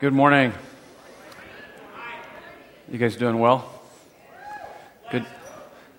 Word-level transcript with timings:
Good 0.00 0.12
morning. 0.12 0.52
You 2.88 2.98
guys 2.98 3.16
doing 3.16 3.40
well? 3.40 3.68
Good. 5.10 5.26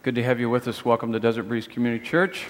Good 0.04 0.16
to 0.16 0.24
have 0.24 0.40
you 0.40 0.50
with 0.50 0.70
us. 0.70 0.86
Welcome 0.86 1.12
to 1.12 1.20
Desert 1.20 1.50
Breeze 1.50 1.68
Community 1.68 2.06
Church. 2.06 2.46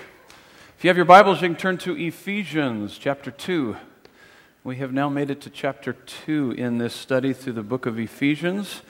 If 0.78 0.84
you 0.84 0.90
have 0.90 0.96
your 0.96 1.08
Bibles, 1.08 1.42
you 1.42 1.48
can 1.48 1.58
turn 1.58 1.80
to 1.80 1.98
Ephesians 1.98 3.00
chapter 3.00 3.32
2. 3.32 3.76
We 4.64 4.76
have 4.76 4.94
now 4.94 5.10
made 5.10 5.32
it 5.32 5.42
to 5.42 5.50
chapter 5.50 5.94
2 5.94 6.52
in 6.52 6.78
this 6.78 6.94
study 6.94 7.34
through 7.34 7.54
the 7.54 7.64
book 7.64 7.88
of 7.88 7.98
Ephesians. 7.98 8.84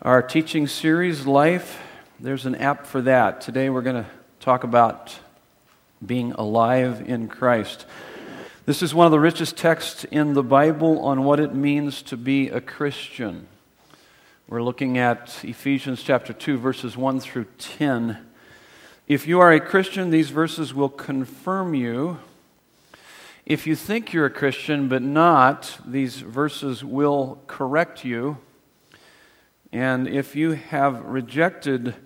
Our 0.00 0.22
teaching 0.22 0.68
series, 0.68 1.26
Life, 1.26 1.82
there's 2.20 2.46
an 2.46 2.54
app 2.54 2.86
for 2.86 3.02
that. 3.02 3.40
Today 3.40 3.68
we're 3.68 3.82
going 3.82 4.04
to 4.04 4.10
talk 4.38 4.62
about 4.62 5.18
being 6.06 6.30
alive 6.34 7.02
in 7.04 7.26
Christ. 7.26 7.84
This 8.64 8.80
is 8.80 8.94
one 8.94 9.06
of 9.06 9.10
the 9.10 9.18
richest 9.18 9.56
texts 9.56 10.04
in 10.04 10.34
the 10.34 10.42
Bible 10.44 11.00
on 11.00 11.24
what 11.24 11.40
it 11.40 11.52
means 11.52 12.00
to 12.02 12.16
be 12.16 12.48
a 12.48 12.60
Christian. 12.60 13.48
We're 14.46 14.62
looking 14.62 14.98
at 14.98 15.36
Ephesians 15.42 16.00
chapter 16.00 16.32
2, 16.32 16.58
verses 16.58 16.96
1 16.96 17.18
through 17.18 17.46
10. 17.58 18.18
If 19.08 19.26
you 19.26 19.40
are 19.40 19.52
a 19.52 19.58
Christian, 19.58 20.10
these 20.10 20.30
verses 20.30 20.72
will 20.72 20.88
confirm 20.88 21.74
you. 21.74 22.18
If 23.44 23.66
you 23.66 23.74
think 23.74 24.12
you're 24.12 24.26
a 24.26 24.30
Christian 24.30 24.86
but 24.86 25.02
not, 25.02 25.80
these 25.84 26.20
verses 26.20 26.84
will 26.84 27.42
correct 27.48 28.04
you. 28.04 28.38
And 29.72 30.06
if 30.06 30.36
you 30.36 30.52
have 30.52 31.04
rejected 31.04 31.96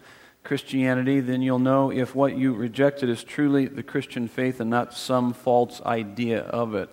Christianity, 0.46 1.18
then 1.18 1.42
you'll 1.42 1.58
know 1.58 1.90
if 1.90 2.14
what 2.14 2.38
you 2.38 2.54
rejected 2.54 3.10
is 3.10 3.24
truly 3.24 3.66
the 3.66 3.82
Christian 3.82 4.28
faith 4.28 4.60
and 4.60 4.70
not 4.70 4.94
some 4.94 5.32
false 5.32 5.82
idea 5.82 6.42
of 6.42 6.74
it. 6.76 6.88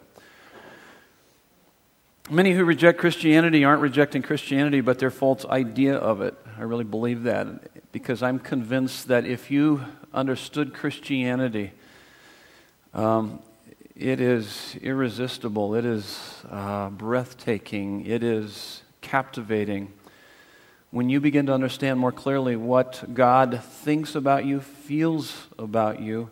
Many 2.31 2.54
who 2.54 2.66
reject 2.66 2.98
Christianity 2.98 3.64
aren't 3.64 3.81
rejecting 3.81 4.24
Christianity, 4.24 4.81
but 4.81 4.98
their 4.98 5.12
false 5.12 5.46
idea 5.46 5.96
of 5.96 6.22
it. 6.22 6.36
I 6.58 6.64
really 6.64 6.84
believe 6.84 7.24
that 7.24 7.92
because 7.92 8.24
I'm 8.24 8.40
convinced 8.40 9.08
that 9.09 9.26
if 9.26 9.52
you 9.52 9.86
understood 10.14 10.74
Christianity, 10.74 11.74
um, 12.92 13.40
it 13.96 14.20
is 14.20 14.76
irresistible, 14.81 15.76
it 15.76 15.86
is 15.86 16.42
uh, 16.50 16.90
breathtaking, 16.90 18.04
it 18.08 18.24
is 18.24 18.81
captivating 19.02 19.94
when 20.94 21.09
you 21.09 21.19
begin 21.19 21.47
to 21.47 21.52
understand 21.52 21.99
more 21.99 22.11
clearly 22.11 22.55
what 22.55 23.16
God 23.16 23.63
thinks 23.63 24.13
about 24.13 24.45
you, 24.45 24.61
feels 24.61 25.47
about 25.58 26.00
you, 26.00 26.30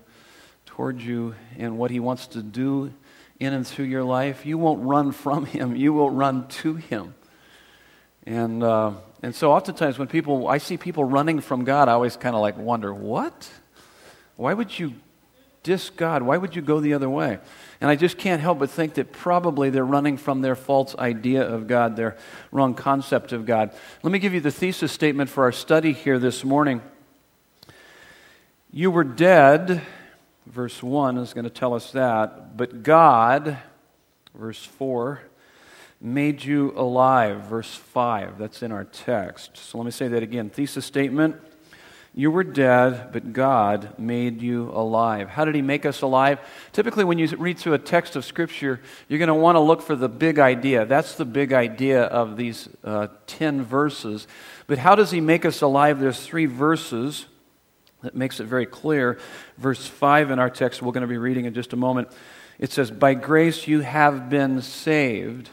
towards 0.68 1.04
you, 1.04 1.34
and 1.58 1.80
what 1.80 1.90
He 1.90 2.00
wants 2.00 2.28
to 2.28 2.44
do 2.44 2.94
in 3.40 3.54
and 3.54 3.66
through 3.66 3.86
your 3.86 4.04
life, 4.04 4.46
you 4.46 4.60
won't 4.60 4.84
run 4.84 5.14
from 5.14 5.48
Him. 5.48 5.76
You 5.76 5.94
will 5.94 6.12
run 6.12 6.48
to 6.48 6.76
Him. 6.76 7.16
And, 8.28 8.62
uh, 8.64 8.92
and 9.24 9.34
so, 9.34 9.52
oftentimes, 9.52 9.98
when 9.98 10.08
people, 10.08 10.48
I 10.48 10.60
see 10.60 10.78
people 10.78 11.06
running 11.06 11.42
from 11.42 11.64
God, 11.64 11.90
I 11.90 11.94
always 11.94 12.16
kind 12.16 12.36
of 12.36 12.42
like 12.44 12.56
wonder, 12.56 12.94
what? 12.94 13.50
Why 14.36 14.54
would 14.54 14.78
you 14.78 14.94
diss 15.64 15.90
God? 15.90 16.22
Why 16.22 16.38
would 16.38 16.56
you 16.56 16.62
go 16.62 16.80
the 16.80 16.94
other 16.94 17.10
way? 17.10 17.40
And 17.82 17.90
I 17.90 17.96
just 17.96 18.20
can't 18.20 18.40
help 18.42 18.60
but 18.60 18.70
think 18.70 18.94
that 18.94 19.12
probably 19.12 19.72
they're 19.72 19.84
running 19.84 20.16
from 20.16 20.42
their 20.42 20.56
false 20.56 20.96
idea 20.98 21.42
of 21.42 21.66
God, 21.66 21.96
their 21.96 22.16
wrong 22.52 22.76
concept 22.76 23.32
of 23.32 23.48
God. 23.48 23.74
Let 24.04 24.12
me 24.12 24.20
give 24.20 24.36
you 24.36 24.40
the 24.40 24.52
thesis 24.52 24.92
statement 24.92 25.32
for 25.32 25.44
our 25.46 25.52
study 25.52 25.92
here 25.92 26.20
this 26.20 26.44
morning. 26.44 26.82
You 28.72 28.92
were 28.92 29.04
dead, 29.04 29.82
verse 30.46 30.84
1 30.84 31.18
is 31.18 31.34
going 31.34 31.46
to 31.46 31.50
tell 31.50 31.74
us 31.74 31.92
that, 31.92 32.56
but 32.56 32.84
God, 32.84 33.58
verse 34.36 34.64
4, 34.64 35.20
made 36.00 36.44
you 36.44 36.74
alive, 36.76 37.46
verse 37.46 37.74
5. 37.74 38.38
That's 38.38 38.62
in 38.62 38.72
our 38.72 38.86
text. 38.86 39.58
So 39.58 39.80
let 39.80 39.86
me 39.86 39.92
say 39.92 40.08
that 40.08 40.22
again. 40.22 40.52
Thesis 40.52 40.86
statement 40.86 41.36
you 42.14 42.30
were 42.30 42.44
dead, 42.44 43.14
but 43.14 43.32
God 43.32 43.98
made 43.98 44.42
you 44.42 44.70
alive. 44.72 45.30
How 45.30 45.46
did 45.46 45.56
He 45.56 45.62
make 45.62 45.86
us 45.86 46.02
alive? 46.02 46.40
Typically, 46.74 47.06
when 47.06 47.18
you 47.18 47.28
read 47.38 47.58
through 47.58 47.74
a 47.74 47.80
text 47.80 48.18
of 48.18 48.26
Scripture, 48.26 48.82
you're 49.08 49.20
going 49.20 49.30
to 49.30 49.34
want 49.34 49.56
to 49.56 49.62
look 49.62 49.82
for 49.82 49.96
the 49.96 50.10
big 50.10 50.38
idea. 50.38 50.86
That's 50.86 51.16
the 51.16 51.24
big 51.24 51.54
idea 51.54 52.04
of 52.04 52.36
these 52.36 52.68
uh, 52.84 53.08
10 53.28 53.64
verses. 53.64 54.28
But 54.68 54.78
how 54.78 54.96
does 54.96 55.12
He 55.12 55.22
make 55.22 55.46
us 55.46 55.62
alive? 55.62 56.02
There's 56.02 56.22
three 56.22 56.48
verses 56.48 57.28
that 58.02 58.14
makes 58.14 58.42
it 58.42 58.46
very 58.46 58.66
clear. 58.66 59.18
Verse 59.58 59.88
5 59.88 60.32
in 60.32 60.40
our 60.40 60.50
text, 60.50 60.82
we're 60.82 60.92
going 60.92 61.02
to 61.02 61.08
be 61.08 61.18
reading 61.18 61.46
in 61.46 61.54
just 61.54 61.72
a 61.72 61.78
moment. 61.78 62.10
It 62.60 62.72
says, 62.72 62.92
By 62.92 63.14
grace 63.14 63.68
you 63.68 63.82
have 63.82 64.30
been 64.30 64.62
saved. 64.62 65.50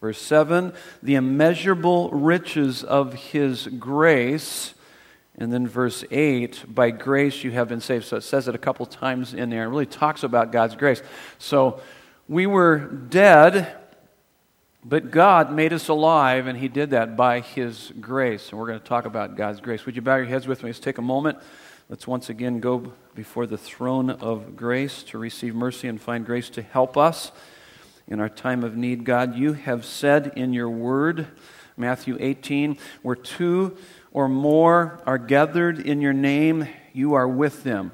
Verse 0.00 0.20
7, 0.20 0.72
the 1.02 1.14
immeasurable 1.14 2.10
riches 2.10 2.84
of 2.84 3.14
His 3.14 3.66
grace 3.66 4.73
and 5.36 5.52
then 5.52 5.66
verse 5.66 6.04
8, 6.10 6.64
by 6.68 6.90
grace 6.90 7.42
you 7.42 7.50
have 7.50 7.68
been 7.68 7.80
saved. 7.80 8.04
So 8.04 8.16
it 8.16 8.22
says 8.22 8.46
it 8.46 8.54
a 8.54 8.58
couple 8.58 8.86
times 8.86 9.34
in 9.34 9.50
there. 9.50 9.64
It 9.64 9.68
really 9.68 9.86
talks 9.86 10.22
about 10.22 10.52
God's 10.52 10.76
grace. 10.76 11.02
So 11.38 11.80
we 12.28 12.46
were 12.46 12.78
dead, 12.78 13.74
but 14.84 15.10
God 15.10 15.52
made 15.52 15.72
us 15.72 15.88
alive, 15.88 16.46
and 16.46 16.58
He 16.58 16.68
did 16.68 16.90
that 16.90 17.16
by 17.16 17.40
His 17.40 17.92
grace. 18.00 18.50
And 18.50 18.60
we're 18.60 18.68
going 18.68 18.80
to 18.80 18.84
talk 18.84 19.06
about 19.06 19.36
God's 19.36 19.60
grace. 19.60 19.84
Would 19.86 19.96
you 19.96 20.02
bow 20.02 20.16
your 20.16 20.26
heads 20.26 20.46
with 20.46 20.62
me? 20.62 20.68
Let's 20.68 20.78
take 20.78 20.98
a 20.98 21.02
moment. 21.02 21.38
Let's 21.88 22.06
once 22.06 22.30
again 22.30 22.60
go 22.60 22.92
before 23.14 23.46
the 23.46 23.58
throne 23.58 24.10
of 24.10 24.56
grace 24.56 25.02
to 25.04 25.18
receive 25.18 25.54
mercy 25.54 25.88
and 25.88 26.00
find 26.00 26.24
grace 26.24 26.48
to 26.50 26.62
help 26.62 26.96
us 26.96 27.32
in 28.06 28.20
our 28.20 28.28
time 28.28 28.62
of 28.62 28.76
need. 28.76 29.04
God, 29.04 29.34
you 29.34 29.54
have 29.54 29.84
said 29.84 30.32
in 30.36 30.52
your 30.52 30.70
word, 30.70 31.26
Matthew 31.76 32.16
18, 32.20 32.78
where 33.02 33.16
two 33.16 33.76
or 34.14 34.28
more 34.28 35.00
are 35.04 35.18
gathered 35.18 35.78
in 35.78 36.00
your 36.00 36.14
name, 36.14 36.66
you 36.94 37.12
are 37.14 37.28
with 37.28 37.64
them. 37.64 37.92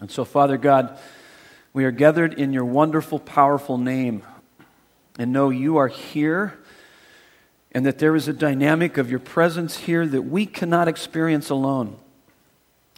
And 0.00 0.10
so, 0.10 0.24
Father 0.24 0.58
God, 0.58 0.98
we 1.72 1.84
are 1.84 1.90
gathered 1.90 2.34
in 2.34 2.52
your 2.52 2.64
wonderful, 2.64 3.18
powerful 3.18 3.78
name 3.78 4.22
and 5.18 5.32
know 5.32 5.50
you 5.50 5.78
are 5.78 5.88
here 5.88 6.58
and 7.72 7.86
that 7.86 7.98
there 7.98 8.16
is 8.16 8.28
a 8.28 8.32
dynamic 8.32 8.98
of 8.98 9.10
your 9.10 9.20
presence 9.20 9.76
here 9.76 10.06
that 10.06 10.22
we 10.22 10.46
cannot 10.46 10.88
experience 10.88 11.48
alone. 11.48 11.96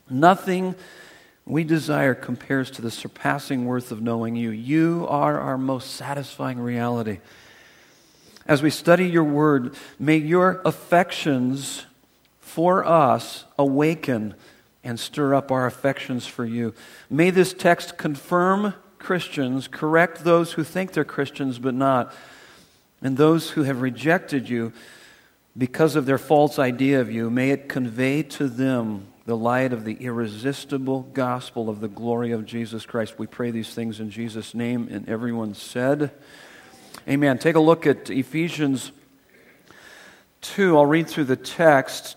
Nothing 0.08 0.74
we 1.44 1.64
desire 1.64 2.14
compares 2.14 2.70
to 2.72 2.82
the 2.82 2.90
surpassing 2.90 3.66
worth 3.66 3.92
of 3.92 4.00
knowing 4.00 4.36
you. 4.36 4.50
You 4.50 5.06
are 5.08 5.38
our 5.38 5.58
most 5.58 5.94
satisfying 5.94 6.60
reality. 6.60 7.18
As 8.46 8.62
we 8.62 8.70
study 8.70 9.08
your 9.08 9.24
word, 9.24 9.74
may 9.98 10.16
your 10.16 10.62
affections 10.64 11.84
for 12.50 12.84
us 12.84 13.44
awaken 13.56 14.34
and 14.82 14.98
stir 14.98 15.34
up 15.34 15.52
our 15.52 15.66
affections 15.66 16.26
for 16.26 16.44
you. 16.44 16.74
May 17.08 17.30
this 17.30 17.52
text 17.52 17.96
confirm 17.96 18.74
Christians, 18.98 19.68
correct 19.68 20.24
those 20.24 20.54
who 20.54 20.64
think 20.64 20.92
they're 20.92 21.04
Christians 21.04 21.60
but 21.60 21.74
not, 21.74 22.12
and 23.00 23.16
those 23.16 23.50
who 23.50 23.62
have 23.62 23.82
rejected 23.82 24.48
you 24.48 24.72
because 25.56 25.94
of 25.94 26.06
their 26.06 26.18
false 26.18 26.58
idea 26.58 27.00
of 27.00 27.10
you. 27.10 27.30
May 27.30 27.50
it 27.50 27.68
convey 27.68 28.24
to 28.24 28.48
them 28.48 29.06
the 29.26 29.36
light 29.36 29.72
of 29.72 29.84
the 29.84 29.94
irresistible 29.94 31.02
gospel 31.02 31.70
of 31.70 31.80
the 31.80 31.88
glory 31.88 32.32
of 32.32 32.46
Jesus 32.46 32.84
Christ. 32.84 33.16
We 33.16 33.28
pray 33.28 33.52
these 33.52 33.72
things 33.72 34.00
in 34.00 34.10
Jesus' 34.10 34.54
name, 34.54 34.88
and 34.90 35.08
everyone 35.08 35.54
said, 35.54 36.10
Amen. 37.08 37.38
Take 37.38 37.54
a 37.54 37.60
look 37.60 37.86
at 37.86 38.10
Ephesians 38.10 38.90
2. 40.40 40.76
I'll 40.76 40.84
read 40.84 41.06
through 41.06 41.24
the 41.24 41.36
text 41.36 42.16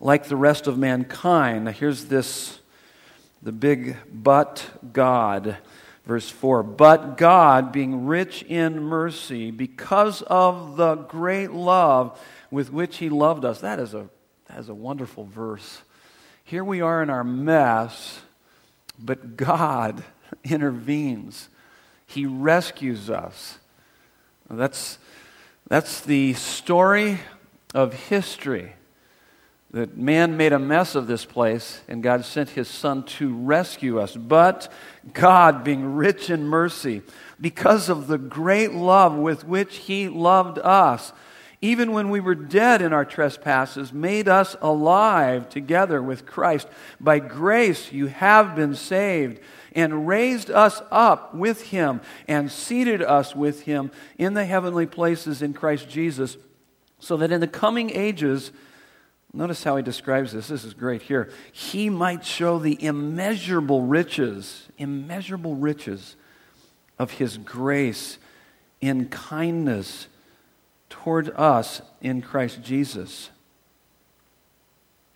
like 0.00 0.28
the 0.28 0.36
rest 0.36 0.66
of 0.66 0.78
mankind. 0.78 1.64
Now, 1.64 1.72
here's 1.72 2.06
this 2.06 2.60
the 3.42 3.52
big 3.52 3.96
but 4.12 4.68
God. 4.92 5.58
Verse 6.06 6.30
4 6.30 6.62
But 6.62 7.18
God, 7.18 7.72
being 7.72 8.06
rich 8.06 8.42
in 8.44 8.82
mercy, 8.82 9.50
because 9.50 10.22
of 10.22 10.76
the 10.76 10.96
great 10.96 11.50
love 11.50 12.20
with 12.50 12.72
which 12.72 12.98
He 12.98 13.08
loved 13.08 13.44
us. 13.44 13.60
That 13.60 13.80
is 13.80 13.92
a, 13.92 14.08
that 14.46 14.58
is 14.58 14.68
a 14.68 14.74
wonderful 14.74 15.24
verse. 15.24 15.82
Here 16.44 16.64
we 16.64 16.80
are 16.80 17.02
in 17.02 17.10
our 17.10 17.24
mess, 17.24 18.20
but 18.98 19.36
God 19.36 20.04
intervenes. 20.44 21.48
He 22.06 22.24
rescues 22.24 23.10
us. 23.10 23.58
That's 24.48 24.98
That's 25.66 26.00
the 26.00 26.34
story 26.34 27.18
of 27.74 27.92
history. 27.92 28.75
That 29.76 29.94
man 29.94 30.38
made 30.38 30.54
a 30.54 30.58
mess 30.58 30.94
of 30.94 31.06
this 31.06 31.26
place, 31.26 31.82
and 31.86 32.02
God 32.02 32.24
sent 32.24 32.48
his 32.48 32.66
Son 32.66 33.02
to 33.02 33.36
rescue 33.36 34.00
us. 34.00 34.16
But 34.16 34.72
God, 35.12 35.64
being 35.64 35.96
rich 35.96 36.30
in 36.30 36.46
mercy, 36.46 37.02
because 37.38 37.90
of 37.90 38.06
the 38.06 38.16
great 38.16 38.72
love 38.72 39.14
with 39.14 39.46
which 39.46 39.76
he 39.76 40.08
loved 40.08 40.58
us, 40.60 41.12
even 41.60 41.92
when 41.92 42.08
we 42.08 42.20
were 42.20 42.34
dead 42.34 42.80
in 42.80 42.94
our 42.94 43.04
trespasses, 43.04 43.92
made 43.92 44.28
us 44.28 44.56
alive 44.62 45.50
together 45.50 46.02
with 46.02 46.24
Christ. 46.24 46.68
By 46.98 47.18
grace 47.18 47.92
you 47.92 48.06
have 48.06 48.56
been 48.56 48.74
saved, 48.74 49.40
and 49.74 50.08
raised 50.08 50.50
us 50.50 50.80
up 50.90 51.34
with 51.34 51.64
him, 51.64 52.00
and 52.26 52.50
seated 52.50 53.02
us 53.02 53.36
with 53.36 53.64
him 53.64 53.90
in 54.16 54.32
the 54.32 54.46
heavenly 54.46 54.86
places 54.86 55.42
in 55.42 55.52
Christ 55.52 55.86
Jesus, 55.86 56.38
so 56.98 57.18
that 57.18 57.30
in 57.30 57.42
the 57.42 57.46
coming 57.46 57.90
ages, 57.90 58.52
notice 59.36 59.62
how 59.62 59.76
he 59.76 59.82
describes 59.82 60.32
this. 60.32 60.48
This 60.48 60.64
is 60.64 60.74
great 60.74 61.02
here. 61.02 61.30
He 61.52 61.90
might 61.90 62.24
show 62.24 62.58
the 62.58 62.82
immeasurable 62.82 63.82
riches, 63.82 64.68
immeasurable 64.78 65.54
riches 65.54 66.16
of 66.98 67.12
his 67.12 67.36
grace 67.38 68.18
in 68.80 69.08
kindness 69.08 70.08
toward 70.88 71.30
us 71.36 71.82
in 72.00 72.22
Christ 72.22 72.62
Jesus. 72.62 73.30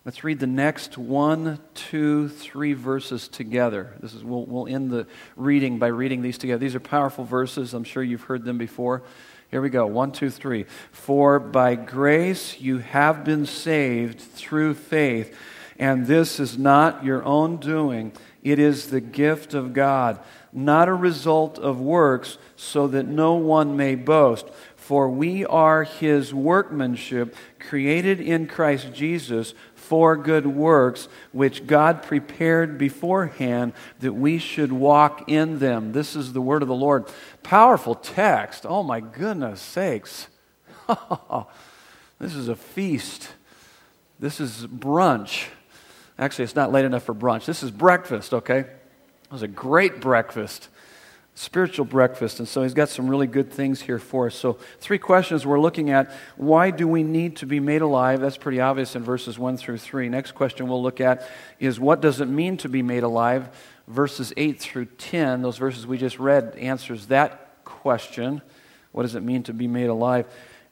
Let's 0.04 0.24
read 0.24 0.40
the 0.40 0.46
next 0.46 0.96
one, 0.96 1.58
two, 1.74 2.28
three 2.28 2.72
verses 2.72 3.28
together. 3.28 3.94
This 4.00 4.14
is 4.14 4.24
we'll, 4.24 4.46
we'll 4.46 4.66
end 4.66 4.90
the 4.90 5.06
reading 5.36 5.78
by 5.78 5.88
reading 5.88 6.22
these 6.22 6.38
together. 6.38 6.58
These 6.58 6.74
are 6.74 6.80
powerful 6.80 7.24
verses. 7.24 7.74
I'm 7.74 7.84
sure 7.84 8.02
you've 8.02 8.22
heard 8.22 8.44
them 8.44 8.56
before. 8.56 9.02
Here 9.50 9.60
we 9.60 9.70
go. 9.70 9.84
One, 9.84 10.12
two, 10.12 10.30
three. 10.30 10.66
For 10.92 11.40
by 11.40 11.74
grace 11.74 12.60
you 12.60 12.78
have 12.78 13.24
been 13.24 13.46
saved 13.46 14.20
through 14.20 14.74
faith, 14.74 15.36
and 15.76 16.06
this 16.06 16.38
is 16.38 16.56
not 16.56 17.04
your 17.04 17.24
own 17.24 17.56
doing. 17.56 18.12
It 18.44 18.60
is 18.60 18.90
the 18.90 19.00
gift 19.00 19.52
of 19.52 19.72
God, 19.72 20.20
not 20.52 20.88
a 20.88 20.94
result 20.94 21.58
of 21.58 21.80
works, 21.80 22.38
so 22.54 22.86
that 22.88 23.06
no 23.06 23.34
one 23.34 23.76
may 23.76 23.96
boast. 23.96 24.46
For 24.76 25.10
we 25.10 25.44
are 25.44 25.82
his 25.82 26.32
workmanship, 26.32 27.34
created 27.58 28.20
in 28.20 28.46
Christ 28.46 28.92
Jesus 28.92 29.54
for 29.90 30.16
good 30.16 30.46
works, 30.46 31.08
which 31.32 31.66
God 31.66 32.04
prepared 32.04 32.78
beforehand 32.78 33.72
that 33.98 34.12
we 34.12 34.38
should 34.38 34.70
walk 34.70 35.28
in 35.28 35.58
them. 35.58 35.90
This 35.90 36.14
is 36.14 36.32
the 36.32 36.40
word 36.40 36.62
of 36.62 36.68
the 36.68 36.76
Lord. 36.76 37.08
Powerful 37.42 37.96
text. 37.96 38.64
Oh 38.64 38.84
my 38.84 39.00
goodness 39.00 39.60
sakes. 39.60 40.28
this 42.20 42.36
is 42.36 42.46
a 42.46 42.54
feast. 42.54 43.30
This 44.20 44.38
is 44.38 44.64
brunch. 44.68 45.48
Actually, 46.16 46.44
it's 46.44 46.54
not 46.54 46.70
late 46.70 46.84
enough 46.84 47.02
for 47.02 47.14
brunch. 47.14 47.44
This 47.44 47.64
is 47.64 47.72
breakfast, 47.72 48.32
okay? 48.32 48.60
It 48.60 49.32
was 49.32 49.42
a 49.42 49.48
great 49.48 50.00
breakfast 50.00 50.68
spiritual 51.40 51.86
breakfast. 51.86 52.38
And 52.38 52.46
so 52.46 52.62
he's 52.62 52.74
got 52.74 52.90
some 52.90 53.08
really 53.08 53.26
good 53.26 53.50
things 53.50 53.80
here 53.80 53.98
for 53.98 54.26
us. 54.26 54.34
So, 54.34 54.58
three 54.78 54.98
questions 54.98 55.46
we're 55.46 55.58
looking 55.58 55.88
at. 55.88 56.12
Why 56.36 56.70
do 56.70 56.86
we 56.86 57.02
need 57.02 57.36
to 57.36 57.46
be 57.46 57.60
made 57.60 57.80
alive? 57.80 58.20
That's 58.20 58.36
pretty 58.36 58.60
obvious 58.60 58.94
in 58.94 59.02
verses 59.02 59.38
1 59.38 59.56
through 59.56 59.78
3. 59.78 60.10
Next 60.10 60.32
question 60.32 60.68
we'll 60.68 60.82
look 60.82 61.00
at 61.00 61.26
is 61.58 61.80
what 61.80 62.02
does 62.02 62.20
it 62.20 62.26
mean 62.26 62.58
to 62.58 62.68
be 62.68 62.82
made 62.82 63.04
alive? 63.04 63.48
Verses 63.88 64.34
8 64.36 64.60
through 64.60 64.84
10, 64.84 65.40
those 65.40 65.56
verses 65.56 65.86
we 65.86 65.96
just 65.96 66.18
read, 66.18 66.54
answers 66.56 67.06
that 67.06 67.64
question. 67.64 68.42
What 68.92 69.02
does 69.02 69.14
it 69.14 69.22
mean 69.22 69.42
to 69.44 69.54
be 69.54 69.66
made 69.66 69.88
alive? 69.88 70.26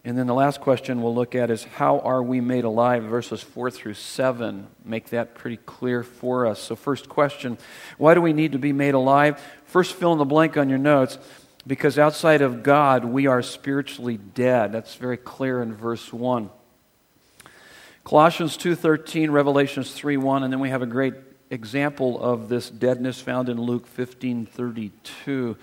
And 0.04 0.16
then 0.16 0.26
the 0.26 0.34
last 0.34 0.60
question 0.60 1.02
we'll 1.02 1.14
look 1.14 1.34
at 1.34 1.50
is 1.50 1.64
how 1.64 1.98
are 2.00 2.22
we 2.22 2.40
made 2.40 2.64
alive? 2.64 3.02
Verses 3.04 3.42
4 3.42 3.70
through 3.70 3.94
7 3.94 4.66
make 4.84 5.10
that 5.10 5.34
pretty 5.34 5.58
clear 5.58 6.02
for 6.02 6.46
us. 6.46 6.60
So, 6.60 6.76
first 6.76 7.08
question 7.08 7.58
why 7.98 8.14
do 8.14 8.22
we 8.22 8.32
need 8.32 8.52
to 8.52 8.58
be 8.58 8.72
made 8.72 8.94
alive? 8.94 9.42
First, 9.68 9.94
fill 9.94 10.12
in 10.12 10.18
the 10.18 10.24
blank 10.24 10.56
on 10.56 10.70
your 10.70 10.78
notes 10.78 11.18
because 11.66 11.98
outside 11.98 12.40
of 12.40 12.62
God, 12.62 13.04
we 13.04 13.26
are 13.26 13.42
spiritually 13.42 14.16
dead. 14.16 14.72
That's 14.72 14.94
very 14.94 15.18
clear 15.18 15.60
in 15.60 15.74
verse 15.74 16.10
1. 16.10 16.48
Colossians 18.02 18.56
2:13, 18.56 19.30
Revelations 19.30 19.92
3:1, 19.92 20.42
and 20.42 20.50
then 20.50 20.60
we 20.60 20.70
have 20.70 20.80
a 20.80 20.86
great 20.86 21.12
example 21.50 22.18
of 22.18 22.48
this 22.48 22.70
deadness 22.70 23.20
found 23.20 23.50
in 23.50 23.60
Luke 23.60 23.86
15:32. 23.86 25.56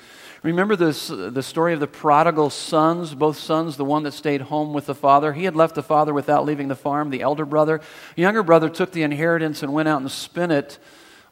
Remember 0.44 0.75
this 0.75 1.07
the 1.07 1.42
story 1.42 1.74
of 1.74 1.80
the 1.80 1.88
prodigal 1.88 2.52
sons, 2.52 3.16
both 3.16 3.40
sons, 3.40 3.75
the 3.75 3.86
one 3.86 4.04
that 4.04 4.13
stayed 4.13 4.42
home 4.42 4.72
with 4.72 4.86
the 4.86 4.94
father. 4.94 5.34
He 5.34 5.46
had 5.46 5.56
left 5.56 5.74
the 5.74 5.81
father 5.81 6.13
without 6.13 6.46
leaving 6.46 6.68
the 6.68 6.75
farm, 6.75 7.10
the 7.10 7.22
elder 7.22 7.46
brother. 7.46 7.81
The 8.16 8.22
younger 8.22 8.44
brother 8.44 8.69
took 8.69 8.92
the 8.92 9.02
inheritance 9.02 9.63
and 9.63 9.74
went 9.74 9.90
out 9.90 10.02
and 10.02 10.12
spent 10.12 10.52
it 10.52 10.78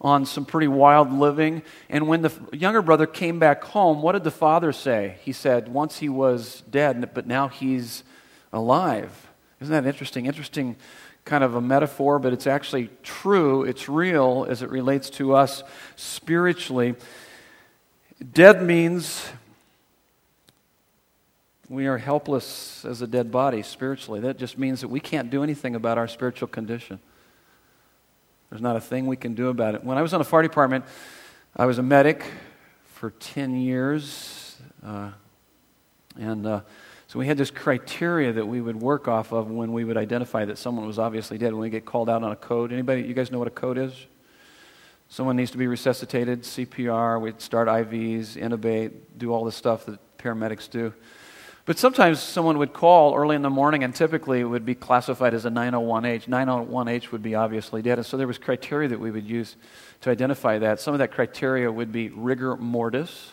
on 0.04 0.26
some 0.26 0.46
pretty 0.46 0.68
wild 0.68 1.12
living. 1.14 1.64
And 1.90 2.08
when 2.08 2.22
the 2.22 2.32
younger 2.52 2.82
brother 2.82 3.08
came 3.08 3.40
back 3.40 3.64
home, 3.64 4.02
what 4.02 4.12
did 4.12 4.24
the 4.24 4.32
father 4.32 4.74
say? 4.74 5.18
He 5.22 5.32
said, 5.32 5.70
Once 5.70 6.00
he 6.00 6.10
was 6.10 6.62
dead, 6.70 7.12
but 7.14 7.26
now 7.26 7.48
he's 7.48 8.04
alive. 8.52 9.30
Isn't 9.62 9.72
that 9.72 9.88
interesting? 9.88 10.26
Interesting 10.26 10.76
kind 11.26 11.44
of 11.44 11.56
a 11.56 11.62
metaphor, 11.62 12.20
but 12.20 12.34
it's 12.34 12.48
actually 12.48 12.90
true. 13.02 13.64
It's 13.64 13.88
real 13.88 14.46
as 14.50 14.62
it 14.62 14.70
relates 14.70 15.10
to 15.12 15.36
us 15.36 15.64
spiritually. 15.96 16.96
Dead 18.34 18.62
means 18.62 19.26
we 21.70 21.88
are 21.88 21.98
helpless 21.98 22.84
as 22.84 23.02
a 23.02 23.08
dead 23.08 23.32
body 23.32 23.62
spiritually. 23.64 24.20
That 24.20 24.38
just 24.38 24.58
means 24.58 24.82
that 24.82 24.90
we 24.90 25.00
can't 25.00 25.30
do 25.30 25.44
anything 25.44 25.76
about 25.76 25.98
our 25.98 26.08
spiritual 26.08 26.50
condition. 26.50 27.00
There's 28.54 28.62
not 28.62 28.76
a 28.76 28.82
thing 28.82 29.08
we 29.08 29.18
can 29.18 29.34
do 29.34 29.48
about 29.48 29.74
it. 29.74 29.84
When 29.84 29.98
I 29.98 30.04
was 30.04 30.14
on 30.14 30.20
the 30.20 30.26
fire 30.26 30.44
department, 30.44 30.86
I 31.56 31.66
was 31.66 31.80
a 31.80 31.82
medic 31.82 32.24
for 32.94 33.10
10 33.10 33.60
years. 33.60 34.58
Uh, 34.86 35.10
and 36.20 36.46
uh, 36.46 36.62
so 37.08 37.18
we 37.18 37.26
had 37.26 37.36
this 37.36 37.50
criteria 37.50 38.32
that 38.32 38.46
we 38.46 38.62
would 38.62 38.80
work 38.80 39.08
off 39.08 39.34
of 39.34 39.50
when 39.50 39.74
we 39.74 39.84
would 39.84 39.98
identify 39.98 40.46
that 40.46 40.60
someone 40.60 40.86
was 40.86 41.00
obviously 41.00 41.40
dead 41.40 41.52
when 41.54 41.62
we 41.62 41.72
get 41.72 41.84
called 41.84 42.12
out 42.12 42.22
on 42.22 42.32
a 42.32 42.36
code. 42.36 42.72
Anybody, 42.72 43.02
you 43.02 43.16
guys 43.16 43.32
know 43.32 43.40
what 43.40 43.48
a 43.48 43.50
code 43.50 43.80
is? 43.80 44.06
Someone 45.10 45.36
needs 45.36 45.50
to 45.50 45.58
be 45.58 45.66
resuscitated, 45.66 46.44
CPR, 46.44 47.20
we'd 47.20 47.42
start 47.42 47.68
IVs, 47.68 48.38
intubate, 48.38 48.92
do 49.18 49.34
all 49.34 49.46
the 49.46 49.52
stuff 49.52 49.88
that 49.88 50.00
paramedics 50.20 50.70
do. 50.70 50.94
But 51.66 51.80
sometimes 51.80 52.20
someone 52.20 52.58
would 52.58 52.74
call 52.74 53.16
early 53.16 53.38
in 53.38 53.42
the 53.42 53.50
morning, 53.50 53.86
and 53.86 53.96
typically 53.96 54.42
it 54.42 54.46
would 54.46 54.66
be 54.66 54.76
classified 54.76 55.34
as 55.34 55.46
a 55.46 55.50
901H. 55.50 56.28
901H 56.28 57.12
would 57.12 57.24
be 57.24 57.36
obviously 57.36 57.82
dead, 57.82 57.98
and 58.00 58.06
so 58.06 58.18
there 58.18 58.28
was 58.28 58.38
criteria 58.38 58.90
that 58.90 59.00
we 59.00 59.12
would 59.12 59.26
use 59.26 59.56
to 60.02 60.10
identify 60.10 60.60
that. 60.60 60.82
Some 60.82 60.94
of 60.94 61.00
that 61.00 61.14
criteria 61.14 61.72
would 61.72 61.92
be 61.92 62.10
rigor 62.10 62.58
mortis. 62.58 63.32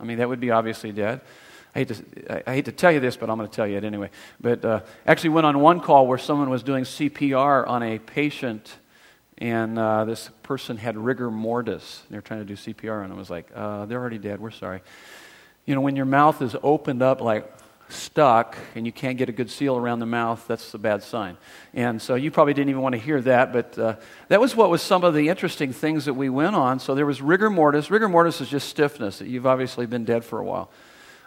I 0.00 0.04
mean, 0.04 0.18
that 0.18 0.28
would 0.28 0.40
be 0.40 0.50
obviously 0.50 0.90
dead. 0.90 1.20
I 1.74 1.80
hate, 1.80 1.88
to, 1.88 2.48
I 2.48 2.54
hate 2.54 2.64
to 2.64 2.72
tell 2.72 2.90
you 2.90 3.00
this, 3.00 3.18
but 3.18 3.28
I'm 3.28 3.36
going 3.36 3.48
to 3.48 3.54
tell 3.54 3.66
you 3.66 3.76
it 3.76 3.84
anyway. 3.84 4.08
But 4.40 4.64
uh, 4.64 4.80
actually 5.06 5.30
went 5.30 5.46
on 5.46 5.60
one 5.60 5.80
call 5.80 6.06
where 6.06 6.16
someone 6.16 6.48
was 6.48 6.62
doing 6.62 6.84
CPR 6.84 7.68
on 7.68 7.82
a 7.82 7.98
patient, 7.98 8.78
and 9.36 9.78
uh, 9.78 10.06
this 10.06 10.30
person 10.42 10.78
had 10.78 10.96
rigor 10.96 11.30
mortis. 11.30 12.04
They 12.08 12.16
were 12.16 12.22
trying 12.22 12.40
to 12.40 12.46
do 12.46 12.54
CPR, 12.54 13.04
and 13.04 13.12
I 13.12 13.16
was 13.16 13.28
like, 13.28 13.50
uh, 13.54 13.84
they're 13.84 14.00
already 14.00 14.18
dead. 14.18 14.40
We're 14.40 14.50
sorry. 14.50 14.80
You 15.68 15.74
know, 15.74 15.82
when 15.82 15.96
your 15.96 16.06
mouth 16.06 16.40
is 16.40 16.56
opened 16.62 17.02
up 17.02 17.20
like 17.20 17.46
stuck 17.90 18.56
and 18.74 18.86
you 18.86 18.92
can't 18.92 19.18
get 19.18 19.28
a 19.28 19.32
good 19.32 19.50
seal 19.50 19.76
around 19.76 19.98
the 19.98 20.06
mouth, 20.06 20.42
that's 20.48 20.72
a 20.72 20.78
bad 20.78 21.02
sign. 21.02 21.36
And 21.74 22.00
so 22.00 22.14
you 22.14 22.30
probably 22.30 22.54
didn't 22.54 22.70
even 22.70 22.80
want 22.80 22.94
to 22.94 22.98
hear 22.98 23.20
that, 23.20 23.52
but 23.52 23.78
uh, 23.78 23.96
that 24.28 24.40
was 24.40 24.56
what 24.56 24.70
was 24.70 24.80
some 24.80 25.04
of 25.04 25.12
the 25.12 25.28
interesting 25.28 25.74
things 25.74 26.06
that 26.06 26.14
we 26.14 26.30
went 26.30 26.56
on. 26.56 26.78
So 26.78 26.94
there 26.94 27.04
was 27.04 27.20
rigor 27.20 27.50
mortis. 27.50 27.90
Rigor 27.90 28.08
mortis 28.08 28.40
is 28.40 28.48
just 28.48 28.66
stiffness. 28.66 29.20
You've 29.20 29.46
obviously 29.46 29.84
been 29.84 30.06
dead 30.06 30.24
for 30.24 30.38
a 30.38 30.42
while. 30.42 30.70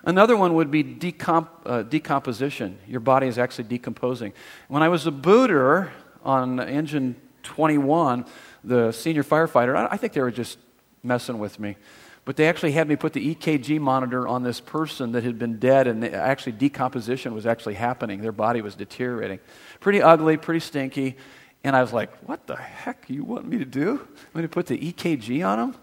Another 0.05 0.35
one 0.35 0.55
would 0.55 0.71
be 0.71 0.83
decomp- 0.83 1.47
uh, 1.63 1.83
decomposition. 1.83 2.79
Your 2.87 2.99
body 2.99 3.27
is 3.27 3.37
actually 3.37 3.65
decomposing. 3.65 4.33
When 4.69 4.81
I 4.81 4.89
was 4.89 5.05
a 5.05 5.11
booter 5.11 5.91
on 6.23 6.59
engine 6.59 7.15
21, 7.43 8.25
the 8.63 8.91
senior 8.91 9.23
firefighter, 9.23 9.75
I, 9.75 9.89
I 9.91 9.97
think 9.97 10.13
they 10.13 10.21
were 10.21 10.31
just 10.31 10.57
messing 11.03 11.37
with 11.37 11.59
me. 11.59 11.75
But 12.23 12.35
they 12.35 12.47
actually 12.47 12.73
had 12.73 12.87
me 12.87 12.95
put 12.95 13.13
the 13.13 13.33
EKG 13.35 13.79
monitor 13.79 14.27
on 14.27 14.43
this 14.43 14.59
person 14.59 15.13
that 15.13 15.23
had 15.23 15.39
been 15.39 15.57
dead, 15.57 15.87
and 15.87 16.05
actually 16.05 16.51
decomposition 16.53 17.33
was 17.33 17.47
actually 17.47 17.73
happening. 17.73 18.21
Their 18.21 18.31
body 18.31 18.61
was 18.61 18.75
deteriorating. 18.75 19.39
Pretty 19.79 20.01
ugly, 20.01 20.37
pretty 20.37 20.59
stinky. 20.59 21.17
And 21.63 21.75
I 21.75 21.81
was 21.81 21.93
like, 21.93 22.15
what 22.27 22.45
the 22.47 22.55
heck 22.55 23.05
you 23.07 23.23
want 23.23 23.47
me 23.47 23.57
to 23.57 23.65
do? 23.65 23.91
I'm 23.91 24.33
going 24.33 24.43
to 24.43 24.49
put 24.49 24.67
the 24.67 24.77
EKG 24.77 25.45
on 25.45 25.57
them? 25.57 25.81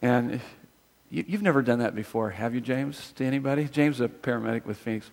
And 0.00 0.40
you, 1.10 1.24
have 1.30 1.42
never 1.42 1.62
done 1.62 1.80
that 1.80 1.94
before, 1.94 2.30
have 2.30 2.54
you, 2.54 2.60
James? 2.60 3.12
To 3.12 3.24
anybody? 3.24 3.64
James 3.66 3.96
is 3.96 4.00
a 4.00 4.08
paramedic 4.08 4.64
with 4.64 4.76
Phoenix. 4.76 5.10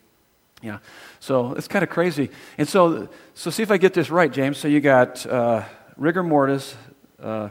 Yeah. 0.62 0.78
So 1.20 1.54
it's 1.54 1.68
kind 1.68 1.84
of 1.84 1.90
crazy. 1.90 2.30
And 2.58 2.68
so, 2.68 3.10
so 3.34 3.50
see 3.50 3.64
if 3.64 3.72
I 3.72 3.78
get 3.78 3.94
this 3.94 4.10
right, 4.10 4.32
James. 4.32 4.58
So 4.58 4.68
you 4.68 4.80
got 4.80 5.26
uh, 5.26 5.64
rigor 5.98 6.24
mortis, 6.24 6.76
uh, 7.22 7.50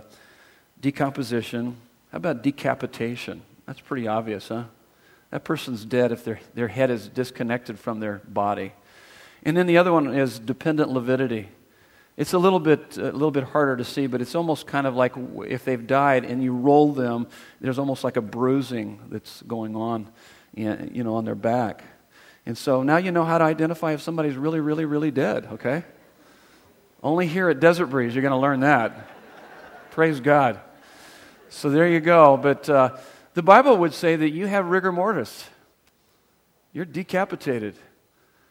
decomposition. 0.81 1.77
How 2.11 2.17
about 2.17 2.43
decapitation? 2.43 3.43
That's 3.67 3.81
pretty 3.81 4.09
obvious, 4.09 4.49
huh? 4.49 4.65
That 5.31 5.45
person's 5.45 5.85
dead 5.85 6.11
if 6.11 6.25
their, 6.25 6.41
their 6.55 6.69
head 6.69 6.91
is 6.91 7.09
disconnected 7.09 7.79
from 7.79 8.01
their 8.01 8.21
body. 8.27 8.73
And 9.45 9.57
then 9.57 9.67
the 9.67 9.79
other 9.79 9.93
one 9.93 10.13
is 10.13 10.39
dependent 10.39 10.91
lividity. 10.91 11.49
It's 12.17 12.33
a 12.33 12.39
little 12.39 12.61
bit 12.61 12.99
a 12.99 13.13
little 13.13 13.31
bit 13.31 13.45
harder 13.45 13.77
to 13.77 13.85
see, 13.85 14.07
but 14.07 14.21
it's 14.21 14.35
almost 14.35 14.67
kind 14.67 14.87
of 14.87 14.95
like 14.95 15.15
if 15.47 15.65
they've 15.65 15.87
died 15.87 16.25
and 16.25 16.43
you 16.43 16.53
roll 16.53 16.93
them, 16.93 17.29
there's 17.61 17.79
almost 17.79 18.05
like 18.05 18.17
a 18.17 18.21
bruising 18.21 19.01
that's 19.09 19.41
going 19.43 19.75
on, 19.75 20.09
you 20.53 21.05
know, 21.05 21.15
on 21.15 21.25
their 21.25 21.35
back. 21.35 21.83
And 22.45 22.59
so 22.59 22.83
now 22.83 22.97
you 22.97 23.13
know 23.13 23.25
how 23.25 23.39
to 23.39 23.45
identify 23.45 23.93
if 23.93 24.03
somebody's 24.03 24.37
really, 24.37 24.61
really, 24.61 24.85
really 24.85 25.11
dead. 25.11 25.47
Okay. 25.53 25.85
Only 27.03 27.27
here 27.27 27.49
at 27.49 27.61
Desert 27.61 27.87
Breeze 27.87 28.15
you're 28.15 28.23
going 28.23 28.33
to 28.33 28.37
learn 28.37 28.61
that. 28.61 29.09
Praise 29.93 30.21
God. 30.21 30.61
So 31.51 31.69
there 31.69 31.89
you 31.89 32.01
go. 32.01 32.37
But 32.37 32.69
uh, 32.69 32.97
the 33.35 33.43
Bible 33.43 33.77
would 33.77 33.93
say 33.93 34.17
that 34.17 34.31
you 34.31 34.47
have 34.47 34.67
rigor 34.67 34.93
mortis. 34.93 35.49
You're 36.73 36.85
decapitated. 36.85 37.75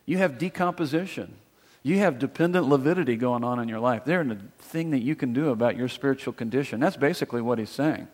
You 0.05 0.17
have 0.17 0.37
decomposition. 0.37 1.35
You 1.81 1.99
have 1.99 2.19
dependent 2.19 2.67
lividity 2.67 3.15
going 3.15 3.43
on 3.43 3.59
in 3.59 3.69
your 3.69 3.79
life. 3.79 4.03
There's 4.03 4.29
a 4.29 4.37
thing 4.59 4.91
that 4.91 4.99
you 4.99 5.15
can 5.15 5.31
do 5.31 5.49
about 5.49 5.77
your 5.77 5.87
spiritual 5.87 6.33
condition. 6.33 6.81
That's 6.81 6.97
basically 6.97 7.41
what 7.41 7.57
he's 7.57 7.69
saying. 7.69 8.07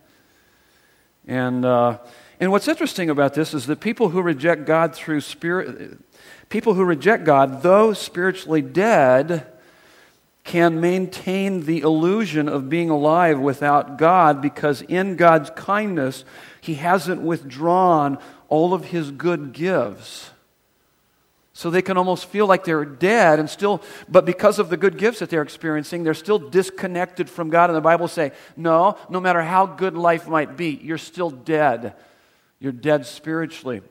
And, 1.27 1.65
uh, 1.65 1.97
and 2.39 2.51
what's 2.51 2.67
interesting 2.67 3.09
about 3.09 3.33
this 3.33 3.55
is 3.55 3.65
that 3.65 3.79
people 3.79 4.09
who 4.09 4.21
reject 4.21 4.65
God 4.65 4.93
through 4.93 5.21
spirit, 5.21 5.97
people 6.49 6.75
who 6.75 6.85
reject 6.85 7.23
God, 7.23 7.63
though 7.63 7.93
spiritually 7.93 8.61
dead, 8.61 9.47
can 10.45 10.79
maintain 10.79 11.61
the 11.61 11.81
illusion 11.81 12.47
of 12.47 12.69
being 12.69 12.91
alive 12.91 13.39
without 13.39 13.97
God 13.97 14.41
because 14.41 14.83
in 14.83 15.15
God's 15.15 15.49
kindness, 15.49 16.23
He 16.61 16.75
hasn't 16.75 17.21
withdrawn 17.21 18.19
all 18.47 18.73
of 18.73 18.85
His 18.85 19.11
good 19.11 19.51
gifts. 19.51 20.29
So 21.53 21.69
they 21.69 21.81
can 21.81 21.97
almost 21.97 22.25
feel 22.25 22.45
like 22.45 22.63
they're 22.63 22.85
dead 22.85 23.39
and 23.39 23.49
still, 23.49 23.81
but 24.07 24.25
because 24.25 24.59
of 24.59 24.69
the 24.69 24.77
good 24.77 24.97
gifts 24.97 25.19
that 25.19 25.29
they're 25.29 25.41
experiencing, 25.41 26.03
they're 26.03 26.13
still 26.13 26.37
disconnected 26.37 27.29
from 27.29 27.49
God. 27.49 27.69
And 27.69 27.77
the 27.77 27.81
Bible 27.81 28.07
say, 28.07 28.31
no, 28.55 28.97
no 29.09 29.19
matter 29.19 29.41
how 29.41 29.65
good 29.65 29.95
life 29.95 30.27
might 30.27 30.55
be, 30.55 30.79
you're 30.83 30.97
still 30.97 31.31
dead. 31.31 31.95
You're 32.59 32.71
dead 32.71 33.05
spiritually. 33.05 33.81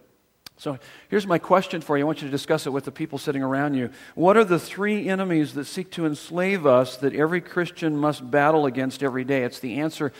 So 0.64 0.78
here's 1.10 1.26
my 1.26 1.36
question 1.36 1.82
for 1.82 1.98
you. 1.98 2.04
I 2.04 2.06
want 2.06 2.22
you 2.22 2.26
to 2.26 2.32
discuss 2.32 2.66
it 2.66 2.70
with 2.70 2.86
the 2.86 2.90
people 2.90 3.18
sitting 3.18 3.42
around 3.42 3.74
you. 3.74 3.90
What 4.14 4.38
are 4.38 4.44
the 4.44 4.58
three 4.58 5.10
enemies 5.10 5.52
that 5.52 5.66
seek 5.66 5.90
to 5.90 6.06
enslave 6.06 6.64
us 6.64 6.96
that 6.96 7.14
every 7.14 7.42
Christian 7.42 7.98
must 7.98 8.30
battle 8.30 8.64
against 8.64 9.02
every 9.02 9.24
day? 9.24 9.42
It's 9.42 9.58
the 9.58 9.80
answer 9.80 10.10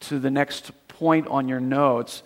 to 0.00 0.18
the 0.18 0.30
next 0.30 0.70
point 0.88 1.26
on 1.26 1.48
your 1.48 1.60
notes. 1.60 2.22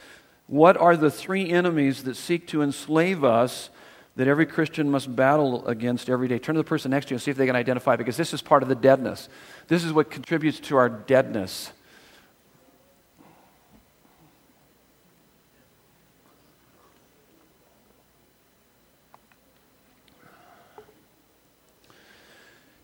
What 0.46 0.76
are 0.76 0.96
the 0.96 1.10
three 1.10 1.50
enemies 1.50 2.04
that 2.04 2.14
seek 2.14 2.46
to 2.48 2.62
enslave 2.62 3.24
us 3.24 3.70
that 4.14 4.28
every 4.28 4.46
Christian 4.46 4.88
must 4.88 5.16
battle 5.16 5.66
against 5.66 6.08
every 6.08 6.28
day. 6.28 6.38
Turn 6.38 6.54
to 6.54 6.60
the 6.60 6.64
person 6.64 6.92
next 6.92 7.06
to 7.06 7.10
you 7.10 7.16
and 7.16 7.22
see 7.22 7.32
if 7.32 7.36
they 7.36 7.46
can 7.46 7.56
identify, 7.56 7.96
because 7.96 8.16
this 8.16 8.32
is 8.32 8.40
part 8.40 8.62
of 8.62 8.68
the 8.68 8.76
deadness. 8.76 9.28
This 9.66 9.82
is 9.82 9.92
what 9.92 10.12
contributes 10.12 10.60
to 10.60 10.76
our 10.76 10.88
deadness. 10.88 11.72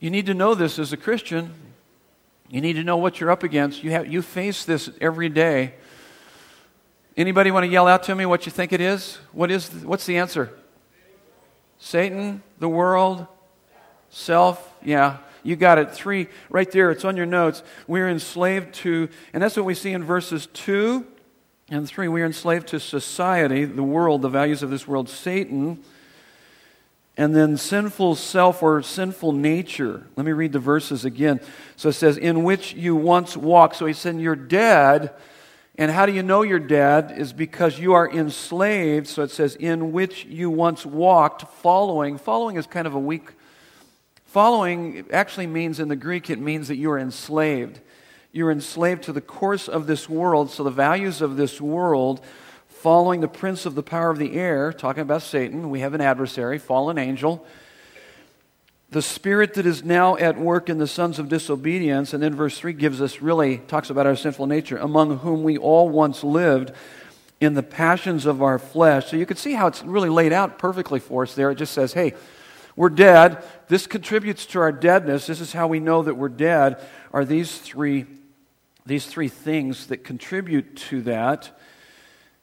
You 0.01 0.11
need 0.11 0.27
to 0.27 0.35
know 0.35 0.55
this 0.55 0.79
as 0.79 0.95
a 0.95 0.97
Christian. 0.97 1.53
You 2.49 2.63
need 2.63 2.73
to 2.73 2.83
know 2.83 2.97
what 2.97 3.21
you're 3.21 3.31
up 3.31 3.43
against. 3.43 3.85
You, 3.85 3.91
have, 3.93 4.11
you 4.11 4.23
face 4.23 4.65
this 4.65 4.91
every 5.01 5.29
day. 5.29 5.75
Anybody 7.17 7.51
want 7.51 7.65
to 7.65 7.71
yell 7.71 7.87
out 7.87 8.05
to 8.05 8.15
me 8.15 8.25
what 8.25 8.47
you 8.47 8.53
think 8.53 8.73
it 8.73 8.81
is? 8.81 9.19
What 9.33 9.51
is 9.51 9.69
what's 9.85 10.07
the 10.07 10.17
answer? 10.17 10.51
Satan, 11.79 12.43
the 12.59 12.69
world, 12.69 13.27
self. 14.09 14.73
Yeah, 14.83 15.19
you 15.43 15.55
got 15.55 15.77
it. 15.77 15.93
Three 15.93 16.29
right 16.49 16.71
there. 16.71 16.91
It's 16.91 17.05
on 17.05 17.17
your 17.17 17.27
notes. 17.27 17.63
We're 17.87 18.09
enslaved 18.09 18.75
to, 18.77 19.11
and 19.35 19.43
that's 19.43 19.57
what 19.57 19.67
we 19.67 19.75
see 19.75 19.93
in 19.93 20.03
verses 20.03 20.49
2 20.55 21.07
and 21.69 21.87
3. 21.87 22.09
We 22.09 22.23
are 22.23 22.27
enslaved 22.27 22.69
to 22.69 22.81
society, 22.81 23.67
the 23.67 23.83
world, 23.83 24.23
the 24.23 24.29
values 24.29 24.63
of 24.63 24.71
this 24.71 24.89
world, 24.89 25.09
Satan, 25.09 25.83
and 27.21 27.37
then 27.37 27.57
sinful 27.57 28.15
self 28.15 28.63
or 28.63 28.81
sinful 28.83 29.33
nature. 29.33 30.07
Let 30.17 30.25
me 30.25 30.33
read 30.33 30.53
the 30.53 30.59
verses 30.59 31.05
again. 31.05 31.41
So 31.77 31.91
it 31.91 31.93
says, 31.93 32.17
In 32.17 32.45
which 32.45 32.73
you 32.73 32.97
once 32.97 33.37
walked. 33.37 33.77
So 33.77 33.87
he 33.87 33.93
said, 33.93 34.19
You're 34.21 34.35
dead 34.35 35.13
and 35.81 35.91
how 35.91 36.05
do 36.05 36.13
you 36.13 36.23
know 36.23 36.43
you're 36.43 36.59
dead? 36.59 37.15
Is 37.17 37.33
because 37.33 37.79
you 37.79 37.95
are 37.95 38.07
enslaved. 38.07 39.07
So 39.07 39.23
it 39.23 39.31
says, 39.31 39.57
in 39.57 39.93
which 39.93 40.27
you 40.27 40.51
once 40.51 40.85
walked, 40.85 41.43
following. 41.63 42.19
Following 42.19 42.57
is 42.57 42.67
kind 42.67 42.87
of 42.87 42.95
a 42.95 42.99
weak. 42.99 43.31
Following 44.27 45.07
actually 45.11 45.47
means, 45.47 45.81
in 45.81 45.89
the 45.89 45.97
Greek, 45.97 46.29
it 46.29 46.39
means 46.39 46.69
that 46.69 46.77
you 46.77 46.91
are 46.91 46.99
enslaved. 46.99 47.81
You're 48.31 48.51
enslaved 48.51 49.05
to 49.05 49.15
the 49.15 49.23
course 49.23 49.69
of 49.69 49.87
this 49.87 50.07
world. 50.07 50.51
So 50.51 50.65
the 50.65 50.71
values 50.71 51.23
of 51.23 51.39
this 51.39 51.63
world, 51.63 52.21
following 52.83 53.21
the 53.21 53.29
prince 53.29 53.67
of 53.67 53.75
the 53.75 53.83
power 53.83 54.11
of 54.11 54.19
the 54.19 54.35
air, 54.35 54.73
talking 54.73 55.03
about 55.03 55.23
Satan, 55.23 55.71
we 55.71 55.81
have 55.81 55.95
an 55.95 56.01
adversary, 56.01 56.59
fallen 56.59 56.99
angel 56.99 57.47
the 58.91 59.03
spirit 59.03 59.55
that 59.55 59.67
is 59.67 59.85
now 59.85 60.17
at 60.17 60.37
work 60.37 60.69
in 60.69 60.79
the 60.79 60.87
sons 60.87 61.21
of 61.21 61.29
disobedience, 61.29 62.13
and 62.13 62.23
then 62.23 62.35
verse 62.35 62.59
3 62.59 62.73
gives 62.73 63.01
us 63.01 63.23
really, 63.23 63.59
talks 63.59 63.89
about 63.89 64.07
our 64.07 64.17
sinful 64.17 64.47
nature, 64.47 64.77
among 64.79 65.19
whom 65.19 65.45
we 65.45 65.57
all 65.57 65.89
once 65.89 66.25
lived 66.25 66.73
in 67.41 67.55
the 67.55 67.63
passions 67.63 68.27
of 68.27 68.43
our 68.43 68.59
flesh. 68.59 69.09
So 69.09 69.17
you 69.17 69.27
can 69.27 69.37
see 69.37 69.53
how 69.53 69.69
it's 69.69 69.83
really 69.85 70.09
laid 70.09 70.33
out 70.33 70.59
perfectly 70.59 70.99
for 70.99 71.23
us 71.23 71.35
there. 71.35 71.53
It 71.53 71.55
just 71.55 71.73
says, 71.73 71.93
hey, 71.93 72.15
we're 72.75 72.91
dead. 72.91 73.45
This 73.69 73.87
contributes 73.87 74.45
to 74.47 74.61
our 74.61 74.73
deadness. 74.73 75.27
This 75.27 75.41
is 75.41 75.53
how 75.53 75.69
we 75.69 75.79
know 75.79 76.03
that 76.03 76.17
we're 76.17 76.29
dead, 76.29 76.85
are 77.13 77.25
these 77.25 77.59
three, 77.59 78.07
these 78.87 79.07
three 79.07 79.29
things 79.29 79.87
that 79.87 79.99
contribute 79.99 80.77
to 80.77 81.03
that. 81.03 81.57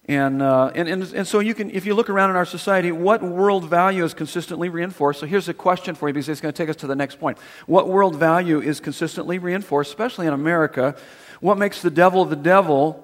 And, 0.08 0.42
uh, 0.42 0.72
and, 0.74 0.88
and, 0.88 1.04
and 1.14 1.28
so 1.28 1.40
you 1.40 1.54
can, 1.54 1.70
if 1.72 1.86
you 1.86 1.94
look 1.94 2.10
around 2.10 2.30
in 2.30 2.38
our 2.38 2.46
society, 2.46 2.94
what 2.94 3.22
world 3.22 3.70
value 3.70 4.06
is 4.06 4.14
consistently 4.14 4.70
reinforced? 4.70 5.20
So 5.20 5.26
here's 5.26 5.50
a 5.50 5.54
question 5.54 5.96
for 5.96 6.08
you 6.08 6.14
because 6.14 6.30
it's 6.30 6.40
going 6.40 6.54
to 6.54 6.58
take 6.58 6.70
us 6.70 6.78
to 6.78 6.88
the 6.88 6.96
next 6.96 7.20
point. 7.20 7.38
What 7.66 7.90
world 7.90 8.16
value 8.16 8.62
is 8.62 8.80
consistently 8.80 9.38
reinforced, 9.38 9.90
especially 9.90 10.28
in 10.28 10.34
America? 10.34 10.96
What 11.42 11.58
makes 11.58 11.82
the 11.82 11.90
devil 11.90 12.24
the 12.24 12.38
devil? 12.38 13.04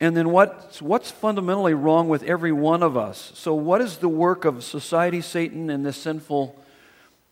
And 0.00 0.16
then 0.16 0.30
what's, 0.30 0.80
what's 0.80 1.10
fundamentally 1.10 1.74
wrong 1.74 2.08
with 2.08 2.22
every 2.22 2.50
one 2.50 2.82
of 2.82 2.96
us? 2.96 3.30
So, 3.34 3.54
what 3.54 3.80
is 3.82 3.98
the 3.98 4.08
work 4.08 4.44
of 4.44 4.64
society, 4.64 5.20
Satan, 5.20 5.70
and 5.70 5.84
this 5.84 5.98
sinful 5.98 6.58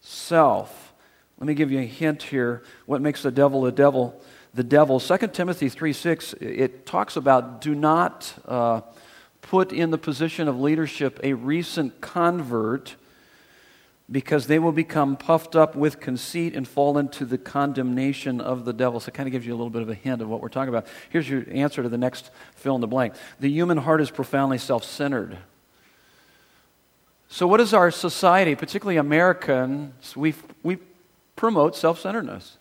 self? 0.01 0.93
Let 1.39 1.49
me 1.49 1.55
give 1.55 1.73
you 1.73 1.81
a 1.81 1.87
hint 1.87 2.23
here. 2.25 2.63
What 2.85 3.01
makes 3.01 3.23
the 3.23 3.31
devil 3.33 3.63
the 3.63 3.73
devil? 3.73 4.23
The 4.55 4.65
devil. 4.65 5.01
2 5.01 5.19
Timothy 5.29 5.69
3 5.69 5.93
6, 5.93 6.35
it 6.35 6.87
talks 6.87 7.17
about 7.17 7.61
do 7.61 7.75
not 7.75 8.35
uh, 8.47 8.81
put 9.43 9.73
in 9.73 9.91
the 9.91 9.99
position 9.99 10.49
of 10.49 10.61
leadership 10.61 11.21
a 11.23 11.35
recent 11.35 12.01
convert 12.01 12.97
because 14.11 14.49
they 14.49 14.59
will 14.59 14.73
become 14.73 15.17
puffed 15.17 15.55
up 15.55 15.77
with 15.77 16.01
conceit 16.01 16.57
and 16.57 16.67
fall 16.67 16.99
into 16.99 17.25
the 17.25 17.39
condemnation 17.39 18.41
of 18.41 18.65
the 18.65 18.73
devil. 18.73 18.99
So 18.99 19.09
it 19.09 19.15
kind 19.15 19.29
of 19.29 19.33
gives 19.33 19.47
you 19.47 19.53
a 19.53 19.57
little 19.57 19.71
bit 19.71 19.83
of 19.83 19.89
a 19.89 19.95
hint 19.95 20.21
of 20.21 20.29
what 20.29 20.41
we're 20.41 20.49
talking 20.49 20.69
about. 20.69 20.87
Here's 21.11 21.29
your 21.29 21.45
answer 21.51 21.83
to 21.83 21.89
the 21.89 21.99
next 21.99 22.31
fill 22.57 22.75
in 22.75 22.81
the 22.81 22.89
blank. 22.89 23.15
The 23.39 23.49
human 23.49 23.79
heart 23.79 24.01
is 24.01 24.11
profoundly 24.11 24.59
self 24.59 24.83
centered. 24.83 25.39
So, 27.29 27.47
what 27.47 27.61
is 27.61 27.73
our 27.73 27.93
society, 27.93 28.57
particularly 28.57 28.97
Americans? 28.97 30.17
We, 30.17 30.35
we 30.65 30.79
promote 31.37 31.77
self 31.77 32.01
centeredness. 32.01 32.57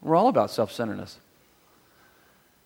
We're 0.00 0.14
all 0.14 0.28
about 0.28 0.52
self 0.52 0.70
centeredness. 0.70 1.18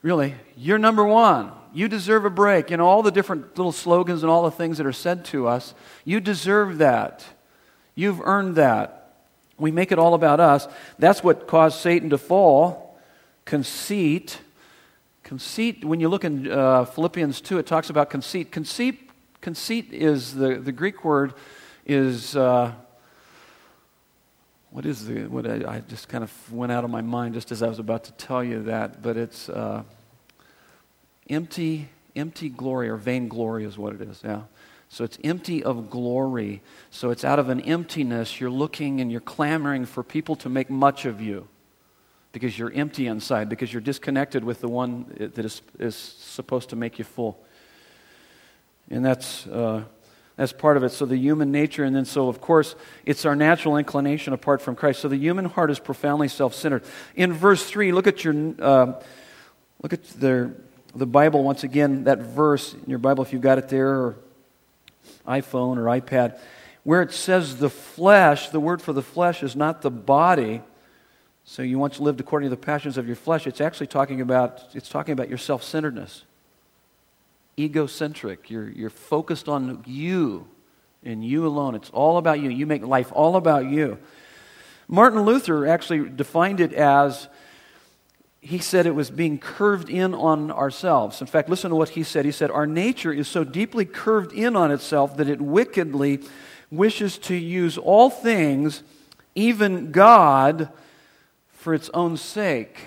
Really, 0.07 0.37
you're 0.57 0.79
number 0.79 1.05
one. 1.05 1.51
You 1.75 1.89
deserve 1.89 2.25
a 2.25 2.31
break. 2.31 2.71
You 2.71 2.77
know, 2.77 2.87
all 2.87 3.03
the 3.03 3.11
different 3.11 3.59
little 3.59 3.73
slogans 3.73 4.23
and 4.23 4.31
all 4.31 4.45
the 4.45 4.53
things 4.53 4.79
that 4.79 4.87
are 4.87 4.93
said 4.93 5.25
to 5.25 5.49
us. 5.49 5.75
You 6.05 6.21
deserve 6.21 6.79
that. 6.79 7.27
You've 7.97 8.21
earned 8.21 8.55
that. 8.55 9.17
We 9.59 9.73
make 9.73 9.91
it 9.91 9.99
all 9.99 10.15
about 10.15 10.39
us. 10.39 10.69
That's 10.97 11.25
what 11.25 11.49
caused 11.49 11.81
Satan 11.81 12.11
to 12.11 12.19
fall. 12.19 12.97
Conceit. 13.47 14.39
Conceit, 15.25 15.85
when 15.85 15.99
you 15.99 16.09
look 16.09 16.23
in 16.23 16.53
uh, 16.53 16.85
Philippians 16.85 17.41
2, 17.41 17.59
it 17.59 17.67
talks 17.67 17.91
about 17.91 18.09
conceit. 18.09 18.53
Conceit, 18.53 19.11
conceit 19.41 19.93
is 19.93 20.37
the, 20.37 20.55
the 20.55 20.71
Greek 20.71 21.05
word 21.05 21.35
is. 21.85 22.37
Uh, 22.37 22.71
what 24.71 24.85
is 24.85 25.07
the 25.07 25.27
what 25.27 25.49
I, 25.49 25.77
I, 25.77 25.81
just 25.81 26.09
kind 26.09 26.23
of 26.23 26.53
went 26.53 26.71
out 26.71 26.85
of 26.85 26.91
my 26.91 27.01
mind 27.01 27.33
just 27.33 27.51
as 27.51 27.63
I 27.63 27.69
was 27.69 27.79
about 27.79 28.05
to 28.05 28.13
tell 28.13 28.45
you 28.45 28.65
that, 28.65 29.01
but 29.01 29.17
it's 29.17 29.49
uh, 29.49 29.83
empty, 31.29 31.89
empty 32.15 32.49
glory 32.49 32.89
or 32.89 32.97
vain 32.97 33.29
glory 33.29 33.65
is 33.65 33.77
what 33.77 33.95
it 33.95 34.03
is. 34.03 34.21
Yeah. 34.25 34.43
So 34.89 35.05
it's 35.05 35.19
empty 35.25 35.65
of 35.65 35.91
glory. 35.91 36.63
So 36.91 37.11
it's 37.11 37.25
out 37.25 37.39
of 37.39 37.49
an 37.49 37.61
emptiness. 37.61 38.41
You're 38.41 38.51
looking 38.51 39.01
and 39.01 39.11
you're 39.11 39.21
clamoring 39.21 39.85
for 39.85 40.03
people 40.03 40.37
to 40.37 40.49
make 40.49 40.71
much 40.71 41.05
of 41.05 41.21
you 41.21 41.49
because 42.33 42.59
you're 42.59 42.73
empty 42.73 43.07
inside, 43.07 43.49
because 43.49 43.73
you're 43.73 43.81
disconnected 43.81 44.45
with 44.45 44.61
the 44.61 44.69
one 44.69 45.07
that 45.19 45.45
is, 45.45 45.63
is 45.79 45.97
supposed 45.97 46.69
to 46.71 46.77
make 46.77 46.99
you 46.99 47.05
full. 47.05 47.43
And 48.91 49.05
that's, 49.05 49.47
uh, 49.47 49.85
that's 50.37 50.53
part 50.53 50.77
of 50.77 50.85
it. 50.85 50.91
So 50.91 51.07
the 51.07 51.17
human 51.17 51.51
nature, 51.51 51.83
and 51.83 51.97
then 51.97 52.05
so, 52.05 52.29
of 52.29 52.41
course, 52.41 52.77
it's 53.07 53.25
our 53.25 53.35
natural 53.35 53.79
inclination 53.79 54.33
apart 54.33 54.61
from 54.61 54.77
Christ. 54.77 55.01
So 55.01 55.09
the 55.09 55.17
human 55.17 55.47
heart 55.47 55.71
is 55.71 55.79
profoundly 55.79 56.29
self 56.29 56.55
centered. 56.55 56.85
In 57.15 57.33
verse 57.33 57.65
3, 57.65 57.91
look 57.93 58.07
at 58.07 58.23
your. 58.23 58.35
Uh, 58.59 59.01
look 59.83 59.93
at 59.93 60.05
the, 60.21 60.55
the 60.97 61.07
Bible 61.07 61.45
once 61.45 61.65
again, 61.65 62.05
that 62.05 62.19
verse 62.19 62.75
in 62.75 62.89
your 62.89 62.99
Bible, 62.99 63.23
if 63.23 63.33
you've 63.33 63.43
got 63.43 63.59
it 63.59 63.69
there, 63.69 63.89
or 63.89 64.17
iPhone 65.27 65.77
or 65.77 65.85
iPad, 65.85 66.39
where 66.85 67.03
it 67.03 67.13
says 67.13 67.59
the 67.59 67.71
flesh, 67.71 68.49
the 68.51 68.61
word 68.61 68.81
for 68.81 68.93
the 68.93 69.03
flesh 69.03 69.43
is 69.43 69.57
not 69.57 69.83
the 69.83 69.91
body. 69.91 70.63
So 71.45 71.63
you 71.63 71.79
once 71.79 72.01
lived 72.01 72.21
according 72.21 72.51
to 72.51 72.57
the 72.57 72.61
passions 72.61 72.97
of 72.97 73.07
your 73.07 73.17
flesh. 73.17 73.47
It's 73.47 73.61
actually 73.61 73.87
talking 73.89 74.21
about, 74.21 74.65
it's 74.75 74.89
talking 74.89 75.13
about 75.13 75.29
your 75.29 75.39
self 75.39 75.63
centeredness 75.63 76.25
egocentric. 77.59 78.51
You're, 78.51 78.69
you're 78.69 78.91
focused 78.91 79.49
on 79.49 79.83
you 79.87 80.47
and 81.03 81.25
you 81.25 81.47
alone. 81.47 81.75
It's 81.75 81.91
all 81.91 82.19
about 82.19 82.41
you. 82.41 82.51
You 82.51 82.67
make 82.67 82.83
life 82.83 83.11
all 83.15 83.37
about 83.37 83.67
you. 83.67 83.99
Martin 84.89 85.23
Luther 85.23 85.67
actually 85.67 86.09
defined 86.09 86.61
it 86.61 86.73
as 86.73 87.29
he 88.47 88.59
said 88.59 88.87
it 88.87 88.95
was 88.95 89.11
being 89.11 89.39
curved 89.39 89.91
in 89.91 90.15
on 90.15 90.53
ourselves. 90.53 91.21
In 91.21 91.27
fact, 91.27 91.49
listen 91.49 91.71
to 91.71 91.77
what 91.77 91.91
he 91.91 92.05
said. 92.05 92.25
He 92.25 92.31
said, 92.31 92.51
Our 92.51 92.67
nature 92.67 93.13
is 93.13 93.27
so 93.27 93.43
deeply 93.43 93.85
curved 93.85 94.33
in 94.33 94.55
on 94.55 94.71
itself 94.71 95.17
that 95.17 95.29
it 95.29 95.41
wickedly 95.41 96.21
wishes 96.71 97.19
to 97.19 97.35
use 97.35 97.77
all 97.77 98.09
things, 98.09 98.85
even 99.35 99.91
God, 99.91 100.71
for 101.49 101.75
its 101.75 101.91
own 101.93 102.17
sake. 102.17 102.79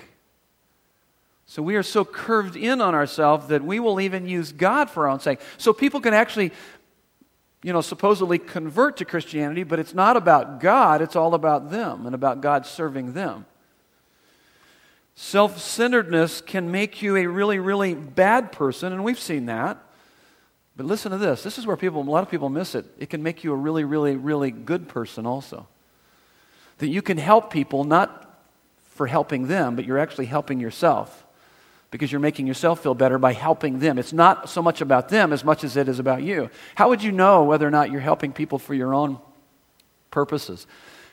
So 1.44 1.62
we 1.62 1.76
are 1.76 1.82
so 1.82 2.04
curved 2.04 2.56
in 2.56 2.80
on 2.80 2.94
ourselves 2.94 3.48
that 3.48 3.62
we 3.62 3.80
will 3.80 4.00
even 4.00 4.26
use 4.26 4.52
God 4.52 4.88
for 4.88 5.06
our 5.06 5.12
own 5.12 5.20
sake. 5.20 5.40
So 5.58 5.72
people 5.72 6.00
can 6.00 6.14
actually, 6.14 6.52
you 7.62 7.72
know, 7.72 7.82
supposedly 7.82 8.38
convert 8.38 8.96
to 8.98 9.04
Christianity, 9.04 9.64
but 9.64 9.78
it's 9.78 9.92
not 9.92 10.16
about 10.16 10.60
God, 10.60 11.02
it's 11.02 11.16
all 11.16 11.34
about 11.34 11.70
them 11.70 12.06
and 12.06 12.14
about 12.14 12.40
God 12.40 12.64
serving 12.64 13.12
them. 13.12 13.44
Self 15.22 15.60
centeredness 15.60 16.40
can 16.40 16.70
make 16.70 17.02
you 17.02 17.14
a 17.14 17.26
really, 17.26 17.58
really 17.58 17.92
bad 17.94 18.52
person, 18.52 18.90
and 18.94 19.04
we've 19.04 19.20
seen 19.20 19.46
that. 19.46 19.76
But 20.78 20.86
listen 20.86 21.12
to 21.12 21.18
this 21.18 21.42
this 21.42 21.58
is 21.58 21.66
where 21.66 21.76
people, 21.76 22.00
a 22.00 22.02
lot 22.02 22.22
of 22.22 22.30
people 22.30 22.48
miss 22.48 22.74
it. 22.74 22.86
It 22.98 23.10
can 23.10 23.22
make 23.22 23.44
you 23.44 23.52
a 23.52 23.54
really, 23.54 23.84
really, 23.84 24.16
really 24.16 24.50
good 24.50 24.88
person 24.88 25.26
also. 25.26 25.68
That 26.78 26.88
you 26.88 27.02
can 27.02 27.18
help 27.18 27.52
people 27.52 27.84
not 27.84 28.40
for 28.94 29.06
helping 29.06 29.46
them, 29.46 29.76
but 29.76 29.84
you're 29.84 29.98
actually 29.98 30.24
helping 30.24 30.58
yourself 30.58 31.26
because 31.90 32.10
you're 32.10 32.18
making 32.18 32.46
yourself 32.46 32.82
feel 32.82 32.94
better 32.94 33.18
by 33.18 33.34
helping 33.34 33.78
them. 33.78 33.98
It's 33.98 34.14
not 34.14 34.48
so 34.48 34.62
much 34.62 34.80
about 34.80 35.10
them 35.10 35.34
as 35.34 35.44
much 35.44 35.64
as 35.64 35.76
it 35.76 35.86
is 35.86 35.98
about 35.98 36.22
you. 36.22 36.48
How 36.76 36.88
would 36.88 37.02
you 37.02 37.12
know 37.12 37.44
whether 37.44 37.68
or 37.68 37.70
not 37.70 37.90
you're 37.90 38.00
helping 38.00 38.32
people 38.32 38.58
for 38.58 38.72
your 38.72 38.94
own 38.94 39.18
purposes? 40.10 40.66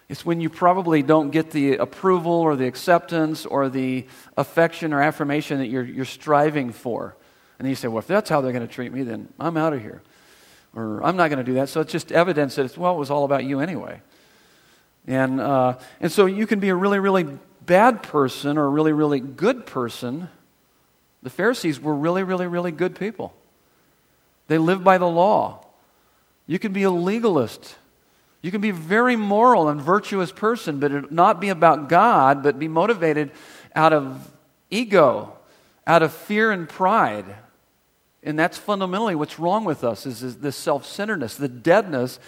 It's 0.10 0.26
when 0.26 0.40
you 0.40 0.50
probably 0.50 1.04
don't 1.04 1.32
get 1.32 1.52
the 1.52 1.76
approval 1.76 2.32
or 2.32 2.56
the 2.56 2.68
acceptance 2.68 3.46
or 3.46 3.68
the 3.68 4.06
affection 4.38 4.94
or 4.94 5.02
affirmation 5.02 5.60
that 5.60 5.68
you're, 5.68 5.84
you're 5.84 6.06
striving 6.06 6.72
for. 6.72 7.16
And 7.60 7.66
then 7.66 7.70
you 7.70 7.76
say, 7.76 7.88
well, 7.88 8.00
if 8.00 8.08
that's 8.08 8.30
how 8.30 8.42
they're 8.42 8.54
going 8.54 8.68
to 8.68 8.74
treat 8.74 8.94
me, 8.94 9.04
then 9.04 9.28
I'm 9.40 9.58
out 9.58 9.74
of 9.74 9.82
here. 9.82 10.02
Or 10.76 11.04
I'm 11.04 11.18
not 11.18 11.30
going 11.30 11.40
to 11.40 11.44
do 11.44 11.56
that. 11.56 11.70
So 11.70 11.82
it's 11.82 11.92
just 11.92 12.12
evidence 12.12 12.56
that 12.56 12.66
it's, 12.66 12.78
well, 12.78 12.96
it 12.96 13.00
was 13.00 13.10
all 13.10 13.26
about 13.26 13.44
you 13.44 13.60
anyway. 13.60 14.02
And, 15.08 15.42
uh, 15.42 15.78
and 16.00 16.12
so 16.12 16.26
you 16.26 16.48
can 16.48 16.60
be 16.60 16.70
a 16.70 16.76
really, 16.76 17.00
really 17.00 17.26
bad 17.66 18.04
person 18.04 18.58
or 18.58 18.66
a 18.66 18.70
really, 18.70 18.94
really 18.94 19.20
good 19.20 19.66
person 19.66 20.30
the 21.24 21.30
Pharisees 21.30 21.80
were 21.80 21.94
really, 21.94 22.24
really, 22.24 22.48
really 22.48 22.72
good 22.72 22.96
people. 22.96 23.34
They 24.48 24.58
lived 24.58 24.84
by 24.84 24.98
the 24.98 25.08
law. 25.08 25.66
You 26.46 26.60
can 26.60 26.72
be 26.72 26.84
a 26.84 26.90
legalist. 26.92 27.76
You 28.42 28.52
can 28.52 28.62
be 28.62 28.70
a 28.70 28.74
very 28.74 29.16
moral 29.16 29.68
and 29.68 29.82
virtuous 29.82 30.32
person, 30.32 30.80
but 30.80 30.92
it 30.92 31.12
not 31.12 31.42
be 31.42 31.50
about 31.50 31.90
God, 31.90 32.44
but 32.44 32.60
be 32.60 32.68
motivated 32.68 33.32
out 33.76 33.94
of 33.94 34.32
ego, 34.70 35.34
out 35.86 36.04
of 36.04 36.14
fear 36.14 36.52
and 36.52 36.70
pride. 36.70 37.26
And 38.24 38.38
that's 38.38 38.58
fundamentally 38.58 39.16
what's 39.16 39.40
wrong 39.40 39.66
with 39.66 39.84
us 39.84 40.06
is, 40.06 40.22
is 40.24 40.38
this 40.38 40.56
self-centeredness, 40.56 41.36
the 41.36 41.48
deadness 41.48 42.20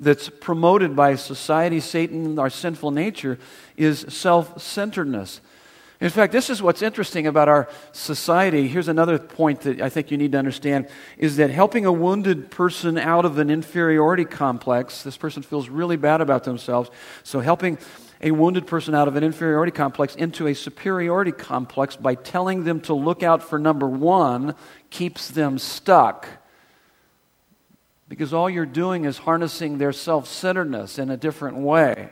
that's 0.00 0.28
promoted 0.28 0.96
by 0.96 1.14
society, 1.14 1.80
Satan, 1.80 2.38
our 2.38 2.50
sinful 2.50 2.90
nature, 2.90 3.38
is 3.76 4.04
self-centeredness. 4.08 5.40
In 6.04 6.10
fact, 6.10 6.34
this 6.34 6.50
is 6.50 6.60
what's 6.60 6.82
interesting 6.82 7.26
about 7.26 7.48
our 7.48 7.66
society. 7.92 8.68
Here's 8.68 8.88
another 8.88 9.18
point 9.18 9.62
that 9.62 9.80
I 9.80 9.88
think 9.88 10.10
you 10.10 10.18
need 10.18 10.32
to 10.32 10.38
understand 10.38 10.86
is 11.16 11.38
that 11.38 11.48
helping 11.48 11.86
a 11.86 11.92
wounded 11.92 12.50
person 12.50 12.98
out 12.98 13.24
of 13.24 13.38
an 13.38 13.48
inferiority 13.48 14.26
complex, 14.26 15.02
this 15.02 15.16
person 15.16 15.42
feels 15.42 15.70
really 15.70 15.96
bad 15.96 16.20
about 16.20 16.44
themselves. 16.44 16.90
So, 17.22 17.40
helping 17.40 17.78
a 18.20 18.32
wounded 18.32 18.66
person 18.66 18.94
out 18.94 19.08
of 19.08 19.16
an 19.16 19.24
inferiority 19.24 19.72
complex 19.72 20.14
into 20.14 20.46
a 20.46 20.52
superiority 20.52 21.32
complex 21.32 21.96
by 21.96 22.16
telling 22.16 22.64
them 22.64 22.82
to 22.82 22.92
look 22.92 23.22
out 23.22 23.42
for 23.42 23.58
number 23.58 23.88
one 23.88 24.56
keeps 24.90 25.28
them 25.30 25.58
stuck. 25.58 26.28
Because 28.10 28.34
all 28.34 28.50
you're 28.50 28.66
doing 28.66 29.06
is 29.06 29.16
harnessing 29.16 29.78
their 29.78 29.92
self 29.92 30.28
centeredness 30.28 30.98
in 30.98 31.08
a 31.08 31.16
different 31.16 31.56
way. 31.56 32.10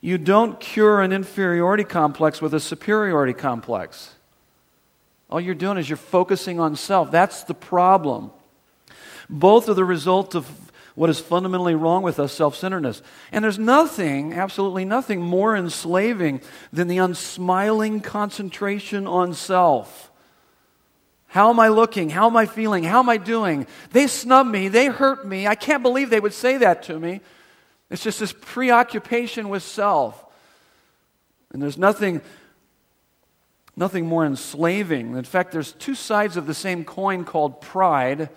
You 0.00 0.16
don't 0.16 0.58
cure 0.58 1.00
an 1.02 1.12
inferiority 1.12 1.84
complex 1.84 2.40
with 2.40 2.54
a 2.54 2.60
superiority 2.60 3.34
complex. 3.34 4.14
All 5.28 5.40
you're 5.40 5.54
doing 5.54 5.78
is 5.78 5.88
you're 5.88 5.96
focusing 5.96 6.58
on 6.58 6.74
self. 6.74 7.10
That's 7.10 7.44
the 7.44 7.54
problem. 7.54 8.30
Both 9.28 9.68
are 9.68 9.74
the 9.74 9.84
result 9.84 10.34
of 10.34 10.48
what 10.96 11.08
is 11.08 11.20
fundamentally 11.20 11.74
wrong 11.74 12.02
with 12.02 12.18
us 12.18 12.32
self 12.32 12.56
centeredness. 12.56 13.00
And 13.30 13.44
there's 13.44 13.58
nothing, 13.58 14.32
absolutely 14.32 14.84
nothing, 14.84 15.20
more 15.20 15.56
enslaving 15.56 16.40
than 16.72 16.88
the 16.88 16.98
unsmiling 16.98 18.00
concentration 18.00 19.06
on 19.06 19.34
self. 19.34 20.10
How 21.28 21.50
am 21.50 21.60
I 21.60 21.68
looking? 21.68 22.10
How 22.10 22.26
am 22.26 22.36
I 22.36 22.46
feeling? 22.46 22.82
How 22.82 22.98
am 22.98 23.08
I 23.08 23.16
doing? 23.16 23.68
They 23.92 24.08
snub 24.08 24.48
me. 24.48 24.66
They 24.66 24.86
hurt 24.86 25.24
me. 25.24 25.46
I 25.46 25.54
can't 25.54 25.82
believe 25.82 26.10
they 26.10 26.18
would 26.18 26.34
say 26.34 26.56
that 26.56 26.82
to 26.84 26.98
me. 26.98 27.20
It's 27.90 28.02
just 28.02 28.20
this 28.20 28.32
preoccupation 28.32 29.48
with 29.48 29.62
self. 29.62 30.24
And 31.52 31.60
there's 31.60 31.76
nothing, 31.76 32.20
nothing 33.76 34.06
more 34.06 34.24
enslaving. 34.24 35.16
In 35.16 35.24
fact, 35.24 35.50
there's 35.50 35.72
two 35.72 35.96
sides 35.96 36.36
of 36.36 36.46
the 36.46 36.54
same 36.54 36.84
coin 36.84 37.24
called 37.24 37.60
pride. 37.60 38.30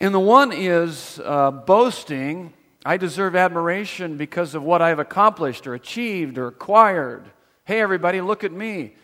And 0.00 0.12
the 0.12 0.20
one 0.20 0.52
is 0.52 1.20
uh, 1.24 1.52
boasting. 1.52 2.52
I 2.84 2.96
deserve 2.96 3.36
admiration 3.36 4.16
because 4.16 4.54
of 4.54 4.64
what 4.64 4.82
I've 4.82 4.98
accomplished 4.98 5.66
or 5.66 5.74
achieved 5.74 6.38
or 6.38 6.48
acquired. 6.48 7.30
Hey, 7.64 7.80
everybody, 7.80 8.20
look 8.20 8.42
at 8.42 8.52
me. 8.52 8.94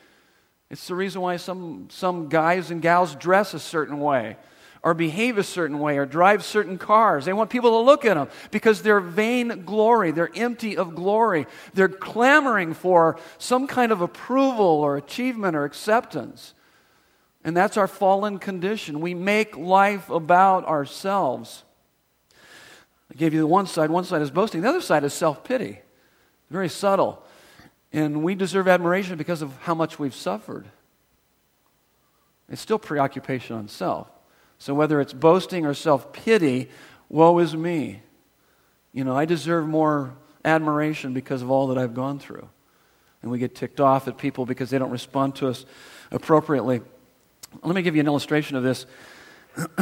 It's 0.69 0.89
the 0.89 0.97
reason 0.97 1.21
why 1.21 1.37
some, 1.37 1.87
some 1.91 2.29
guys 2.29 2.73
and 2.73 2.83
gals 2.83 3.15
dress 3.15 3.55
a 3.55 3.61
certain 3.61 4.01
way 4.01 4.37
or 4.87 4.95
behave 4.95 5.37
a 5.37 5.43
certain 5.43 5.81
way 5.81 5.99
or 5.99 6.07
drive 6.07 6.45
certain 6.45 6.79
cars. 6.79 7.25
They 7.25 7.33
want 7.33 7.51
people 7.51 7.71
to 7.71 7.79
look 7.79 8.05
at 8.05 8.15
them 8.15 8.29
because 8.53 8.83
they're 8.83 9.01
vain 9.01 9.65
glory. 9.65 10.13
They're 10.13 10.31
empty 10.37 10.77
of 10.77 10.95
glory. 10.95 11.49
They're 11.75 11.89
clamoring 11.89 12.73
for 12.73 13.19
some 13.37 13.67
kind 13.67 13.91
of 13.91 14.01
approval 14.01 14.65
or 14.65 14.97
achievement 14.97 15.57
or 15.57 15.65
acceptance. 15.65 16.55
And 17.43 17.57
that's 17.57 17.77
our 17.77 17.89
fallen 17.89 18.39
condition. 18.39 19.01
We 19.01 19.13
make 19.13 19.57
life 19.57 20.09
about 20.09 20.65
ourselves. 20.67 21.65
I 23.11 23.17
gave 23.17 23.35
you 23.35 23.41
the 23.41 23.47
one 23.49 23.67
side. 23.67 23.91
One 23.91 24.05
side 24.05 24.23
is 24.23 24.31
boasting, 24.31 24.61
the 24.61 24.69
other 24.69 24.81
side 24.81 25.03
is 25.03 25.13
self 25.13 25.43
pity. 25.43 25.81
Very 26.49 26.69
subtle. 26.69 27.25
And 27.93 28.23
we 28.23 28.37
deserve 28.37 28.69
admiration 28.69 29.19
because 29.19 29.43
of 29.43 29.57
how 29.63 29.75
much 29.75 29.99
we've 29.99 30.15
suffered. 30.15 30.67
It's 32.49 32.61
still 32.61 32.79
preoccupation 32.79 33.57
on 33.57 33.67
self. 33.67 34.07
So 34.59 34.75
whether 34.75 35.01
it's 35.01 35.13
boasting 35.13 35.67
or 35.67 35.75
self 35.75 36.13
pity, 36.13 36.69
woe 37.09 37.39
is 37.39 37.55
me. 37.55 38.03
You 38.93 39.05
know, 39.05 39.17
I 39.17 39.25
deserve 39.25 39.67
more 39.67 40.15
admiration 40.45 41.13
because 41.13 41.43
of 41.43 41.51
all 41.51 41.67
that 41.69 41.79
I've 41.79 41.95
gone 41.95 42.19
through. 42.19 42.49
And 43.23 43.31
we 43.31 43.39
get 43.39 43.55
ticked 43.55 43.81
off 43.81 44.09
at 44.09 44.19
people 44.19 44.47
because 44.47 44.71
they 44.71 44.79
don't 44.79 44.91
respond 44.91 45.37
to 45.37 45.49
us 45.49 45.67
appropriately. 46.11 46.81
Let 47.63 47.75
me 47.75 47.83
give 47.83 47.97
you 47.97 48.01
an 48.01 48.07
illustration 48.07 48.57
of 48.57 48.63
this. 48.63 48.87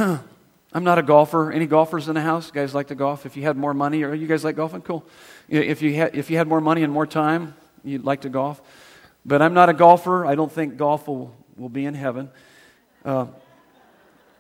I'm 0.74 0.82
not 0.82 0.98
a 0.98 1.02
golfer. 1.02 1.52
Any 1.52 1.66
golfers 1.66 2.08
in 2.08 2.14
the 2.14 2.20
house? 2.20 2.48
You 2.48 2.52
guys 2.52 2.74
like 2.74 2.88
to 2.88 2.94
golf? 2.94 3.26
If 3.26 3.36
you 3.36 3.44
had 3.44 3.56
more 3.56 3.74
money, 3.74 4.02
or 4.02 4.14
you 4.14 4.26
guys 4.26 4.42
like 4.42 4.56
golfing? 4.56 4.82
Cool. 4.82 5.06
If 5.48 5.82
you 5.82 5.94
had, 5.94 6.16
if 6.16 6.30
you 6.30 6.36
had 6.36 6.48
more 6.48 6.60
money 6.60 6.82
and 6.82 6.92
more 6.92 7.06
time, 7.06 7.54
you'd 7.84 8.04
like 8.04 8.22
to 8.22 8.28
golf. 8.28 8.60
But 9.24 9.40
I'm 9.40 9.54
not 9.54 9.68
a 9.68 9.72
golfer. 9.72 10.26
I 10.26 10.34
don't 10.34 10.50
think 10.50 10.76
golf 10.76 11.06
will, 11.06 11.34
will 11.56 11.68
be 11.68 11.84
in 11.84 11.94
heaven. 11.94 12.30
Uh, 13.04 13.26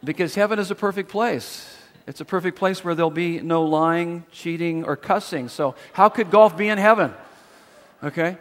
because 0.04 0.34
heaven 0.34 0.58
is 0.58 0.70
a 0.70 0.74
perfect 0.74 1.08
place. 1.08 1.76
It's 2.06 2.20
a 2.20 2.24
perfect 2.24 2.58
place 2.58 2.84
where 2.84 2.94
there'll 2.94 3.10
be 3.10 3.40
no 3.40 3.62
lying, 3.62 4.24
cheating, 4.30 4.84
or 4.84 4.96
cussing. 4.96 5.48
So, 5.48 5.74
how 5.92 6.08
could 6.08 6.30
golf 6.30 6.56
be 6.56 6.68
in 6.68 6.78
heaven? 6.78 7.14
Okay? 8.02 8.36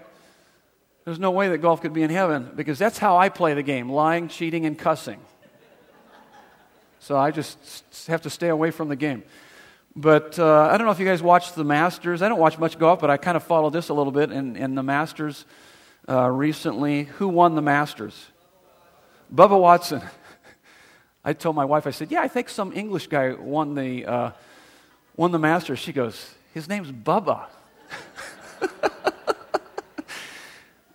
There's 1.06 1.20
no 1.20 1.32
way 1.32 1.50
that 1.50 1.58
golf 1.60 1.82
could 1.82 1.94
be 1.94 2.04
in 2.04 2.10
heaven 2.10 2.52
because 2.56 2.80
that's 2.80 2.98
how 2.98 3.18
I 3.18 3.30
play 3.30 3.54
the 3.54 3.64
game 3.64 3.90
lying, 3.90 4.28
cheating, 4.28 4.66
and 4.66 4.78
cussing. 4.78 5.20
So 7.00 7.18
I 7.18 7.32
just 7.32 7.84
have 8.08 8.22
to 8.22 8.30
stay 8.30 8.48
away 8.48 8.72
from 8.72 8.88
the 8.88 8.96
game. 8.96 9.24
But 9.94 10.40
uh, 10.40 10.70
I 10.72 10.78
don't 10.78 10.88
know 10.88 10.92
if 10.94 11.00
you 11.00 11.06
guys 11.06 11.22
watch 11.22 11.52
the 11.54 11.66
Masters. 11.66 12.22
I 12.22 12.30
don't 12.30 12.40
watch 12.40 12.58
much 12.58 12.80
golf, 12.80 13.02
but 13.02 13.10
I 13.10 13.18
kind 13.18 13.36
of 13.36 13.44
follow 13.44 13.70
this 13.70 13.90
a 13.90 13.94
little 13.94 14.14
bit. 14.14 14.32
And, 14.32 14.56
and 14.56 14.78
the 14.78 14.84
Masters 14.84 15.44
uh, 16.08 16.30
recently, 16.30 17.04
who 17.04 17.28
won 17.28 17.56
the 17.56 17.62
Masters? 17.62 18.28
Bubba 19.34 19.60
Watson. 19.60 20.02
I 21.26 21.34
told 21.34 21.56
my 21.56 21.66
wife, 21.66 21.88
I 21.88 21.92
said, 21.92 22.12
Yeah, 22.12 22.22
I 22.22 22.28
think 22.28 22.50
some 22.50 22.74
English 22.74 23.08
guy 23.08 23.34
won 23.34 23.76
the, 23.76 24.06
uh, 24.06 24.32
won 25.16 25.32
the 25.32 25.40
Masters. 25.40 25.80
She 25.80 25.94
goes, 25.94 26.34
His 26.54 26.68
name's 26.68 26.92
Bubba. 26.92 27.46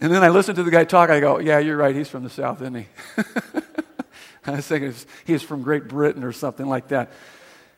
and 0.00 0.12
then 0.12 0.22
I 0.22 0.28
listened 0.28 0.56
to 0.56 0.62
the 0.62 0.70
guy 0.70 0.84
talk. 0.84 1.08
I 1.10 1.20
go, 1.20 1.38
Yeah, 1.38 1.58
you're 1.58 1.76
right. 1.76 1.94
He's 1.94 2.08
from 2.08 2.24
the 2.24 2.30
South, 2.30 2.60
isn't 2.60 2.74
he? 2.74 2.86
I 4.46 4.52
was 4.52 4.66
thinking 4.66 4.94
he's 5.26 5.42
from 5.42 5.62
Great 5.62 5.88
Britain 5.88 6.24
or 6.24 6.32
something 6.32 6.66
like 6.66 6.88
that. 6.88 7.10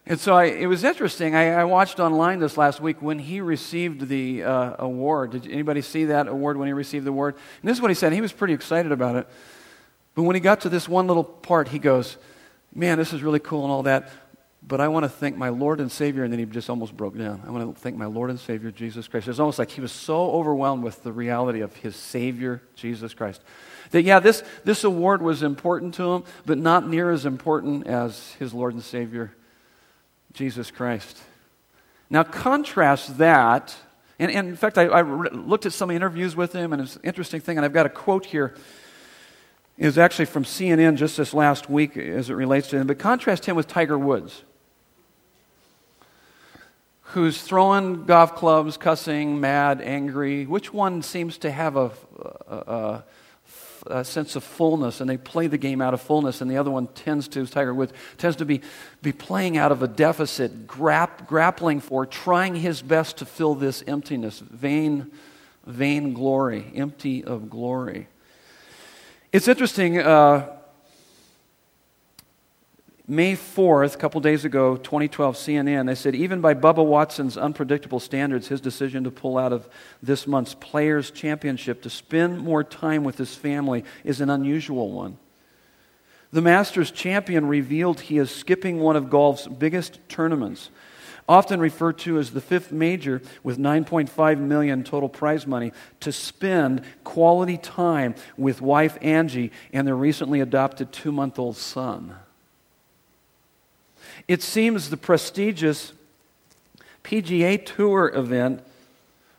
And 0.07 0.19
so 0.19 0.35
I, 0.35 0.45
it 0.45 0.67
was 0.67 0.83
interesting. 0.83 1.35
I, 1.35 1.53
I, 1.53 1.65
watched 1.65 2.01
online 2.01 2.41
this 2.41 2.57
last 2.57 2.81
week 2.81 3.03
when 3.03 3.19
he 3.19 3.41
received 3.41 4.09
the 4.09 4.45
uh, 4.45 4.77
award. 4.79 5.33
Did 5.33 5.47
anybody 5.47 5.83
see 5.83 6.07
that 6.07 6.27
award 6.27 6.57
when 6.57 6.67
he 6.67 6.73
received 6.73 7.05
the 7.05 7.11
award? 7.11 7.35
And 7.61 7.69
this 7.69 7.77
is 7.77 7.83
what 7.83 7.91
he 7.91 7.95
said. 7.95 8.13
He 8.13 8.21
was 8.21 8.33
pretty 8.33 8.55
excited 8.55 8.93
about 8.93 9.17
it. 9.17 9.29
But 10.15 10.23
when 10.23 10.35
he 10.35 10.41
got 10.41 10.63
to 10.63 10.69
this 10.69 10.89
one 10.89 11.07
little 11.07 11.23
part, 11.23 11.69
he 11.69 11.79
goes, 11.79 12.17
Man, 12.75 12.99
this 12.99 13.13
is 13.13 13.23
really 13.23 13.41
cool 13.41 13.65
and 13.65 13.73
all 13.73 13.83
that. 13.85 14.11
But 14.63 14.81
I 14.81 14.89
want 14.89 15.05
to 15.05 15.09
thank 15.09 15.37
my 15.37 15.49
Lord 15.49 15.81
and 15.81 15.91
Savior. 15.91 16.23
And 16.23 16.33
then 16.33 16.39
he 16.39 16.45
just 16.45 16.69
almost 16.69 16.97
broke 16.97 17.17
down. 17.17 17.43
I 17.47 17.51
want 17.51 17.75
to 17.75 17.81
thank 17.81 17.97
my 17.97 18.07
Lord 18.07 18.31
and 18.31 18.39
Savior, 18.39 18.71
Jesus 18.71 19.09
Christ. 19.09 19.27
It 19.27 19.31
was 19.31 19.41
almost 19.41 19.59
like 19.59 19.71
he 19.71 19.81
was 19.81 19.93
so 19.93 20.31
overwhelmed 20.33 20.85
with 20.85 21.03
the 21.03 21.13
reality 21.13 21.61
of 21.61 21.75
his 21.77 21.97
Savior, 21.97 22.63
Jesus 22.77 23.15
Christ. 23.15 23.41
That, 23.91 24.03
yeah, 24.03 24.21
this, 24.21 24.43
this 24.65 24.85
award 24.85 25.23
was 25.23 25.43
important 25.43 25.95
to 25.95 26.13
him, 26.13 26.25
but 26.47 26.59
not 26.59 26.87
near 26.87 27.11
as 27.11 27.27
important 27.27 27.87
as 27.87 28.33
his 28.35 28.53
Lord 28.53 28.75
and 28.75 28.83
Savior, 28.83 29.33
Jesus 30.33 30.71
Christ. 30.71 31.19
Now, 32.09 32.23
contrast 32.23 33.19
that, 33.19 33.75
and, 34.19 34.31
and 34.31 34.49
in 34.49 34.57
fact, 34.57 34.79
I, 34.79 34.85
I, 34.85 35.03
looked 35.03 35.67
at 35.67 35.73
some 35.73 35.91
interviews 35.91 36.37
with 36.37 36.53
him, 36.53 36.73
and 36.73 36.83
it's 36.83 36.97
an 36.97 37.03
interesting 37.05 37.41
thing, 37.41 37.57
and 37.57 37.65
I've 37.65 37.73
got 37.73 37.87
a 37.87 37.91
quote 37.91 38.27
here. 38.27 38.55
Is 39.81 39.97
actually 39.97 40.27
from 40.27 40.45
CNN 40.45 40.97
just 40.97 41.17
this 41.17 41.33
last 41.33 41.71
week 41.71 41.97
as 41.97 42.29
it 42.29 42.35
relates 42.35 42.69
to 42.69 42.77
him. 42.77 42.87
But 42.87 42.99
contrast 42.99 43.47
him 43.47 43.57
with 43.57 43.67
Tiger 43.67 43.99
Woods, 43.99 44.43
who's 47.01 47.41
throwing 47.41 48.05
golf 48.05 48.37
clubs, 48.37 48.77
cussing, 48.77 49.41
mad, 49.41 49.81
angry. 49.81 50.45
Which 50.45 50.71
one 50.71 51.01
seems 51.01 51.39
to 51.39 51.51
have 51.51 51.77
a, 51.77 51.93
a, 52.47 52.57
a 52.57 53.05
a 53.87 54.05
sense 54.05 54.37
of 54.37 54.45
fullness, 54.45 55.01
and 55.01 55.09
they 55.09 55.17
play 55.17 55.47
the 55.47 55.57
game 55.57 55.81
out 55.81 55.95
of 55.95 56.03
fullness, 56.03 56.43
and 56.43 56.51
the 56.51 56.59
other 56.59 56.71
one 56.71 56.87
tends 56.89 57.27
to, 57.29 57.47
Tiger 57.47 57.73
Woods, 57.73 57.95
tends 58.19 58.37
to 58.37 58.45
be, 58.45 58.61
be 59.01 59.13
playing 59.13 59.57
out 59.57 59.73
of 59.73 59.83
a 59.83 59.89
deficit, 59.89 60.67
grap, 60.67 61.27
grappling 61.27 61.81
for, 61.81 62.05
trying 62.05 62.55
his 62.55 62.83
best 62.83 63.17
to 63.17 63.25
fill 63.25 63.55
this 63.55 63.83
emptiness, 63.87 64.41
vain, 64.41 65.11
vain 65.65 66.13
glory, 66.13 66.71
empty 66.75 67.25
of 67.25 67.49
glory. 67.49 68.09
It's 69.33 69.47
interesting. 69.47 69.99
Uh, 69.99 70.57
May 73.07 73.35
4th, 73.35 73.95
a 73.95 73.99
couple 73.99 74.21
days 74.21 74.45
ago, 74.45 74.77
2012, 74.77 75.37
CNN, 75.37 75.87
they 75.87 75.95
said 75.95 76.17
even 76.17 76.41
by 76.41 76.55
Bubba 76.55 76.85
Watson's 76.85 77.37
unpredictable 77.37 78.01
standards, 78.01 78.49
his 78.49 78.61
decision 78.61 79.05
to 79.05 79.11
pull 79.11 79.39
out 79.39 79.53
of 79.53 79.69
this 80.03 80.27
month's 80.27 80.55
Players' 80.55 81.13
Championship 81.13 81.83
to 81.83 81.91
spend 81.91 82.41
more 82.41 82.65
time 82.65 83.05
with 83.05 83.19
his 83.19 83.35
family 83.35 83.85
is 84.05 84.21
an 84.21 84.31
unusual 84.31 84.91
one. 84.91 85.17
The 86.33 86.41
Masters 86.41 86.91
champion 86.91 87.47
revealed 87.47 88.01
he 88.01 88.19
is 88.19 88.31
skipping 88.33 88.79
one 88.79 88.97
of 88.97 89.11
golf's 89.11 89.47
biggest 89.47 89.99
tournaments, 90.09 90.71
often 91.31 91.61
referred 91.61 91.97
to 91.97 92.19
as 92.19 92.33
the 92.33 92.41
fifth 92.41 92.73
major 92.73 93.23
with 93.45 93.57
9.5 93.57 94.39
million 94.41 94.83
total 94.83 95.09
prize 95.09 95.47
money, 95.47 95.71
to 96.01 96.11
spend 96.11 96.83
quality 97.05 97.57
time 97.57 98.17
with 98.37 98.61
wife 98.61 98.99
Angie 99.01 99.53
and 99.73 99.87
their 99.87 99.95
recently 99.95 100.41
adopted 100.41 100.91
two 100.91 101.13
month 101.13 101.39
old 101.39 101.57
son. 101.57 102.17
It 104.27 104.43
seems 104.43 104.91
the 104.91 104.97
prestigious 104.97 105.93
PGA 107.05 107.65
Tour 107.65 108.11
event, 108.13 108.65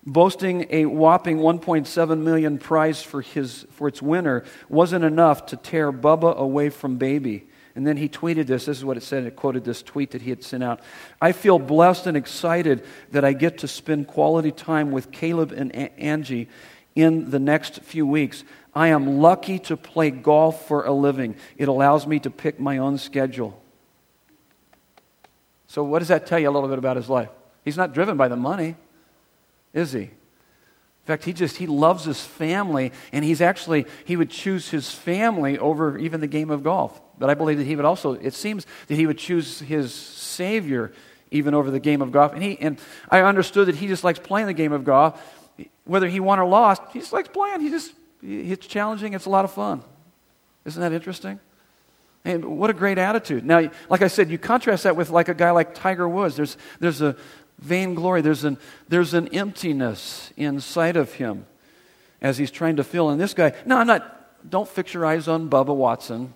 boasting 0.05 0.67
a 0.69 0.85
whopping 0.85 1.39
1.7 1.39 2.17
million 2.19 2.57
prize 2.57 3.03
for, 3.03 3.21
his, 3.21 3.65
for 3.71 3.89
its 3.89 4.01
winner, 4.01 4.45
wasn't 4.69 5.03
enough 5.03 5.45
to 5.47 5.57
tear 5.57 5.91
Bubba 5.91 6.37
away 6.37 6.69
from 6.69 6.95
baby. 6.95 7.47
And 7.75 7.87
then 7.87 7.97
he 7.97 8.09
tweeted 8.09 8.47
this. 8.47 8.65
This 8.65 8.77
is 8.77 8.85
what 8.85 8.97
it 8.97 9.03
said. 9.03 9.23
It 9.23 9.35
quoted 9.35 9.63
this 9.63 9.81
tweet 9.81 10.11
that 10.11 10.21
he 10.21 10.29
had 10.29 10.43
sent 10.43 10.63
out. 10.63 10.81
I 11.21 11.31
feel 11.31 11.57
blessed 11.57 12.07
and 12.07 12.17
excited 12.17 12.85
that 13.11 13.23
I 13.23 13.33
get 13.33 13.59
to 13.59 13.67
spend 13.67 14.07
quality 14.07 14.51
time 14.51 14.91
with 14.91 15.11
Caleb 15.11 15.51
and 15.51 15.73
Angie 15.75 16.49
in 16.95 17.31
the 17.31 17.39
next 17.39 17.81
few 17.81 18.05
weeks. 18.05 18.43
I 18.75 18.89
am 18.89 19.19
lucky 19.19 19.59
to 19.59 19.77
play 19.77 20.11
golf 20.11 20.67
for 20.67 20.85
a 20.85 20.91
living. 20.91 21.35
It 21.57 21.67
allows 21.67 22.07
me 22.07 22.19
to 22.19 22.29
pick 22.29 22.59
my 22.59 22.77
own 22.77 22.97
schedule. 22.97 23.61
So, 25.67 25.83
what 25.83 25.99
does 25.99 26.09
that 26.09 26.27
tell 26.27 26.39
you 26.39 26.49
a 26.49 26.51
little 26.51 26.69
bit 26.69 26.77
about 26.77 26.97
his 26.97 27.09
life? 27.09 27.29
He's 27.63 27.77
not 27.77 27.93
driven 27.93 28.17
by 28.17 28.27
the 28.27 28.35
money, 28.35 28.75
is 29.73 29.93
he? 29.93 30.11
In 31.03 31.07
fact, 31.07 31.25
he 31.25 31.33
just 31.33 31.57
he 31.57 31.65
loves 31.65 32.05
his 32.05 32.23
family, 32.23 32.91
and 33.11 33.25
he's 33.25 33.41
actually 33.41 33.87
he 34.05 34.15
would 34.15 34.29
choose 34.29 34.69
his 34.69 34.91
family 34.91 35.57
over 35.57 35.97
even 35.97 36.21
the 36.21 36.27
game 36.27 36.51
of 36.51 36.63
golf. 36.63 37.01
But 37.17 37.29
I 37.29 37.33
believe 37.33 37.57
that 37.57 37.65
he 37.65 37.75
would 37.75 37.85
also. 37.85 38.13
It 38.13 38.33
seems 38.33 38.67
that 38.87 38.95
he 38.95 39.07
would 39.07 39.17
choose 39.17 39.59
his 39.59 39.93
Savior 39.93 40.91
even 41.31 41.53
over 41.53 41.71
the 41.71 41.79
game 41.79 42.01
of 42.01 42.11
golf. 42.11 42.33
And 42.33 42.43
he 42.43 42.59
and 42.59 42.79
I 43.09 43.21
understood 43.21 43.67
that 43.67 43.75
he 43.75 43.87
just 43.87 44.03
likes 44.03 44.19
playing 44.19 44.47
the 44.47 44.53
game 44.53 44.73
of 44.73 44.83
golf, 44.83 45.19
whether 45.85 46.07
he 46.07 46.19
won 46.19 46.39
or 46.39 46.45
lost. 46.45 46.83
He 46.93 46.99
just 46.99 47.13
likes 47.13 47.29
playing. 47.29 47.61
He 47.61 47.69
just 47.69 47.93
it's 48.21 48.67
challenging. 48.67 49.13
It's 49.13 49.25
a 49.25 49.29
lot 49.31 49.43
of 49.43 49.51
fun. 49.51 49.83
Isn't 50.65 50.81
that 50.81 50.93
interesting? 50.93 51.39
And 52.23 52.59
what 52.59 52.69
a 52.69 52.73
great 52.73 52.99
attitude. 52.99 53.43
Now, 53.43 53.71
like 53.89 54.03
I 54.03 54.07
said, 54.07 54.29
you 54.29 54.37
contrast 54.37 54.83
that 54.83 54.95
with 54.95 55.09
like 55.09 55.27
a 55.27 55.33
guy 55.33 55.49
like 55.51 55.73
Tiger 55.73 56.07
Woods. 56.07 56.35
There's, 56.35 56.55
there's 56.79 57.01
a 57.01 57.15
vainglory, 57.61 58.21
there's 58.21 58.43
an, 58.43 58.57
there's 58.89 59.13
an 59.13 59.27
emptiness 59.29 60.31
inside 60.35 60.97
of 60.97 61.13
him 61.13 61.45
as 62.21 62.37
he's 62.37 62.51
trying 62.51 62.75
to 62.75 62.83
fill. 62.83 63.09
And 63.09 63.19
this 63.19 63.33
guy, 63.33 63.53
no, 63.65 63.77
I'm 63.77 63.87
not, 63.87 64.49
don't 64.49 64.67
fix 64.67 64.93
your 64.93 65.05
eyes 65.05 65.27
on 65.27 65.49
Bubba 65.49 65.75
Watson, 65.75 66.33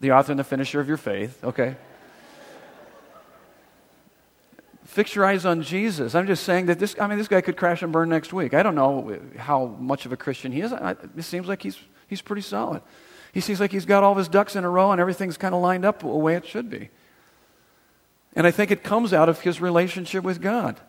the 0.00 0.12
author 0.12 0.32
and 0.32 0.38
the 0.38 0.44
finisher 0.44 0.80
of 0.80 0.88
your 0.88 0.96
faith, 0.96 1.42
okay? 1.44 1.76
fix 4.90 5.14
your 5.14 5.24
eyes 5.24 5.46
on 5.46 5.62
Jesus. 5.62 6.16
I'm 6.16 6.26
just 6.26 6.42
saying 6.42 6.66
that 6.66 6.80
this, 6.80 6.96
I 7.00 7.06
mean, 7.06 7.16
this 7.16 7.28
guy 7.28 7.40
could 7.40 7.56
crash 7.56 7.82
and 7.82 7.92
burn 7.92 8.08
next 8.08 8.32
week. 8.32 8.54
I 8.54 8.64
don't 8.64 8.74
know 8.74 9.20
how 9.36 9.66
much 9.66 10.04
of 10.04 10.10
a 10.10 10.16
Christian 10.16 10.50
he 10.50 10.62
is. 10.62 10.72
It 10.72 11.22
seems 11.22 11.46
like 11.46 11.62
he's, 11.62 11.78
he's 12.08 12.20
pretty 12.20 12.42
solid. 12.42 12.82
He 13.32 13.40
seems 13.40 13.60
like 13.60 13.70
he's 13.70 13.84
got 13.84 14.02
all 14.02 14.16
his 14.16 14.26
ducks 14.26 14.56
in 14.56 14.64
a 14.64 14.68
row 14.68 14.90
and 14.90 15.00
everything's 15.00 15.36
kind 15.36 15.54
of 15.54 15.62
lined 15.62 15.84
up 15.84 16.00
the 16.00 16.08
way 16.08 16.34
it 16.34 16.44
should 16.44 16.68
be. 16.68 16.90
And 18.40 18.46
I 18.46 18.52
think 18.52 18.70
it 18.70 18.82
comes 18.82 19.12
out 19.12 19.28
of 19.28 19.38
his 19.42 19.60
relationship 19.60 20.24
with 20.24 20.40
God. 20.40 20.80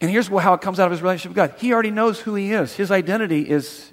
And 0.00 0.10
here's 0.10 0.28
how 0.28 0.54
it 0.54 0.62
comes 0.62 0.80
out 0.80 0.86
of 0.86 0.92
his 0.92 1.02
relationship 1.02 1.36
with 1.36 1.36
God. 1.36 1.60
He 1.60 1.74
already 1.74 1.90
knows 1.90 2.20
who 2.20 2.36
he 2.36 2.54
is. 2.54 2.74
His 2.74 2.90
identity 2.90 3.42
is, 3.42 3.92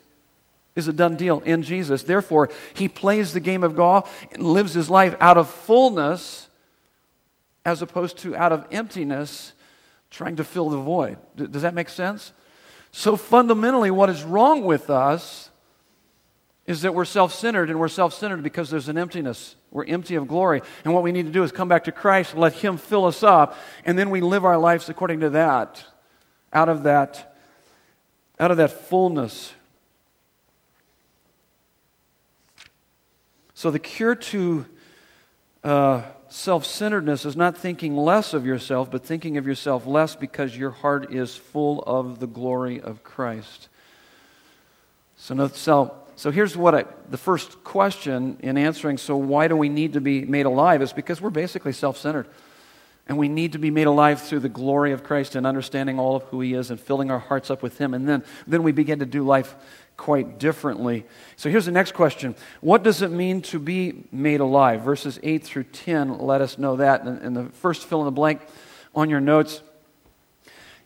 is 0.73 0.87
a 0.87 0.93
done 0.93 1.17
deal 1.17 1.41
in 1.41 1.63
Jesus. 1.63 2.03
Therefore, 2.03 2.49
he 2.73 2.87
plays 2.87 3.33
the 3.33 3.41
game 3.41 3.65
of 3.65 3.75
golf 3.75 4.25
and 4.31 4.41
lives 4.41 4.73
his 4.73 4.89
life 4.89 5.17
out 5.19 5.37
of 5.37 5.49
fullness 5.49 6.47
as 7.65 7.81
opposed 7.81 8.19
to 8.19 8.37
out 8.37 8.53
of 8.53 8.65
emptiness, 8.71 9.51
trying 10.09 10.37
to 10.37 10.45
fill 10.45 10.69
the 10.69 10.77
void. 10.77 11.17
Does 11.35 11.63
that 11.63 11.73
make 11.73 11.89
sense? 11.89 12.31
So, 12.93 13.17
fundamentally, 13.17 13.91
what 13.91 14.09
is 14.09 14.23
wrong 14.23 14.63
with 14.63 14.89
us 14.89 15.50
is 16.67 16.83
that 16.83 16.93
we're 16.93 17.05
self 17.05 17.33
centered, 17.33 17.69
and 17.69 17.79
we're 17.79 17.87
self 17.87 18.13
centered 18.13 18.43
because 18.43 18.69
there's 18.69 18.89
an 18.89 18.97
emptiness. 18.97 19.55
We're 19.71 19.85
empty 19.85 20.15
of 20.15 20.27
glory. 20.27 20.61
And 20.83 20.93
what 20.93 21.03
we 21.03 21.11
need 21.11 21.25
to 21.25 21.31
do 21.31 21.43
is 21.43 21.51
come 21.51 21.67
back 21.67 21.85
to 21.85 21.91
Christ, 21.91 22.35
let 22.35 22.53
Him 22.53 22.77
fill 22.77 23.05
us 23.05 23.23
up, 23.23 23.57
and 23.85 23.97
then 23.97 24.09
we 24.09 24.21
live 24.21 24.45
our 24.45 24.57
lives 24.57 24.89
according 24.89 25.21
to 25.21 25.31
that, 25.31 25.83
out 26.53 26.69
of 26.69 26.83
that, 26.83 27.35
out 28.39 28.51
of 28.51 28.57
that 28.57 28.71
fullness. 28.71 29.53
So 33.53 33.69
the 33.69 33.79
cure 33.79 34.15
to 34.15 34.65
uh, 35.63 36.03
self 36.29 36.65
centeredness 36.65 37.25
is 37.25 37.35
not 37.35 37.57
thinking 37.57 37.95
less 37.95 38.33
of 38.33 38.45
yourself, 38.45 38.89
but 38.89 39.05
thinking 39.05 39.37
of 39.37 39.45
yourself 39.45 39.85
less 39.85 40.15
because 40.15 40.57
your 40.57 40.71
heart 40.71 41.13
is 41.13 41.35
full 41.35 41.81
of 41.83 42.19
the 42.19 42.27
glory 42.27 42.81
of 42.81 43.03
Christ. 43.03 43.67
So, 45.17 45.35
no, 45.35 45.47
so 45.49 46.00
so 46.21 46.29
here's 46.29 46.55
what 46.55 46.75
I, 46.75 46.85
the 47.09 47.17
first 47.17 47.63
question 47.63 48.37
in 48.41 48.55
answering 48.55 48.99
so 48.99 49.17
why 49.17 49.47
do 49.47 49.57
we 49.57 49.69
need 49.69 49.93
to 49.93 50.01
be 50.01 50.23
made 50.23 50.45
alive 50.45 50.83
is 50.83 50.93
because 50.93 51.19
we're 51.19 51.31
basically 51.31 51.73
self 51.73 51.97
centered. 51.97 52.27
And 53.07 53.17
we 53.17 53.27
need 53.27 53.53
to 53.53 53.57
be 53.57 53.71
made 53.71 53.87
alive 53.87 54.21
through 54.21 54.41
the 54.41 54.47
glory 54.47 54.91
of 54.91 55.03
Christ 55.03 55.35
and 55.35 55.47
understanding 55.47 55.97
all 55.97 56.15
of 56.15 56.21
who 56.25 56.39
He 56.41 56.53
is 56.53 56.69
and 56.69 56.79
filling 56.79 57.09
our 57.09 57.17
hearts 57.17 57.49
up 57.49 57.63
with 57.63 57.79
Him. 57.79 57.95
And 57.95 58.07
then, 58.07 58.23
then 58.45 58.61
we 58.61 58.71
begin 58.71 58.99
to 58.99 59.05
do 59.07 59.25
life 59.25 59.55
quite 59.97 60.37
differently. 60.37 61.07
So 61.37 61.49
here's 61.49 61.65
the 61.65 61.71
next 61.71 61.95
question 61.95 62.35
What 62.59 62.83
does 62.83 63.01
it 63.01 63.09
mean 63.09 63.41
to 63.41 63.57
be 63.57 64.03
made 64.11 64.41
alive? 64.41 64.83
Verses 64.83 65.19
8 65.23 65.43
through 65.43 65.63
10 65.63 66.19
let 66.19 66.39
us 66.39 66.59
know 66.59 66.75
that. 66.75 67.01
And, 67.01 67.19
and 67.23 67.35
the 67.35 67.45
first 67.45 67.83
fill 67.87 68.01
in 68.01 68.05
the 68.05 68.11
blank 68.11 68.41
on 68.93 69.09
your 69.09 69.21
notes 69.21 69.63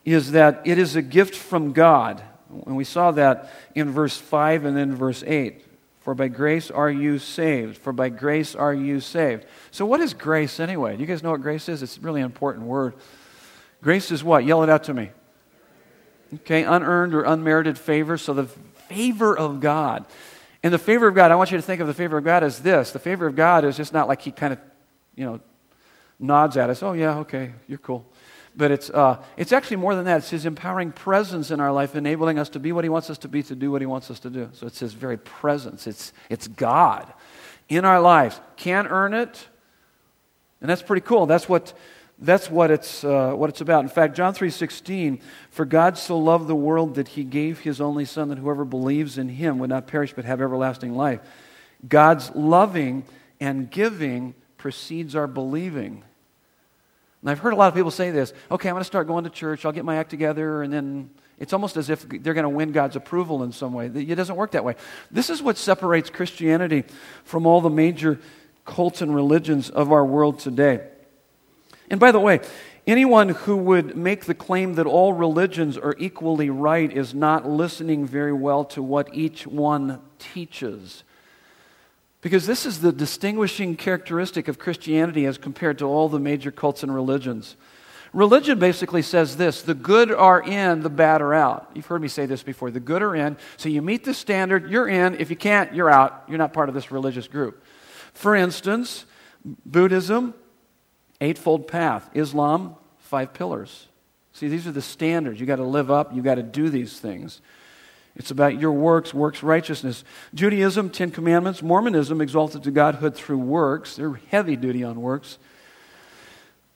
is 0.06 0.32
that 0.32 0.62
it 0.64 0.78
is 0.78 0.96
a 0.96 1.02
gift 1.02 1.36
from 1.36 1.74
God. 1.74 2.24
And 2.66 2.76
we 2.76 2.84
saw 2.84 3.12
that 3.12 3.52
in 3.74 3.92
verse 3.92 4.18
5 4.18 4.66
and 4.66 4.76
then 4.76 4.96
verse 4.96 5.24
8. 5.26 5.64
For 6.02 6.14
by 6.14 6.28
grace 6.28 6.70
are 6.70 6.90
you 6.90 7.18
saved. 7.18 7.78
For 7.78 7.92
by 7.92 8.10
grace 8.10 8.54
are 8.54 8.74
you 8.74 9.00
saved. 9.00 9.46
So, 9.72 9.88
what 9.88 10.02
is 10.02 10.14
grace 10.14 10.60
anyway? 10.60 10.96
Do 10.96 11.02
you 11.02 11.08
guys 11.08 11.24
know 11.24 11.32
what 11.32 11.42
grace 11.42 11.68
is? 11.68 11.82
It's 11.82 11.98
a 11.98 12.02
really 12.02 12.22
important 12.22 12.68
word. 12.68 12.94
Grace 13.82 14.12
is 14.12 14.24
what? 14.24 14.46
Yell 14.46 14.62
it 14.62 14.70
out 14.70 14.84
to 14.84 14.94
me. 14.94 15.10
Okay, 16.36 16.64
unearned 16.64 17.16
or 17.16 17.24
unmerited 17.24 17.80
favor. 17.80 18.18
So, 18.18 18.36
the 18.36 18.46
favor 18.46 19.36
of 19.36 19.60
God. 19.60 20.06
And 20.62 20.72
the 20.72 20.78
favor 20.78 21.08
of 21.08 21.16
God, 21.16 21.32
I 21.32 21.36
want 21.36 21.52
you 21.52 21.58
to 21.58 21.64
think 21.64 21.82
of 21.82 21.88
the 21.88 21.94
favor 21.94 22.18
of 22.20 22.24
God 22.24 22.44
as 22.44 22.60
this 22.60 22.92
the 22.92 23.00
favor 23.00 23.26
of 23.26 23.36
God 23.36 23.66
is 23.66 23.76
just 23.76 23.92
not 23.92 24.08
like 24.08 24.22
He 24.22 24.32
kind 24.32 24.54
of, 24.54 24.60
you 25.16 25.26
know, 25.26 25.40
nods 26.20 26.56
at 26.56 26.70
us. 26.70 26.84
Oh, 26.84 26.94
yeah, 26.94 27.18
okay, 27.20 27.54
you're 27.68 27.80
cool. 27.80 28.06
But 28.58 28.72
it's, 28.72 28.90
uh, 28.90 29.22
it's 29.36 29.52
actually 29.52 29.78
more 29.78 29.96
than 29.96 30.06
that. 30.06 30.18
It's 30.18 30.30
His 30.30 30.46
empowering 30.46 30.92
presence 30.92 31.52
in 31.52 31.60
our 31.60 31.72
life, 31.72 31.96
enabling 31.96 32.40
us 32.40 32.50
to 32.50 32.60
be 32.60 32.72
what 32.72 32.86
He 32.86 32.90
wants 32.90 33.10
us 33.10 33.18
to 33.20 33.28
be, 33.28 33.44
to 33.44 33.56
do 33.56 33.72
what 33.72 33.82
He 33.82 33.86
wants 33.86 34.10
us 34.10 34.20
to 34.22 34.30
do. 34.30 34.50
So 34.54 34.68
it's 34.68 34.80
His 34.80 34.94
very 34.94 35.18
presence. 35.18 35.88
It's, 35.88 36.14
it's 36.30 36.48
God 36.48 37.12
in 37.68 37.84
our 37.84 38.00
lives. 38.00 38.40
Can't 38.56 38.90
earn 38.90 39.14
it. 39.14 39.48
And 40.62 40.70
that's 40.70 40.82
pretty 40.82 41.06
cool. 41.06 41.26
That's 41.26 41.50
what, 41.50 41.74
that's 42.18 42.50
what, 42.50 42.72
it's, 42.72 43.04
uh, 43.04 43.34
what 43.34 43.50
it's 43.50 43.62
about. 43.62 43.84
In 43.84 43.90
fact, 43.90 44.16
John 44.16 44.34
3.16, 44.34 45.22
For 45.50 45.66
God 45.66 45.98
so 45.98 46.18
loved 46.18 46.48
the 46.48 46.56
world 46.56 46.96
that 46.96 47.10
He 47.10 47.24
gave 47.24 47.60
His 47.60 47.82
only 47.82 48.06
Son, 48.06 48.30
that 48.30 48.38
whoever 48.38 48.64
believes 48.64 49.18
in 49.18 49.30
Him 49.30 49.60
would 49.60 49.70
not 49.70 49.86
perish 49.88 50.14
but 50.14 50.26
have 50.26 50.42
everlasting 50.42 50.96
life. 50.96 51.20
God's 51.88 52.34
loving 52.34 53.04
and 53.40 53.70
giving 53.70 54.34
precedes 54.58 55.16
our 55.16 55.28
believing. 55.28 56.04
And 57.26 57.32
I've 57.32 57.40
heard 57.40 57.54
a 57.54 57.56
lot 57.56 57.70
of 57.70 57.74
people 57.74 57.90
say 57.90 58.12
this 58.12 58.34
okay, 58.52 58.70
I'm 58.70 58.76
going 58.76 58.82
to 58.82 58.86
start 58.86 59.08
going 59.08 59.24
to 59.24 59.32
church, 59.32 59.66
I'll 59.66 59.72
get 59.72 59.84
my 59.84 59.96
act 59.96 60.12
together, 60.12 60.62
and 60.62 60.72
then 60.72 61.10
it's 61.40 61.54
almost 61.54 61.76
as 61.76 61.90
if 61.90 62.08
they're 62.08 62.36
going 62.36 62.44
to 62.44 62.50
win 62.50 62.72
God's 62.72 62.96
approval 62.96 63.42
in 63.42 63.52
some 63.52 63.74
way. 63.74 63.88
It 63.88 64.14
doesn't 64.14 64.36
work 64.36 64.52
that 64.52 64.64
way. 64.64 64.76
This 65.10 65.32
is 65.32 65.42
what 65.42 65.58
separates 65.58 66.12
Christianity 66.12 66.84
from 67.24 67.48
all 67.48 67.62
the 67.62 67.70
major 67.72 68.20
cults 68.64 69.02
and 69.02 69.14
religions 69.14 69.72
of 69.72 69.92
our 69.92 70.06
world 70.06 70.38
today. 70.38 70.88
And 71.90 72.00
by 72.00 72.12
the 72.12 72.20
way, 72.20 72.42
anyone 72.86 73.30
who 73.30 73.58
would 73.58 73.98
make 73.98 74.26
the 74.26 74.36
claim 74.36 74.76
that 74.76 74.86
all 74.86 75.12
religions 75.12 75.80
are 75.80 75.96
equally 75.98 76.52
right 76.52 76.96
is 76.96 77.16
not 77.16 77.50
listening 77.50 78.06
very 78.06 78.34
well 78.34 78.66
to 78.66 78.84
what 78.84 79.12
each 79.16 79.48
one 79.48 80.00
teaches. 80.20 81.04
Because 82.26 82.48
this 82.48 82.66
is 82.66 82.82
the 82.82 82.92
distinguishing 82.92 83.76
characteristic 83.76 84.48
of 84.48 84.58
Christianity 84.58 85.28
as 85.28 85.38
compared 85.38 85.78
to 85.78 85.86
all 85.86 86.10
the 86.10 86.18
major 86.18 86.50
cults 86.50 86.82
and 86.82 86.92
religions. 86.92 87.56
Religion 88.14 88.58
basically 88.58 89.04
says 89.04 89.38
this 89.38 89.62
the 89.62 89.76
good 89.76 90.12
are 90.12 90.42
in, 90.42 90.82
the 90.82 90.90
bad 90.90 91.22
are 91.22 91.36
out. 91.36 91.70
You've 91.76 91.86
heard 91.86 92.02
me 92.02 92.08
say 92.08 92.26
this 92.26 92.42
before. 92.42 92.72
The 92.72 92.80
good 92.80 93.04
are 93.04 93.16
in. 93.16 93.38
So 93.58 93.70
you 93.70 93.84
meet 93.84 94.06
the 94.06 94.14
standard, 94.16 94.72
you're 94.72 94.88
in. 94.88 95.14
If 95.20 95.30
you 95.30 95.36
can't, 95.36 95.76
you're 95.76 95.92
out. 95.92 96.24
You're 96.28 96.40
not 96.40 96.52
part 96.52 96.68
of 96.68 96.74
this 96.74 96.90
religious 96.90 97.28
group. 97.28 97.64
For 98.16 98.36
instance, 98.36 99.06
Buddhism, 99.64 100.34
Eightfold 101.22 101.68
Path. 101.68 102.10
Islam, 102.16 102.76
five 102.98 103.36
pillars. 103.36 103.88
See, 104.34 104.48
these 104.48 104.66
are 104.66 104.72
the 104.72 104.82
standards. 104.82 105.40
You've 105.40 105.46
got 105.46 105.58
to 105.58 105.64
live 105.64 105.92
up, 105.92 106.12
you've 106.12 106.26
got 106.26 106.36
to 106.36 106.44
do 106.44 106.72
these 106.72 107.00
things. 107.00 107.40
It's 108.16 108.32
about 108.32 108.60
your 108.60 108.72
works, 108.72 109.14
works 109.14 109.44
righteousness. 109.44 110.04
Judaism, 110.34 110.90
Ten 110.90 111.12
Commandments. 111.12 111.62
Mormonism, 111.62 112.22
exalted 112.22 112.64
to 112.64 112.72
Godhood 112.72 113.16
through 113.16 113.40
works. 113.40 113.96
They're 113.96 114.20
heavy 114.30 114.56
duty 114.56 114.84
on 114.84 115.02
works. 115.02 115.38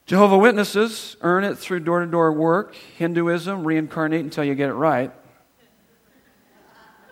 Jehovah 0.05 0.37
Witnesses, 0.37 1.15
earn 1.21 1.43
it 1.43 1.57
through 1.57 1.81
door 1.81 1.99
to 1.99 2.07
door 2.07 2.33
work. 2.33 2.75
Hinduism, 2.97 3.63
reincarnate 3.63 4.21
until 4.21 4.43
you 4.43 4.55
get 4.55 4.69
it 4.69 4.73
right. 4.73 5.11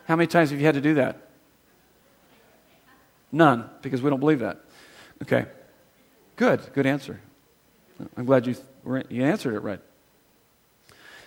How 0.06 0.16
many 0.16 0.26
times 0.26 0.50
have 0.50 0.58
you 0.58 0.66
had 0.66 0.74
to 0.74 0.80
do 0.80 0.94
that? 0.94 1.28
None, 3.30 3.68
because 3.82 4.02
we 4.02 4.10
don't 4.10 4.20
believe 4.20 4.40
that. 4.40 4.60
Okay. 5.22 5.46
Good, 6.36 6.60
good 6.72 6.86
answer. 6.86 7.20
I'm 8.16 8.24
glad 8.24 8.46
you, 8.46 8.56
you 9.08 9.24
answered 9.24 9.54
it 9.54 9.60
right. 9.60 9.80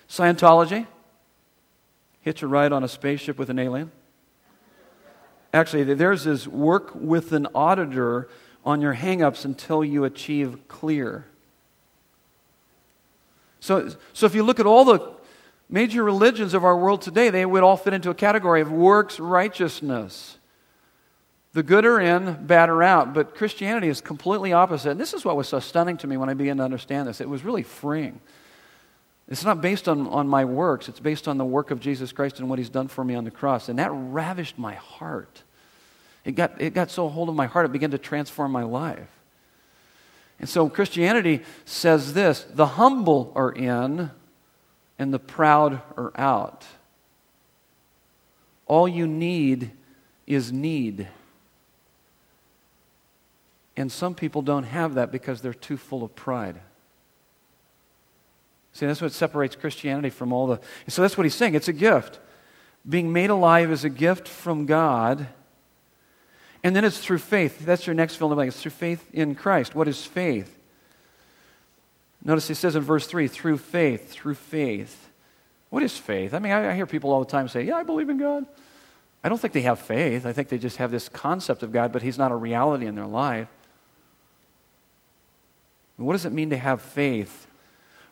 Scientology, 0.10 0.88
hitch 2.22 2.42
a 2.42 2.48
ride 2.48 2.72
on 2.72 2.84
a 2.84 2.88
spaceship 2.88 3.38
with 3.38 3.50
an 3.50 3.60
alien? 3.60 3.92
Actually, 5.54 5.84
theirs 5.84 6.26
is 6.26 6.48
work 6.48 6.92
with 6.96 7.34
an 7.34 7.48
auditor 7.54 8.30
on 8.64 8.82
your 8.82 8.96
hangups 8.96 9.44
until 9.44 9.84
you 9.84 10.06
achieve 10.06 10.68
clear. 10.68 11.26
So, 13.60 13.90
so 14.14 14.26
if 14.26 14.34
you 14.34 14.44
look 14.44 14.60
at 14.60 14.66
all 14.66 14.86
the 14.86 15.12
major 15.70 16.04
religions 16.04 16.54
of 16.54 16.64
our 16.64 16.78
world 16.78 17.02
today, 17.02 17.30
they 17.30 17.46
would 17.46 17.64
all 17.64 17.78
fit 17.78 17.94
into 17.94 18.10
a 18.10 18.14
category 18.14 18.62
of 18.62 18.72
works 18.72 19.20
righteousness. 19.20 20.38
The 21.54 21.64
good 21.64 21.86
are 21.86 22.00
in, 22.00 22.46
bad 22.46 22.70
are 22.70 22.82
out. 22.82 23.14
But 23.14 23.36
Christianity 23.36 23.90
is 23.90 24.00
completely 24.00 24.54
opposite. 24.54 24.92
And 24.92 25.00
this 25.00 25.14
is 25.14 25.26
what 25.26 25.36
was 25.36 25.50
so 25.50 25.60
stunning 25.60 25.98
to 25.98 26.08
me 26.08 26.18
when 26.18 26.30
I 26.30 26.34
began 26.34 26.58
to 26.58 26.64
understand 26.64 27.08
this. 27.08 27.20
It 27.20 27.30
was 27.30 27.44
really 27.44 27.64
freeing. 27.64 28.22
It's 29.32 29.46
not 29.46 29.62
based 29.62 29.88
on, 29.88 30.08
on 30.08 30.28
my 30.28 30.44
works, 30.44 30.90
it's 30.90 31.00
based 31.00 31.26
on 31.26 31.38
the 31.38 31.46
work 31.46 31.72
of 31.72 31.80
Jesus 31.80 32.12
Christ 32.12 32.40
and 32.40 32.50
what 32.50 32.60
he's 32.60 32.70
done 32.70 32.90
for 32.90 33.02
me 33.02 33.16
on 33.16 33.24
the 33.24 33.32
cross. 33.32 33.70
And 33.70 33.80
that 33.80 33.90
ravished 33.90 34.58
my 34.58 34.74
heart. 34.74 35.44
It 36.26 36.34
got, 36.34 36.62
it 36.62 36.74
got 36.74 36.92
so 36.92 37.08
hold 37.08 37.30
of 37.30 37.36
my 37.36 37.46
heart, 37.46 37.66
it 37.66 37.72
began 37.72 37.92
to 37.92 37.98
transform 37.98 38.52
my 38.52 38.64
life. 38.64 39.08
And 40.38 40.50
so 40.50 40.68
Christianity 40.68 41.44
says 41.64 42.14
this 42.14 42.46
the 42.54 42.66
humble 42.66 43.32
are 43.34 43.54
in, 43.54 44.12
and 45.00 45.14
the 45.14 45.20
proud 45.20 45.82
are 45.96 46.12
out. 46.16 46.66
All 48.68 48.88
you 48.88 49.08
need 49.08 49.72
is 50.28 50.52
need. 50.52 51.08
And 53.78 53.90
some 53.90 54.14
people 54.14 54.42
don't 54.42 54.64
have 54.64 54.96
that 54.96 55.10
because 55.10 55.42
they're 55.42 55.54
too 55.54 55.78
full 55.78 56.04
of 56.04 56.16
pride. 56.18 56.60
See, 58.74 58.86
that's 58.86 59.02
what 59.02 59.12
separates 59.12 59.56
Christianity 59.56 60.10
from 60.10 60.32
all 60.32 60.48
the. 60.48 60.60
So 60.88 61.02
that's 61.02 61.18
what 61.18 61.26
he's 61.26 61.36
saying. 61.36 61.56
It's 61.56 61.68
a 61.68 61.74
gift. 61.74 62.20
Being 62.88 63.12
made 63.12 63.30
alive 63.30 63.72
is 63.72 63.84
a 63.84 63.90
gift 63.90 64.28
from 64.28 64.66
God. 64.66 65.28
And 66.64 66.76
then 66.76 66.86
it's 66.86 67.00
through 67.00 67.18
faith. 67.20 67.66
That's 67.66 67.86
your 67.86 67.94
next 67.94 68.16
fill 68.16 68.28
in 68.28 68.30
the 68.32 68.36
blank. 68.36 68.50
It's 68.50 68.62
through 68.62 68.72
faith 68.72 69.08
in 69.14 69.36
Christ. 69.36 69.76
What 69.76 69.88
is 69.88 70.06
faith? 70.06 70.58
Notice 72.24 72.48
he 72.48 72.54
says 72.54 72.76
in 72.76 72.84
verse 72.84 73.08
3 73.08 73.28
through 73.28 73.58
faith, 73.58 74.12
through 74.12 74.36
faith. 74.36 75.10
What 75.70 75.84
is 75.84 75.98
faith? 75.98 76.34
I 76.34 76.40
mean, 76.40 76.52
I, 76.52 76.72
I 76.72 76.76
hear 76.76 76.86
people 76.86 77.12
all 77.12 77.20
the 77.20 77.32
time 77.32 77.48
say, 77.48 77.64
Yeah, 77.64 77.78
I 77.78 77.84
believe 77.84 78.10
in 78.10 78.18
God. 78.18 78.46
I 79.24 79.30
don't 79.30 79.40
think 79.40 79.54
they 79.54 79.62
have 79.62 79.80
faith. 79.80 80.26
I 80.26 80.34
think 80.34 80.50
they 80.50 80.58
just 80.58 80.78
have 80.78 80.92
this 80.92 81.10
concept 81.10 81.64
of 81.64 81.72
God, 81.72 81.92
but 81.92 82.02
He's 82.02 82.18
not 82.18 82.32
a 82.32 82.36
reality 82.36 82.86
in 82.86 82.96
their 82.96 83.06
life. 83.06 83.48
What 85.98 86.14
does 86.14 86.26
it 86.26 86.32
mean 86.32 86.50
to 86.50 86.58
have 86.58 86.82
faith? 86.82 87.48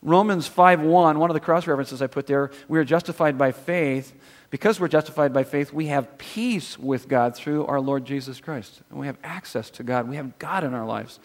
Romans 0.02 0.48
5:1, 0.48 1.18
one 1.20 1.30
of 1.30 1.34
the 1.34 1.40
cross 1.40 1.68
references 1.68 2.02
I 2.02 2.08
put 2.08 2.28
there, 2.28 2.52
we 2.68 2.80
are 2.80 2.86
justified 2.86 3.38
by 3.38 3.52
faith. 3.52 4.14
Because 4.52 4.80
we're 4.80 4.88
justified 4.88 5.32
by 5.32 5.44
faith, 5.44 5.72
we 5.72 5.88
have 5.88 6.18
peace 6.18 6.78
with 6.80 7.08
God 7.08 7.36
through 7.36 7.68
our 7.68 7.80
Lord 7.80 8.04
Jesus 8.04 8.42
Christ. 8.42 8.82
And 8.90 9.00
we 9.00 9.06
have 9.06 9.18
access 9.24 9.70
to 9.72 9.84
God. 9.84 10.10
We 10.10 10.16
have 10.16 10.40
God 10.40 10.64
in 10.64 10.74
our 10.74 10.88
lives. 10.88 11.20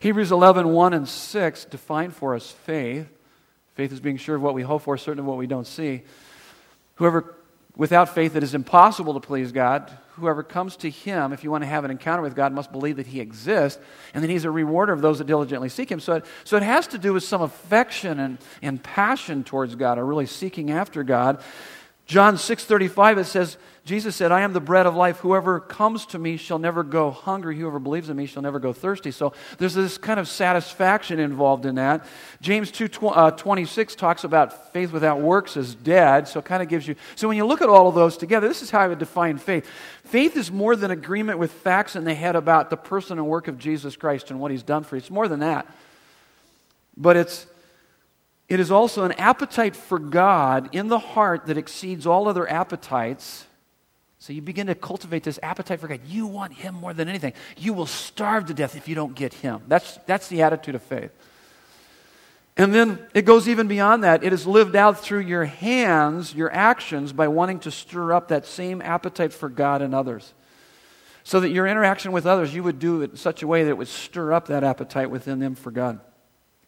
Hebrews 0.00 0.32
11, 0.32 0.68
1 0.68 0.94
and 0.94 1.06
6 1.06 1.64
define 1.66 2.10
for 2.10 2.34
us 2.34 2.50
faith. 2.50 3.06
Faith 3.74 3.92
is 3.92 4.00
being 4.00 4.16
sure 4.16 4.36
of 4.36 4.42
what 4.42 4.54
we 4.54 4.62
hope 4.62 4.82
for, 4.82 4.96
certain 4.96 5.20
of 5.20 5.26
what 5.26 5.36
we 5.36 5.46
don't 5.46 5.66
see. 5.66 6.02
Whoever, 6.94 7.34
without 7.76 8.08
faith, 8.08 8.36
it 8.36 8.42
is 8.42 8.54
impossible 8.54 9.14
to 9.14 9.20
please 9.20 9.52
God 9.52 9.92
whoever 10.16 10.42
comes 10.42 10.76
to 10.76 10.90
him, 10.90 11.32
if 11.32 11.42
you 11.42 11.50
want 11.50 11.62
to 11.62 11.68
have 11.68 11.84
an 11.84 11.90
encounter 11.90 12.22
with 12.22 12.34
God, 12.34 12.52
must 12.52 12.70
believe 12.70 12.96
that 12.96 13.06
he 13.06 13.20
exists 13.20 13.80
and 14.14 14.22
that 14.22 14.30
he's 14.30 14.44
a 14.44 14.50
rewarder 14.50 14.92
of 14.92 15.00
those 15.00 15.18
that 15.18 15.26
diligently 15.26 15.68
seek 15.68 15.90
him. 15.90 16.00
So 16.00 16.16
it, 16.16 16.26
so 16.44 16.56
it 16.56 16.62
has 16.62 16.86
to 16.88 16.98
do 16.98 17.12
with 17.12 17.24
some 17.24 17.42
affection 17.42 18.20
and, 18.20 18.38
and 18.60 18.82
passion 18.82 19.44
towards 19.44 19.74
God, 19.74 19.98
or 19.98 20.04
really 20.04 20.26
seeking 20.26 20.70
after 20.70 21.02
God. 21.02 21.42
John 22.06 22.36
6:35 22.36 23.18
it 23.18 23.24
says 23.24 23.56
Jesus 23.84 24.14
said, 24.14 24.30
"I 24.30 24.42
am 24.42 24.52
the 24.52 24.60
bread 24.60 24.86
of 24.86 24.94
life. 24.94 25.18
Whoever 25.18 25.58
comes 25.58 26.06
to 26.06 26.18
me 26.18 26.36
shall 26.36 26.60
never 26.60 26.84
go 26.84 27.10
hungry. 27.10 27.58
Whoever 27.58 27.80
believes 27.80 28.08
in 28.08 28.16
me 28.16 28.26
shall 28.26 28.42
never 28.42 28.60
go 28.60 28.72
thirsty." 28.72 29.10
So 29.10 29.32
there's 29.58 29.74
this 29.74 29.98
kind 29.98 30.20
of 30.20 30.28
satisfaction 30.28 31.18
involved 31.18 31.66
in 31.66 31.74
that. 31.74 32.06
James 32.40 32.70
2:26 32.70 33.94
uh, 33.94 33.98
talks 33.98 34.22
about 34.22 34.72
faith 34.72 34.92
without 34.92 35.20
works 35.20 35.56
is 35.56 35.74
dead. 35.74 36.28
So 36.28 36.38
it 36.38 36.44
kind 36.44 36.62
of 36.62 36.68
gives 36.68 36.86
you 36.86 36.94
So 37.16 37.26
when 37.26 37.36
you 37.36 37.44
look 37.44 37.60
at 37.60 37.68
all 37.68 37.88
of 37.88 37.96
those 37.96 38.16
together, 38.16 38.46
this 38.46 38.62
is 38.62 38.70
how 38.70 38.80
I 38.80 38.88
would 38.88 39.00
define 39.00 39.38
faith. 39.38 39.68
Faith 40.04 40.36
is 40.36 40.52
more 40.52 40.76
than 40.76 40.92
agreement 40.92 41.40
with 41.40 41.50
facts 41.50 41.96
in 41.96 42.04
the 42.04 42.14
head 42.14 42.36
about 42.36 42.70
the 42.70 42.76
person 42.76 43.18
and 43.18 43.26
work 43.26 43.48
of 43.48 43.58
Jesus 43.58 43.96
Christ 43.96 44.30
and 44.30 44.38
what 44.38 44.52
he's 44.52 44.62
done 44.62 44.84
for 44.84 44.94
you. 44.94 44.98
It's 44.98 45.10
more 45.10 45.26
than 45.26 45.40
that. 45.40 45.66
but 46.96 47.16
it's, 47.16 47.46
it 48.48 48.60
is 48.60 48.70
also 48.70 49.04
an 49.04 49.12
appetite 49.12 49.74
for 49.74 49.98
God 49.98 50.68
in 50.72 50.88
the 50.88 50.98
heart 50.98 51.46
that 51.46 51.56
exceeds 51.56 52.06
all 52.06 52.28
other 52.28 52.48
appetites. 52.48 53.46
So 54.22 54.32
you 54.32 54.40
begin 54.40 54.68
to 54.68 54.76
cultivate 54.76 55.24
this 55.24 55.40
appetite 55.42 55.80
for 55.80 55.88
God. 55.88 55.98
You 56.06 56.28
want 56.28 56.52
Him 56.52 56.76
more 56.76 56.94
than 56.94 57.08
anything. 57.08 57.32
You 57.56 57.72
will 57.72 57.86
starve 57.86 58.46
to 58.46 58.54
death 58.54 58.76
if 58.76 58.86
you 58.86 58.94
don't 58.94 59.16
get 59.16 59.34
Him. 59.34 59.62
That's, 59.66 59.98
that's 60.06 60.28
the 60.28 60.42
attitude 60.42 60.76
of 60.76 60.82
faith. 60.84 61.10
And 62.56 62.72
then 62.72 63.04
it 63.14 63.22
goes 63.22 63.48
even 63.48 63.66
beyond 63.66 64.04
that. 64.04 64.22
It 64.22 64.32
is 64.32 64.46
lived 64.46 64.76
out 64.76 65.00
through 65.00 65.22
your 65.22 65.46
hands, 65.46 66.36
your 66.36 66.52
actions, 66.54 67.12
by 67.12 67.26
wanting 67.26 67.58
to 67.60 67.72
stir 67.72 68.12
up 68.12 68.28
that 68.28 68.46
same 68.46 68.80
appetite 68.80 69.32
for 69.32 69.48
God 69.48 69.82
and 69.82 69.92
others. 69.92 70.34
So 71.24 71.40
that 71.40 71.48
your 71.48 71.66
interaction 71.66 72.12
with 72.12 72.24
others, 72.24 72.54
you 72.54 72.62
would 72.62 72.78
do 72.78 73.02
it 73.02 73.10
in 73.10 73.16
such 73.16 73.42
a 73.42 73.48
way 73.48 73.64
that 73.64 73.70
it 73.70 73.76
would 73.76 73.88
stir 73.88 74.32
up 74.32 74.46
that 74.46 74.62
appetite 74.62 75.10
within 75.10 75.40
them 75.40 75.56
for 75.56 75.72
God. 75.72 75.98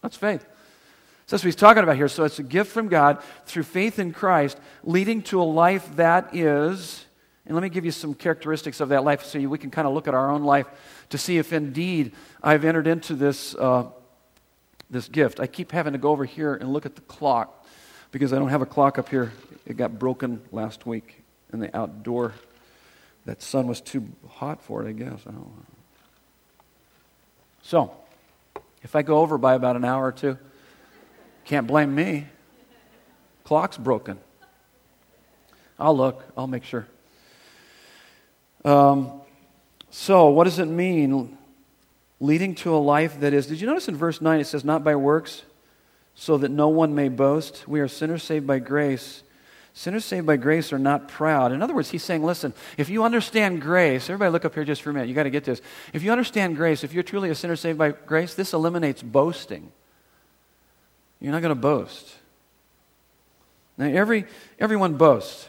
That's 0.03 0.17
faith. 0.17 0.41
So 0.41 1.37
that's 1.37 1.45
what 1.45 1.49
he's 1.49 1.55
talking 1.55 1.85
about 1.85 1.95
here. 1.95 2.09
So 2.09 2.25
it's 2.25 2.41
a 2.41 2.43
gift 2.43 2.73
from 2.73 2.89
God 2.89 3.23
through 3.47 3.63
faith 3.63 4.01
in 4.01 4.13
Christ, 4.13 4.59
leading 4.83 5.23
to 5.23 5.41
a 5.41 5.45
life 5.45 5.95
that 5.95 6.35
is, 6.35 7.05
and 7.47 7.55
let 7.55 7.63
me 7.63 7.69
give 7.69 7.85
you 7.85 7.91
some 7.91 8.15
characteristics 8.15 8.81
of 8.81 8.89
that 8.89 9.05
life 9.05 9.25
so 9.25 9.39
we 9.39 9.59
can 9.59 9.71
kind 9.71 9.87
of 9.87 9.95
look 9.95 10.09
at 10.09 10.15
our 10.15 10.31
own 10.31 10.45
life 10.45 10.67
to 11.11 11.19
see 11.19 11.39
if 11.39 11.53
indeed 11.53 12.13
I've 12.43 12.65
entered 12.65 12.87
into 12.87 13.15
this. 13.15 13.55
Uh, 13.55 13.87
this 14.91 15.09
gift. 15.09 15.41
I 15.41 15.47
keep 15.47 15.73
having 15.73 15.93
to 15.93 15.99
go 15.99 16.11
over 16.11 16.25
here 16.25 16.55
and 16.55 16.73
look 16.73 16.87
at 16.87 16.95
the 16.95 17.03
clock 17.03 17.67
because 18.13 18.33
I 18.33 18.39
don't 18.39 18.49
have 18.49 18.63
a 18.63 18.67
clock 18.67 18.99
up 18.99 19.09
here. 19.09 19.33
It 19.67 19.77
got 19.77 19.99
broken 19.99 20.41
last 20.53 20.87
week 20.87 21.23
in 21.53 21.59
the 21.59 21.75
outdoor. 21.77 22.33
That 23.27 23.43
sun 23.43 23.67
was 23.67 23.81
too 23.81 24.07
hot 24.29 24.63
for 24.63 24.85
it, 24.85 24.89
I 24.89 24.93
guess. 24.93 25.21
I 25.27 25.33
so, 27.63 27.93
if 28.83 28.95
I 28.95 29.03
go 29.03 29.19
over 29.19 29.39
by 29.39 29.55
about 29.55 29.77
an 29.77 29.85
hour 29.85 30.07
or 30.07 30.13
two, 30.13 30.37
can't 31.47 31.67
blame 31.67 31.95
me. 31.95 32.27
Clock's 33.45 33.79
broken. 33.79 34.19
I'll 35.79 35.97
look, 35.97 36.23
I'll 36.37 36.47
make 36.47 36.65
sure. 36.65 36.87
Um, 38.65 39.21
so, 39.91 40.29
what 40.31 40.45
does 40.45 40.59
it 40.59 40.67
mean 40.67 41.37
leading 42.25 42.55
to 42.55 42.75
a 42.75 42.79
life 42.79 43.21
that 43.21 43.35
is. 43.35 43.47
Did 43.47 43.61
you 43.61 43.67
notice 43.67 43.89
in 43.89 43.97
verse 43.97 44.21
9 44.21 44.41
it 44.41 44.47
says, 44.47 44.65
Not 44.65 44.83
by 44.83 44.97
works, 44.97 45.43
so 46.15 46.39
that 46.39 46.51
no 46.51 46.69
one 46.69 46.95
may 46.95 47.09
boast? 47.09 47.69
We 47.69 47.81
are 47.81 47.89
sinners 47.89 48.23
saved 48.23 48.47
by 48.47 48.59
grace. 48.59 49.23
Sinners 49.75 50.05
saved 50.05 50.27
by 50.27 50.37
grace 50.37 50.73
are 50.73 50.79
not 50.79 51.09
proud. 51.09 51.51
In 51.51 51.61
other 51.61 51.75
words, 51.75 51.91
he's 51.91 52.05
saying, 52.05 52.23
listen, 52.23 52.55
if 52.79 52.89
you 52.89 53.03
understand 53.03 53.61
grace, 53.61 54.09
everybody 54.09 54.31
look 54.31 54.45
up 54.45 54.55
here 54.55 54.65
just 54.65 54.83
for 54.83 54.91
a 54.91 54.93
minute. 54.93 55.09
You 55.09 55.17
got 55.17 55.25
to 55.25 55.31
get 55.31 55.43
this. 55.43 55.61
If 55.93 56.05
you 56.05 56.13
understand 56.13 56.55
grace, 56.55 56.85
if 56.85 56.93
you're 56.93 57.03
truly 57.03 57.29
a 57.29 57.35
sinner 57.35 57.57
saved 57.57 57.77
by 57.77 57.91
grace, 57.91 58.35
this 58.35 58.53
eliminates 58.53 59.03
boasting. 59.03 59.73
You're 61.21 61.33
not 61.33 61.43
going 61.43 61.55
to 61.55 61.61
boast. 61.61 62.15
Now, 63.77 63.87
every, 63.87 64.27
everyone 64.61 64.95
boasts. 64.95 65.49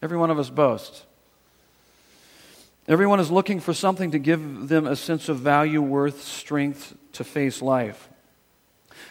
Every 0.00 0.16
one 0.16 0.30
of 0.30 0.38
us 0.38 0.48
boasts. 0.48 1.04
Everyone 2.86 3.18
is 3.18 3.30
looking 3.30 3.60
for 3.60 3.72
something 3.72 4.10
to 4.10 4.18
give 4.18 4.68
them 4.68 4.86
a 4.86 4.94
sense 4.94 5.28
of 5.28 5.38
value, 5.38 5.80
worth, 5.80 6.22
strength 6.22 6.94
to 7.12 7.24
face 7.24 7.62
life. 7.62 8.08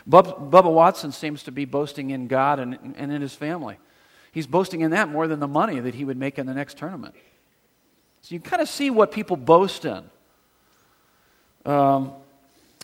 Bub, 0.06 0.52
Bubba 0.52 0.72
Watson 0.72 1.12
seems 1.12 1.44
to 1.44 1.52
be 1.52 1.66
boasting 1.66 2.12
in 2.12 2.28
God 2.28 2.60
and, 2.60 2.96
and 2.98 3.12
in 3.12 3.22
his 3.22 3.34
family. 3.34 3.78
He's 4.32 4.48
boasting 4.48 4.82
in 4.82 4.92
that 4.92 5.10
more 5.10 5.28
than 5.28 5.40
the 5.40 5.48
money 5.48 5.80
that 5.80 5.96
he 5.96 6.06
would 6.06 6.18
make 6.18 6.38
in 6.38 6.46
the 6.46 6.54
next 6.54 6.78
tournament. 6.78 7.16
So 8.22 8.36
you 8.36 8.42
kind 8.42 8.62
of 8.62 8.70
see 8.70 8.90
what 8.90 9.12
people 9.12 9.38
boast 9.38 9.86
in. 9.86 10.04
Um, 11.66 12.14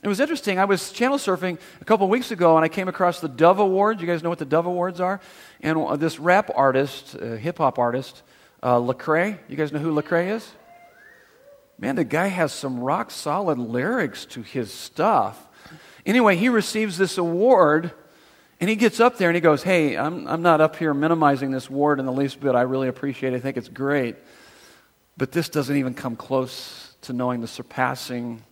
it 0.02 0.08
was 0.08 0.20
interesting. 0.20 0.60
I 0.60 0.66
was 0.66 0.92
channel 0.92 1.18
surfing 1.18 1.60
a 1.82 1.86
couple 1.86 2.08
weeks 2.08 2.32
ago 2.32 2.56
and 2.56 2.64
I 2.64 2.70
came 2.70 2.88
across 2.88 3.20
the 3.20 3.28
Dove 3.28 3.60
Awards. 3.60 4.02
You 4.02 4.08
guys 4.08 4.24
know 4.24 4.30
what 4.30 4.40
the 4.40 4.46
Dove 4.46 4.66
Awards 4.66 5.00
are? 5.00 5.20
And 5.62 6.00
this 6.00 6.20
rap 6.20 6.50
artist, 6.56 7.16
uh, 7.16 7.36
hip 7.36 7.58
hop 7.58 7.78
artist, 7.78 8.24
uh, 8.64 8.76
Lecrae. 8.76 9.38
You 9.50 9.58
guys 9.58 9.72
know 9.72 9.80
who 9.80 9.94
Lecrae 9.94 10.32
is? 10.32 10.50
Man, 11.80 11.96
the 11.96 12.04
guy 12.04 12.28
has 12.28 12.52
some 12.52 12.80
rock 12.80 13.10
solid 13.10 13.58
lyrics 13.58 14.26
to 14.28 14.42
his 14.42 14.72
stuff. 14.72 15.48
Anyway, 16.06 16.36
he 16.36 16.50
receives 16.50 16.98
this 16.98 17.18
award 17.18 17.92
and 18.60 18.70
he 18.70 18.76
gets 18.76 19.00
up 19.00 19.18
there 19.18 19.30
and 19.30 19.36
he 19.36 19.42
goes, 19.42 19.64
Hey, 19.64 19.96
I'm, 19.96 20.28
I'm 20.28 20.42
not 20.42 20.60
up 20.60 20.76
here 20.76 20.94
minimizing 20.94 21.52
this 21.52 21.70
award 21.70 22.00
in 22.00 22.06
the 22.06 22.12
least 22.12 22.42
bit. 22.42 22.56
I 22.56 22.62
really 22.62 22.90
appreciate 22.90 23.34
it. 23.34 23.38
I 23.38 23.40
think 23.40 23.56
it's 23.56 23.70
great. 23.70 24.18
But 25.16 25.32
this 25.32 25.48
doesn't 25.48 25.76
even 25.76 25.94
come 25.94 26.16
close 26.16 26.96
to 27.02 27.14
knowing 27.14 27.40
the 27.40 27.48
surpassing 27.48 28.44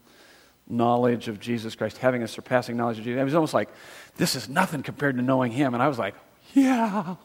knowledge 0.66 1.28
of 1.28 1.40
Jesus 1.40 1.74
Christ, 1.74 1.98
having 1.98 2.22
a 2.22 2.28
surpassing 2.28 2.76
knowledge 2.76 2.98
of 2.98 3.04
Jesus. 3.04 3.20
It 3.20 3.24
was 3.24 3.34
almost 3.34 3.54
like, 3.54 3.68
This 4.16 4.36
is 4.36 4.48
nothing 4.48 4.82
compared 4.82 5.16
to 5.16 5.22
knowing 5.22 5.52
him. 5.52 5.74
And 5.74 5.82
I 5.82 5.88
was 5.88 5.98
like, 5.98 6.14
Yeah. 6.54 7.16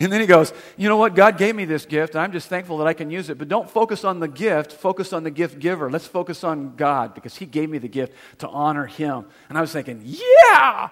And 0.00 0.12
then 0.12 0.20
he 0.20 0.26
goes, 0.26 0.52
You 0.76 0.88
know 0.88 0.96
what? 0.96 1.14
God 1.14 1.38
gave 1.38 1.54
me 1.54 1.64
this 1.64 1.84
gift, 1.84 2.14
and 2.14 2.22
I'm 2.22 2.32
just 2.32 2.48
thankful 2.48 2.78
that 2.78 2.86
I 2.86 2.92
can 2.92 3.10
use 3.10 3.30
it. 3.30 3.38
But 3.38 3.48
don't 3.48 3.68
focus 3.68 4.04
on 4.04 4.20
the 4.20 4.28
gift, 4.28 4.72
focus 4.72 5.12
on 5.12 5.24
the 5.24 5.30
gift 5.30 5.58
giver. 5.58 5.90
Let's 5.90 6.06
focus 6.06 6.44
on 6.44 6.76
God 6.76 7.14
because 7.14 7.36
he 7.36 7.46
gave 7.46 7.68
me 7.68 7.78
the 7.78 7.88
gift 7.88 8.12
to 8.38 8.48
honor 8.48 8.86
him. 8.86 9.26
And 9.48 9.58
I 9.58 9.60
was 9.60 9.72
thinking, 9.72 10.02
Yeah! 10.04 10.90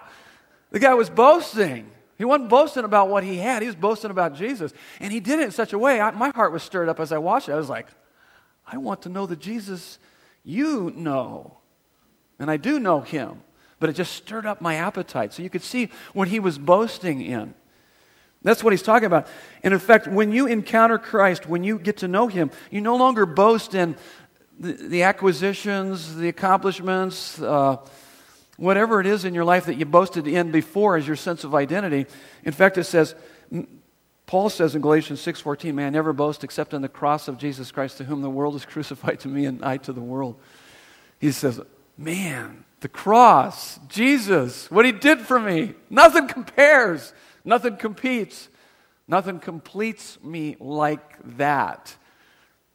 The 0.71 0.79
guy 0.79 0.93
was 0.93 1.09
boasting. 1.09 1.89
He 2.17 2.25
wasn't 2.25 2.49
boasting 2.49 2.83
about 2.83 3.09
what 3.09 3.23
he 3.23 3.37
had, 3.37 3.61
he 3.61 3.67
was 3.67 3.75
boasting 3.75 4.11
about 4.11 4.35
Jesus. 4.35 4.73
And 4.99 5.13
he 5.13 5.19
did 5.19 5.39
it 5.39 5.43
in 5.43 5.51
such 5.51 5.71
a 5.71 5.77
way, 5.77 6.01
I, 6.01 6.11
my 6.11 6.29
heart 6.29 6.51
was 6.51 6.63
stirred 6.63 6.89
up 6.89 6.99
as 6.99 7.11
I 7.11 7.17
watched 7.19 7.47
it. 7.47 7.53
I 7.53 7.57
was 7.57 7.69
like, 7.69 7.87
I 8.65 8.77
want 8.77 9.03
to 9.03 9.09
know 9.09 9.25
the 9.25 9.35
Jesus 9.35 9.99
you 10.43 10.93
know. 10.95 11.57
And 12.39 12.49
I 12.49 12.57
do 12.57 12.79
know 12.79 13.01
him. 13.01 13.41
But 13.79 13.89
it 13.89 13.93
just 13.93 14.13
stirred 14.13 14.45
up 14.45 14.61
my 14.61 14.75
appetite. 14.75 15.33
So 15.33 15.43
you 15.43 15.49
could 15.49 15.61
see 15.61 15.89
what 16.13 16.29
he 16.29 16.39
was 16.39 16.57
boasting 16.57 17.21
in. 17.21 17.53
That's 18.43 18.63
what 18.63 18.71
he's 18.71 18.83
talking 18.83 19.07
about. 19.07 19.27
And 19.63 19.73
in 19.73 19.79
fact, 19.79 20.07
when 20.07 20.31
you 20.31 20.47
encounter 20.47 20.97
Christ, 20.97 21.47
when 21.47 21.63
you 21.63 21.79
get 21.79 21.97
to 21.97 22.07
know 22.07 22.27
him, 22.27 22.51
you 22.71 22.81
no 22.81 22.95
longer 22.95 23.25
boast 23.25 23.73
in 23.73 23.95
the, 24.59 24.73
the 24.73 25.03
acquisitions, 25.03 26.15
the 26.15 26.29
accomplishments, 26.29 27.41
uh, 27.41 27.77
whatever 28.57 28.99
it 28.99 29.07
is 29.07 29.25
in 29.25 29.33
your 29.33 29.45
life 29.45 29.65
that 29.65 29.75
you 29.75 29.85
boasted 29.85 30.27
in 30.27 30.51
before 30.51 30.97
as 30.97 31.07
your 31.07 31.15
sense 31.15 31.43
of 31.43 31.55
identity. 31.55 32.05
In 32.43 32.51
fact, 32.51 32.77
it 32.77 32.85
says, 32.85 33.15
Paul 34.25 34.49
says 34.49 34.75
in 34.75 34.81
Galatians 34.81 35.21
6:14, 35.21 35.73
"Man, 35.73 35.93
never 35.93 36.11
boast 36.11 36.43
except 36.43 36.73
in 36.73 36.81
the 36.81 36.89
cross 36.89 37.27
of 37.27 37.37
Jesus 37.37 37.71
Christ, 37.71 37.97
to 37.97 38.03
whom 38.03 38.21
the 38.21 38.29
world 38.29 38.55
is 38.55 38.65
crucified 38.73 39.19
to 39.21 39.27
me 39.27 39.45
and 39.45 39.63
I 39.63 39.77
to 39.77 39.93
the 39.93 40.01
world." 40.01 40.39
He 41.17 41.31
says, 41.31 41.61
"Man, 41.97 42.65
the 42.81 42.89
cross, 42.89 43.79
Jesus, 43.87 44.69
what 44.69 44.85
he 44.85 44.91
did 44.91 45.21
for 45.21 45.39
me, 45.39 45.75
nothing 45.89 46.27
compares 46.27 47.13
Nothing 47.47 47.77
competes. 47.77 48.49
Nothing 49.07 49.39
completes 49.39 50.21
me 50.21 50.57
like 50.59 51.37
that. 51.37 51.95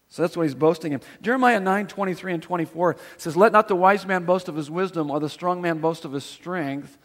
So 0.09 0.23
that's 0.23 0.35
what 0.35 0.43
he's 0.43 0.55
boasting 0.55 0.93
in. 0.93 1.01
Jeremiah 1.21 1.59
9, 1.59 1.85
23 1.85 2.33
and 2.33 2.43
24 2.43 2.95
says, 3.17 3.37
Let 3.37 3.51
not 3.51 3.67
the 3.67 3.75
wise 3.75 4.05
man 4.07 4.25
boast 4.25 4.49
of 4.49 4.55
his 4.55 4.71
wisdom, 4.71 5.11
or 5.11 5.19
the 5.19 5.29
strong 5.29 5.61
man 5.61 5.77
boast 5.77 6.05
of 6.05 6.11
his 6.11 6.23
strength, 6.23 6.97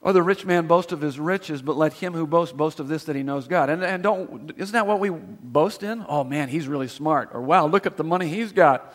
or 0.00 0.14
the 0.14 0.22
rich 0.22 0.46
man 0.46 0.66
boast 0.66 0.92
of 0.92 1.02
his 1.02 1.18
riches, 1.18 1.60
but 1.60 1.76
let 1.76 1.92
him 1.92 2.14
who 2.14 2.26
boasts 2.26 2.54
boast 2.54 2.80
of 2.80 2.88
this 2.88 3.04
that 3.04 3.16
he 3.16 3.22
knows 3.22 3.46
God. 3.46 3.68
And, 3.68 3.82
and 3.82 4.02
don't, 4.02 4.50
isn't 4.56 4.72
that 4.72 4.86
what 4.86 5.00
we 5.00 5.10
boast 5.10 5.82
in? 5.82 6.04
Oh 6.08 6.24
man, 6.24 6.48
he's 6.48 6.66
really 6.66 6.88
smart. 6.88 7.30
Or 7.34 7.42
wow, 7.42 7.66
look 7.66 7.84
at 7.84 7.98
the 7.98 8.04
money 8.04 8.28
he's 8.28 8.52
got. 8.52 8.94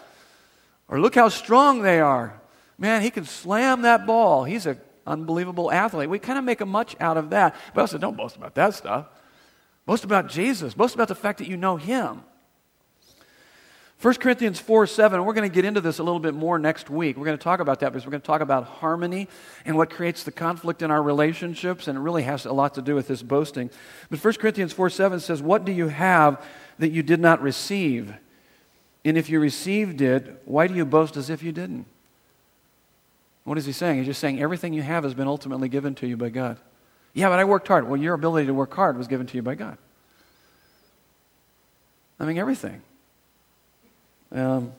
Or 0.87 0.99
look 0.99 1.13
how 1.13 1.29
strong 1.29 1.83
they 1.83 1.99
are. 1.99 2.41
Man, 2.79 3.03
he 3.03 3.11
can 3.11 3.25
slam 3.25 3.83
that 3.83 4.07
ball. 4.07 4.45
He's 4.45 4.65
a 4.65 4.77
unbelievable 5.05 5.71
athlete. 5.71 6.09
We 6.09 6.19
kind 6.19 6.37
of 6.37 6.45
make 6.45 6.61
a 6.61 6.65
much 6.65 6.95
out 6.99 7.17
of 7.17 7.31
that. 7.31 7.55
But 7.73 7.83
I 7.83 7.85
said, 7.85 8.01
don't 8.01 8.17
boast 8.17 8.35
about 8.35 8.55
that 8.55 8.73
stuff. 8.73 9.07
Boast 9.85 10.03
about 10.03 10.29
Jesus. 10.29 10.73
Boast 10.73 10.95
about 10.95 11.07
the 11.07 11.15
fact 11.15 11.39
that 11.39 11.47
you 11.47 11.57
know 11.57 11.77
Him. 11.77 12.23
1 14.01 14.13
Corinthians 14.15 14.59
4 14.61 14.87
7, 14.87 15.25
we're 15.25 15.33
going 15.33 15.49
to 15.49 15.53
get 15.53 15.65
into 15.65 15.81
this 15.81 15.99
a 15.99 16.03
little 16.03 16.21
bit 16.21 16.33
more 16.33 16.57
next 16.57 16.89
week. 16.89 17.17
We're 17.17 17.25
going 17.25 17.37
to 17.37 17.43
talk 17.43 17.59
about 17.59 17.81
that 17.81 17.91
because 17.91 18.05
we're 18.05 18.11
going 18.11 18.21
to 18.21 18.27
talk 18.27 18.39
about 18.39 18.63
harmony 18.63 19.27
and 19.65 19.75
what 19.75 19.89
creates 19.89 20.23
the 20.23 20.31
conflict 20.31 20.81
in 20.81 20.89
our 20.89 21.03
relationships, 21.03 21.89
and 21.89 21.97
it 21.97 22.01
really 22.01 22.23
has 22.23 22.45
a 22.45 22.53
lot 22.53 22.75
to 22.75 22.81
do 22.81 22.95
with 22.95 23.09
this 23.09 23.21
boasting. 23.21 23.69
But 24.09 24.23
1 24.23 24.35
Corinthians 24.35 24.71
4 24.71 24.89
7 24.89 25.19
says, 25.19 25.41
What 25.41 25.65
do 25.65 25.73
you 25.73 25.89
have 25.89 26.41
that 26.77 26.91
you 26.91 27.03
did 27.03 27.19
not 27.19 27.41
receive? 27.41 28.13
And 29.03 29.17
if 29.17 29.29
you 29.29 29.39
received 29.41 29.99
it, 29.99 30.43
why 30.45 30.67
do 30.67 30.75
you 30.75 30.85
boast 30.85 31.17
as 31.17 31.29
if 31.29 31.43
you 31.43 31.51
didn't? 31.51 31.85
What 33.49 33.57
is 33.57 33.65
he 33.65 33.71
saying? 33.71 33.97
He's 33.97 34.05
just 34.05 34.19
saying 34.19 34.39
everything 34.39 34.73
you 34.73 34.83
have 34.83 35.03
has 35.03 35.15
been 35.15 35.25
ultimately 35.25 35.69
given 35.69 35.95
to 35.95 36.07
you 36.07 36.15
by 36.15 36.29
God. 36.29 36.59
Yeah, 37.15 37.29
but 37.29 37.39
I 37.39 37.45
worked 37.45 37.67
hard. 37.67 37.89
Well, 37.89 37.99
your 37.99 38.13
ability 38.13 38.45
to 38.45 38.53
work 38.53 38.71
hard 38.75 38.95
was 38.95 39.07
given 39.07 39.25
to 39.25 39.35
you 39.35 39.41
by 39.41 39.55
God. 39.55 39.79
I 42.19 42.25
mean, 42.25 42.37
everything. 42.37 42.83
Um, 44.31 44.73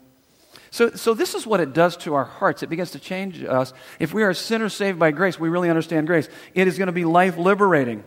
so, 0.71 0.91
so 0.91 1.15
this 1.15 1.35
is 1.35 1.49
what 1.49 1.59
it 1.59 1.73
does 1.73 1.97
to 1.97 2.15
our 2.15 2.23
hearts. 2.23 2.63
It 2.63 2.69
begins 2.69 2.93
to 2.93 3.01
change 3.01 3.43
us. 3.43 3.73
If 3.99 4.15
we 4.15 4.23
are 4.23 4.33
sinners 4.33 4.73
saved 4.73 5.01
by 5.01 5.11
grace, 5.11 5.37
we 5.37 5.49
really 5.49 5.69
understand 5.69 6.07
grace. 6.07 6.29
It 6.55 6.69
is 6.69 6.79
going 6.79 6.87
to 6.87 6.93
be 6.93 7.05
life 7.05 7.37
liberating. 7.37 8.05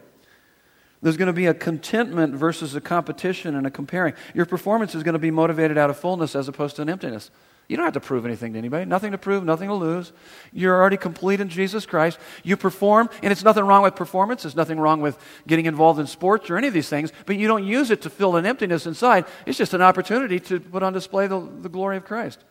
There's 1.01 1.17
going 1.17 1.27
to 1.27 1.33
be 1.33 1.47
a 1.47 1.53
contentment 1.53 2.35
versus 2.35 2.73
a 2.73 2.79
competition 2.79 3.55
and 3.55 3.67
a 3.67 3.69
comparing. 3.69 4.13
Your 4.33 4.45
performance 4.45 4.95
is 4.95 5.03
going 5.03 5.11
to 5.11 5.19
be 5.19 5.29
motivated 5.29 5.77
out 5.77 5.89
of 5.89 5.97
fullness 5.97 6.37
as 6.37 6.47
opposed 6.47 6.77
to 6.77 6.83
an 6.83 6.89
emptiness. 6.89 7.31
You 7.67 7.77
don't 7.77 7.85
have 7.85 7.93
to 7.93 8.01
prove 8.01 8.25
anything 8.25 8.53
to 8.53 8.59
anybody. 8.59 8.85
Nothing 8.85 9.13
to 9.13 9.17
prove, 9.17 9.43
nothing 9.43 9.69
to 9.69 9.73
lose. 9.73 10.11
You're 10.51 10.75
already 10.75 10.97
complete 10.97 11.39
in 11.39 11.49
Jesus 11.49 11.85
Christ. 11.85 12.19
You 12.43 12.57
perform, 12.57 13.09
and 13.21 13.31
it's 13.31 13.43
nothing 13.43 13.63
wrong 13.63 13.83
with 13.83 13.95
performance. 13.95 14.43
There's 14.43 14.55
nothing 14.55 14.79
wrong 14.79 15.01
with 15.01 15.17
getting 15.47 15.65
involved 15.65 15.99
in 15.99 16.07
sports 16.07 16.49
or 16.49 16.57
any 16.57 16.67
of 16.67 16.73
these 16.73 16.89
things, 16.89 17.11
but 17.25 17.37
you 17.37 17.47
don't 17.47 17.65
use 17.65 17.89
it 17.89 18.01
to 18.01 18.09
fill 18.09 18.35
an 18.35 18.45
emptiness 18.45 18.85
inside. 18.85 19.25
It's 19.45 19.57
just 19.57 19.73
an 19.73 19.81
opportunity 19.81 20.39
to 20.41 20.59
put 20.59 20.83
on 20.83 20.93
display 20.93 21.27
the, 21.27 21.39
the 21.39 21.69
glory 21.69 21.97
of 21.97 22.05
Christ 22.05 22.43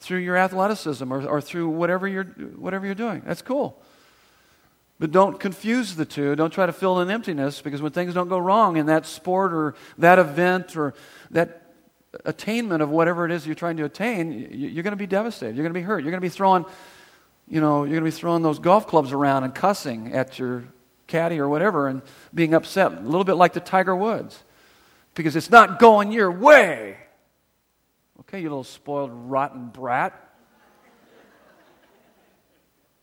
through 0.00 0.18
your 0.18 0.36
athleticism 0.36 1.10
or, 1.10 1.26
or 1.26 1.40
through 1.40 1.68
whatever 1.68 2.08
you're, 2.08 2.24
whatever 2.24 2.84
you're 2.84 2.94
doing. 2.94 3.22
That's 3.24 3.42
cool. 3.42 3.80
But 4.98 5.12
don't 5.12 5.38
confuse 5.38 5.94
the 5.94 6.06
two. 6.06 6.36
Don't 6.36 6.52
try 6.52 6.66
to 6.66 6.72
fill 6.72 7.00
an 7.00 7.10
emptiness 7.10 7.60
because 7.60 7.82
when 7.82 7.92
things 7.92 8.14
don't 8.14 8.28
go 8.28 8.38
wrong 8.38 8.76
in 8.76 8.86
that 8.86 9.06
sport 9.06 9.52
or 9.52 9.74
that 9.98 10.18
event 10.18 10.76
or 10.76 10.94
that 11.30 11.65
attainment 12.24 12.82
of 12.82 12.90
whatever 12.90 13.24
it 13.24 13.32
is 13.32 13.46
you're 13.46 13.54
trying 13.54 13.76
to 13.76 13.84
attain, 13.84 14.48
you're 14.50 14.82
going 14.82 14.92
to 14.92 14.96
be 14.96 15.06
devastated. 15.06 15.56
You're 15.56 15.64
going 15.64 15.74
to 15.74 15.80
be 15.80 15.84
hurt. 15.84 16.00
You're 16.00 16.10
going 16.10 16.20
to 16.20 16.24
be 16.24 16.28
throwing, 16.28 16.64
you 17.48 17.60
know, 17.60 17.84
you're 17.84 18.00
going 18.00 18.04
to 18.04 18.10
be 18.10 18.10
throwing 18.10 18.42
those 18.42 18.58
golf 18.58 18.86
clubs 18.86 19.12
around 19.12 19.44
and 19.44 19.54
cussing 19.54 20.12
at 20.12 20.38
your 20.38 20.64
caddy 21.06 21.38
or 21.38 21.48
whatever 21.48 21.88
and 21.88 22.02
being 22.34 22.54
upset, 22.54 22.92
a 22.92 23.00
little 23.00 23.24
bit 23.24 23.34
like 23.34 23.52
the 23.52 23.60
Tiger 23.60 23.94
Woods, 23.94 24.42
because 25.14 25.36
it's 25.36 25.50
not 25.50 25.78
going 25.78 26.12
your 26.12 26.30
way. 26.30 26.96
Okay, 28.20 28.40
you 28.40 28.48
little 28.48 28.64
spoiled, 28.64 29.10
rotten 29.12 29.68
brat. 29.68 30.22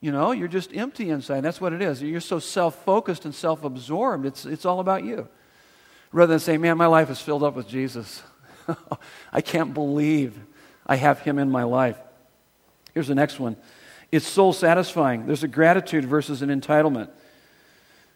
You 0.01 0.11
know, 0.11 0.32
you're 0.32 0.49
just 0.49 0.76
empty 0.76 1.09
inside. 1.09 1.41
That's 1.41 1.61
what 1.61 1.72
it 1.72 1.82
is. 1.82 2.01
You're 2.03 2.20
so 2.20 2.39
self 2.39 2.84
focused 2.84 3.24
and 3.24 3.34
self 3.34 3.64
absorbed. 3.64 4.26
It's, 4.26 4.45
it's 4.45 4.66
all 4.66 4.82
about 4.82 5.05
you. 5.05 5.30
Rather 6.11 6.32
than 6.32 6.39
saying, 6.39 6.59
man, 6.59 6.78
my 6.78 6.88
life 6.88 7.09
is 7.09 7.22
filled 7.22 7.41
up 7.41 7.55
with 7.55 7.70
Jesus. 7.70 8.22
I 9.34 9.41
can't 9.41 9.74
believe 9.74 10.39
I 10.86 10.95
have 10.95 11.20
him 11.20 11.39
in 11.39 11.49
my 11.49 11.64
life. 11.64 11.97
Here's 12.93 13.07
the 13.07 13.16
next 13.16 13.39
one 13.39 13.57
it's 14.11 14.28
soul 14.28 14.53
satisfying. 14.53 15.26
There's 15.26 15.43
a 15.43 15.47
gratitude 15.47 16.05
versus 16.05 16.43
an 16.43 16.49
entitlement. 16.49 17.09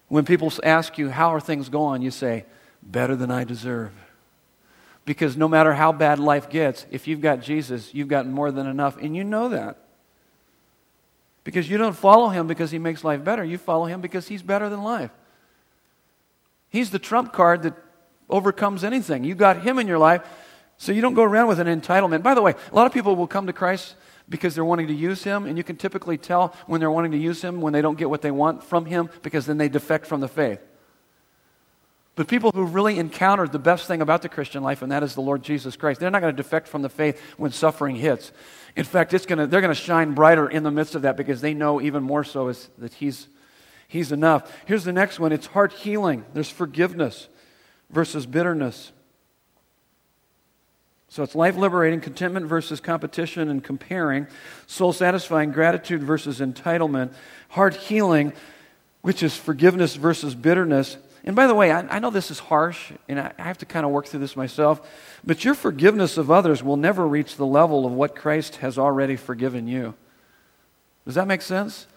When 0.09 0.25
people 0.25 0.53
ask 0.63 0.97
you, 0.97 1.09
How 1.09 1.33
are 1.33 1.39
things 1.39 1.69
going? 1.69 2.01
you 2.01 2.11
say, 2.11 2.45
Better 2.83 3.15
than 3.15 3.31
I 3.31 3.43
deserve. 3.43 3.91
Because 5.05 5.37
no 5.37 5.47
matter 5.47 5.73
how 5.73 5.91
bad 5.91 6.19
life 6.19 6.49
gets, 6.49 6.85
if 6.91 7.07
you've 7.07 7.21
got 7.21 7.41
Jesus, 7.41 7.93
you've 7.93 8.09
got 8.09 8.27
more 8.27 8.51
than 8.51 8.67
enough. 8.67 8.97
And 8.97 9.15
you 9.15 9.23
know 9.23 9.49
that. 9.49 9.77
Because 11.43 11.69
you 11.69 11.77
don't 11.77 11.95
follow 11.95 12.27
him 12.27 12.45
because 12.45 12.71
he 12.71 12.77
makes 12.77 13.03
life 13.05 13.23
better. 13.23 13.43
You 13.43 13.57
follow 13.57 13.85
him 13.85 14.01
because 14.01 14.27
he's 14.27 14.43
better 14.43 14.69
than 14.69 14.83
life. 14.83 15.11
He's 16.69 16.91
the 16.91 16.99
trump 16.99 17.31
card 17.31 17.63
that 17.63 17.73
overcomes 18.29 18.83
anything. 18.83 19.23
You 19.23 19.35
got 19.35 19.61
Him 19.61 19.79
in 19.79 19.87
your 19.87 19.97
life, 19.97 20.21
so 20.77 20.91
you 20.91 21.01
don't 21.01 21.13
go 21.13 21.23
around 21.23 21.47
with 21.47 21.59
an 21.59 21.67
entitlement. 21.67 22.23
By 22.23 22.33
the 22.33 22.41
way, 22.41 22.53
a 22.71 22.75
lot 22.75 22.85
of 22.87 22.93
people 22.93 23.15
will 23.15 23.27
come 23.27 23.47
to 23.47 23.53
Christ 23.53 23.95
because 24.29 24.55
they're 24.55 24.65
wanting 24.65 24.87
to 24.87 24.93
use 24.93 25.23
Him, 25.23 25.45
and 25.45 25.57
you 25.57 25.63
can 25.63 25.75
typically 25.75 26.17
tell 26.17 26.53
when 26.65 26.79
they're 26.79 26.91
wanting 26.91 27.11
to 27.11 27.17
use 27.17 27.41
Him 27.41 27.61
when 27.61 27.73
they 27.73 27.81
don't 27.81 27.97
get 27.97 28.09
what 28.09 28.21
they 28.21 28.31
want 28.31 28.63
from 28.63 28.85
Him 28.85 29.09
because 29.23 29.45
then 29.45 29.57
they 29.57 29.69
defect 29.69 30.05
from 30.05 30.21
the 30.21 30.27
faith. 30.27 30.59
But 32.15 32.27
people 32.27 32.49
who 32.51 32.65
really 32.65 32.97
encountered 32.97 33.51
the 33.51 33.59
best 33.59 33.85
thing 33.87 34.01
about 34.01 34.23
the 34.23 34.29
Christian 34.29 34.63
life, 34.63 34.81
and 34.81 34.91
that 34.91 35.03
is 35.03 35.13
the 35.13 35.21
Lord 35.21 35.43
Jesus 35.43 35.75
Christ, 35.75 35.99
they're 35.99 36.09
not 36.09 36.21
going 36.21 36.35
to 36.35 36.43
defect 36.43 36.67
from 36.67 36.81
the 36.81 36.89
faith 36.89 37.21
when 37.37 37.51
suffering 37.51 37.95
hits. 37.95 38.31
In 38.75 38.85
fact, 38.85 39.13
it's 39.13 39.27
going 39.27 39.37
to, 39.37 39.45
they're 39.45 39.61
going 39.61 39.73
to 39.73 39.79
shine 39.79 40.15
brighter 40.15 40.49
in 40.49 40.63
the 40.63 40.71
midst 40.71 40.95
of 40.95 41.03
that 41.03 41.15
because 41.15 41.41
they 41.41 41.53
know 41.53 41.79
even 41.79 42.01
more 42.01 42.23
so 42.23 42.47
is 42.47 42.69
that 42.79 42.95
he's, 42.95 43.27
he's 43.87 44.11
enough. 44.11 44.51
Here's 44.65 44.83
the 44.83 44.93
next 44.93 45.19
one 45.19 45.31
it's 45.31 45.45
heart 45.45 45.71
healing, 45.71 46.25
there's 46.33 46.49
forgiveness 46.49 47.27
versus 47.89 48.25
bitterness. 48.25 48.91
So 51.09 51.23
it's 51.23 51.35
life 51.35 51.55
liberating, 51.55 52.01
contentment 52.01 52.47
versus 52.47 52.79
competition 52.79 53.49
and 53.49 53.63
comparing, 53.63 54.27
soul 54.67 54.91
satisfying, 54.91 55.51
gratitude 55.51 56.03
versus 56.03 56.39
entitlement, 56.39 57.13
heart 57.49 57.75
healing, 57.75 58.33
which 59.01 59.23
is 59.23 59.35
forgiveness 59.35 59.95
versus 59.95 60.35
bitterness. 60.35 60.97
And 61.23 61.35
by 61.35 61.47
the 61.47 61.55
way, 61.55 61.71
I, 61.71 61.95
I 61.95 61.99
know 61.99 62.09
this 62.09 62.29
is 62.29 62.39
harsh, 62.39 62.91
and 63.07 63.19
I, 63.19 63.31
I 63.37 63.43
have 63.43 63.57
to 63.59 63.65
kind 63.65 63.85
of 63.85 63.91
work 63.91 64.07
through 64.07 64.19
this 64.19 64.35
myself, 64.35 64.85
but 65.25 65.45
your 65.45 65.53
forgiveness 65.53 66.17
of 66.17 66.29
others 66.29 66.61
will 66.61 66.77
never 66.77 67.07
reach 67.07 67.37
the 67.37 67.45
level 67.45 67.85
of 67.85 67.93
what 67.93 68.15
Christ 68.15 68.57
has 68.57 68.77
already 68.77 69.15
forgiven 69.15 69.67
you. 69.67 69.93
Does 71.05 71.15
that 71.15 71.27
make 71.27 71.41
sense? 71.41 71.87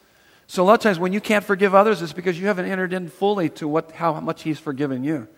So 0.47 0.63
a 0.63 0.65
lot 0.65 0.75
of 0.75 0.81
times 0.81 0.99
when 0.99 1.13
you 1.13 1.21
can't 1.21 1.45
forgive 1.45 1.75
others, 1.75 2.01
it's 2.01 2.13
because 2.13 2.41
you 2.41 2.47
haven't 2.47 2.67
entered 2.67 2.93
in 2.93 3.09
fully 3.09 3.49
to 3.51 3.69
what, 3.69 3.93
how 3.93 4.19
much 4.21 4.45
He's 4.45 4.59
forgiven 4.59 5.03
you. 5.05 5.29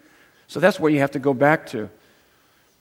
So 0.53 0.61
that's 0.61 0.78
where 0.78 0.92
you 0.92 0.98
have 0.98 1.12
to 1.12 1.18
go 1.18 1.32
back 1.32 1.68
to. 1.68 1.88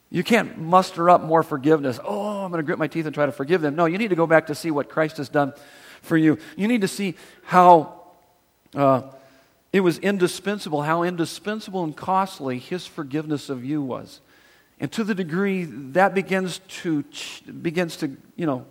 You 0.09 0.25
can't 0.25 0.57
muster 0.57 1.09
up 1.09 1.21
more 1.21 1.41
forgiveness. 1.41 2.01
Oh, 2.03 2.43
I'm 2.43 2.51
going 2.51 2.59
to 2.59 2.65
grit 2.65 2.77
my 2.77 2.87
teeth 2.87 3.05
and 3.05 3.15
try 3.15 3.25
to 3.25 3.31
forgive 3.31 3.61
them. 3.61 3.77
No, 3.77 3.85
you 3.85 3.97
need 3.97 4.09
to 4.09 4.15
go 4.17 4.27
back 4.27 4.47
to 4.47 4.55
see 4.55 4.71
what 4.71 4.89
Christ 4.89 5.15
has 5.17 5.29
done 5.29 5.53
for 6.01 6.17
you. 6.17 6.37
You 6.57 6.67
need 6.67 6.81
to 6.81 6.89
see 6.89 7.15
how 7.43 8.01
uh, 8.75 9.03
it 9.71 9.79
was 9.79 9.99
indispensable, 9.99 10.81
how 10.81 11.03
indispensable 11.03 11.85
and 11.85 11.95
costly 11.95 12.59
his 12.59 12.85
forgiveness 12.85 13.49
of 13.49 13.63
you 13.63 13.81
was. 13.81 14.19
And 14.81 14.91
to 14.91 15.05
the 15.05 15.15
degree 15.15 15.63
that 15.63 16.13
begins 16.13 16.59
to, 16.81 17.05
begins 17.61 17.95
to 17.97 18.17
you 18.35 18.45
know, 18.45 18.65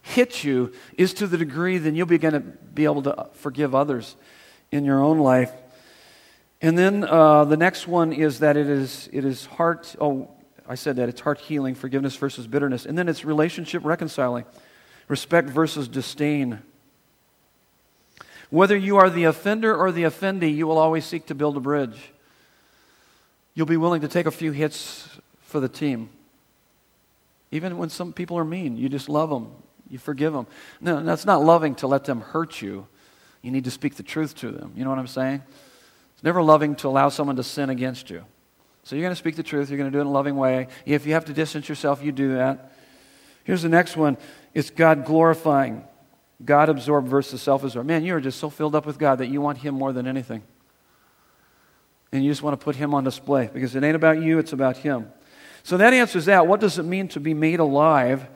hit 0.00 0.42
you, 0.42 0.72
is 0.96 1.12
to 1.14 1.26
the 1.26 1.36
degree 1.36 1.76
then 1.76 1.94
you'll 1.94 2.06
begin 2.06 2.32
to 2.32 2.40
be 2.40 2.84
able 2.84 3.02
to 3.02 3.28
forgive 3.34 3.74
others 3.74 4.16
in 4.72 4.86
your 4.86 5.02
own 5.02 5.18
life. 5.18 5.52
And 6.60 6.76
then 6.76 7.04
uh, 7.04 7.44
the 7.44 7.56
next 7.56 7.86
one 7.86 8.12
is 8.12 8.40
that 8.40 8.56
it 8.56 8.68
is, 8.68 9.08
it 9.12 9.24
is 9.24 9.46
heart, 9.46 9.94
oh, 10.00 10.28
I 10.68 10.74
said 10.74 10.96
that, 10.96 11.08
it's 11.08 11.20
heart 11.20 11.38
healing, 11.38 11.74
forgiveness 11.74 12.16
versus 12.16 12.46
bitterness. 12.46 12.84
And 12.84 12.98
then 12.98 13.08
it's 13.08 13.24
relationship 13.24 13.84
reconciling, 13.84 14.44
respect 15.06 15.48
versus 15.48 15.86
disdain. 15.86 16.60
Whether 18.50 18.76
you 18.76 18.96
are 18.96 19.08
the 19.08 19.24
offender 19.24 19.76
or 19.76 19.92
the 19.92 20.02
offendee, 20.02 20.54
you 20.54 20.66
will 20.66 20.78
always 20.78 21.04
seek 21.04 21.26
to 21.26 21.34
build 21.34 21.56
a 21.56 21.60
bridge. 21.60 22.12
You'll 23.54 23.66
be 23.66 23.76
willing 23.76 24.00
to 24.00 24.08
take 24.08 24.26
a 24.26 24.30
few 24.30 24.52
hits 24.52 25.08
for 25.42 25.60
the 25.60 25.68
team. 25.68 26.10
Even 27.50 27.78
when 27.78 27.88
some 27.88 28.12
people 28.12 28.36
are 28.36 28.44
mean, 28.44 28.76
you 28.76 28.88
just 28.88 29.08
love 29.08 29.30
them. 29.30 29.50
You 29.88 29.98
forgive 29.98 30.32
them. 30.32 30.46
No, 30.80 31.02
that's 31.02 31.24
not 31.24 31.42
loving 31.42 31.74
to 31.76 31.86
let 31.86 32.04
them 32.04 32.20
hurt 32.20 32.60
you. 32.60 32.86
You 33.42 33.50
need 33.50 33.64
to 33.64 33.70
speak 33.70 33.94
the 33.94 34.02
truth 34.02 34.34
to 34.36 34.50
them. 34.50 34.72
You 34.76 34.84
know 34.84 34.90
what 34.90 34.98
I'm 34.98 35.06
saying? 35.06 35.42
It's 36.18 36.24
never 36.24 36.42
loving 36.42 36.74
to 36.76 36.88
allow 36.88 37.10
someone 37.10 37.36
to 37.36 37.44
sin 37.44 37.70
against 37.70 38.10
you. 38.10 38.24
So 38.82 38.96
you're 38.96 39.04
going 39.04 39.12
to 39.12 39.16
speak 39.16 39.36
the 39.36 39.44
truth. 39.44 39.70
You're 39.70 39.78
going 39.78 39.88
to 39.88 39.94
do 39.94 39.98
it 39.98 40.00
in 40.00 40.08
a 40.08 40.10
loving 40.10 40.34
way. 40.34 40.66
If 40.84 41.06
you 41.06 41.12
have 41.12 41.26
to 41.26 41.32
distance 41.32 41.68
yourself, 41.68 42.02
you 42.02 42.10
do 42.10 42.34
that. 42.34 42.72
Here's 43.44 43.62
the 43.62 43.68
next 43.68 43.96
one 43.96 44.16
it's 44.52 44.70
God 44.70 45.04
glorifying. 45.04 45.84
God 46.44 46.68
absorbed 46.68 47.06
versus 47.06 47.40
self 47.40 47.62
absorbed. 47.62 47.86
Man, 47.86 48.02
you 48.02 48.16
are 48.16 48.20
just 48.20 48.40
so 48.40 48.50
filled 48.50 48.74
up 48.74 48.84
with 48.84 48.98
God 48.98 49.18
that 49.18 49.28
you 49.28 49.40
want 49.40 49.58
Him 49.58 49.76
more 49.76 49.92
than 49.92 50.08
anything. 50.08 50.42
And 52.10 52.24
you 52.24 52.32
just 52.32 52.42
want 52.42 52.58
to 52.58 52.64
put 52.64 52.74
Him 52.74 52.94
on 52.94 53.04
display 53.04 53.48
because 53.54 53.76
it 53.76 53.84
ain't 53.84 53.94
about 53.94 54.20
you, 54.20 54.40
it's 54.40 54.52
about 54.52 54.78
Him. 54.78 55.12
So 55.62 55.76
that 55.76 55.94
answers 55.94 56.24
that. 56.24 56.48
What 56.48 56.58
does 56.58 56.80
it 56.80 56.84
mean 56.84 57.06
to 57.08 57.20
be 57.20 57.32
made 57.32 57.60
alive? 57.60 58.26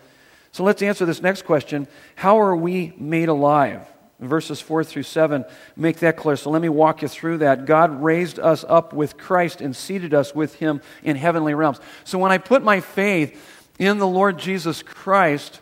So 0.53 0.63
let's 0.63 0.83
answer 0.83 1.05
this 1.05 1.21
next 1.21 1.47
question 1.47 1.89
How 2.15 2.39
are 2.39 2.55
we 2.55 2.93
made 2.97 3.29
alive? 3.29 3.92
Verses 4.29 4.61
4 4.61 4.85
through 4.85 5.03
7 5.03 5.45
make 5.77 5.99
that 5.99 6.17
clear. 6.17 6.37
So 6.37 6.51
let 6.51 6.63
me 6.63 6.69
walk 6.69 7.03
you 7.03 7.09
through 7.09 7.39
that. 7.39 7.67
God 7.67 8.03
raised 8.03 8.39
us 8.39 8.65
up 8.69 8.93
with 8.93 9.17
Christ 9.17 9.61
and 9.61 9.75
seated 9.75 10.15
us 10.15 10.35
with 10.35 10.57
him 10.57 10.81
in 11.03 11.17
heavenly 11.17 11.55
realms. 11.55 11.81
So 12.05 12.19
when 12.19 12.33
I 12.33 12.39
put 12.39 12.63
my 12.63 12.81
faith 12.81 13.41
in 13.79 13.99
the 13.99 14.07
Lord 14.07 14.39
Jesus 14.39 14.83
Christ, 14.83 15.61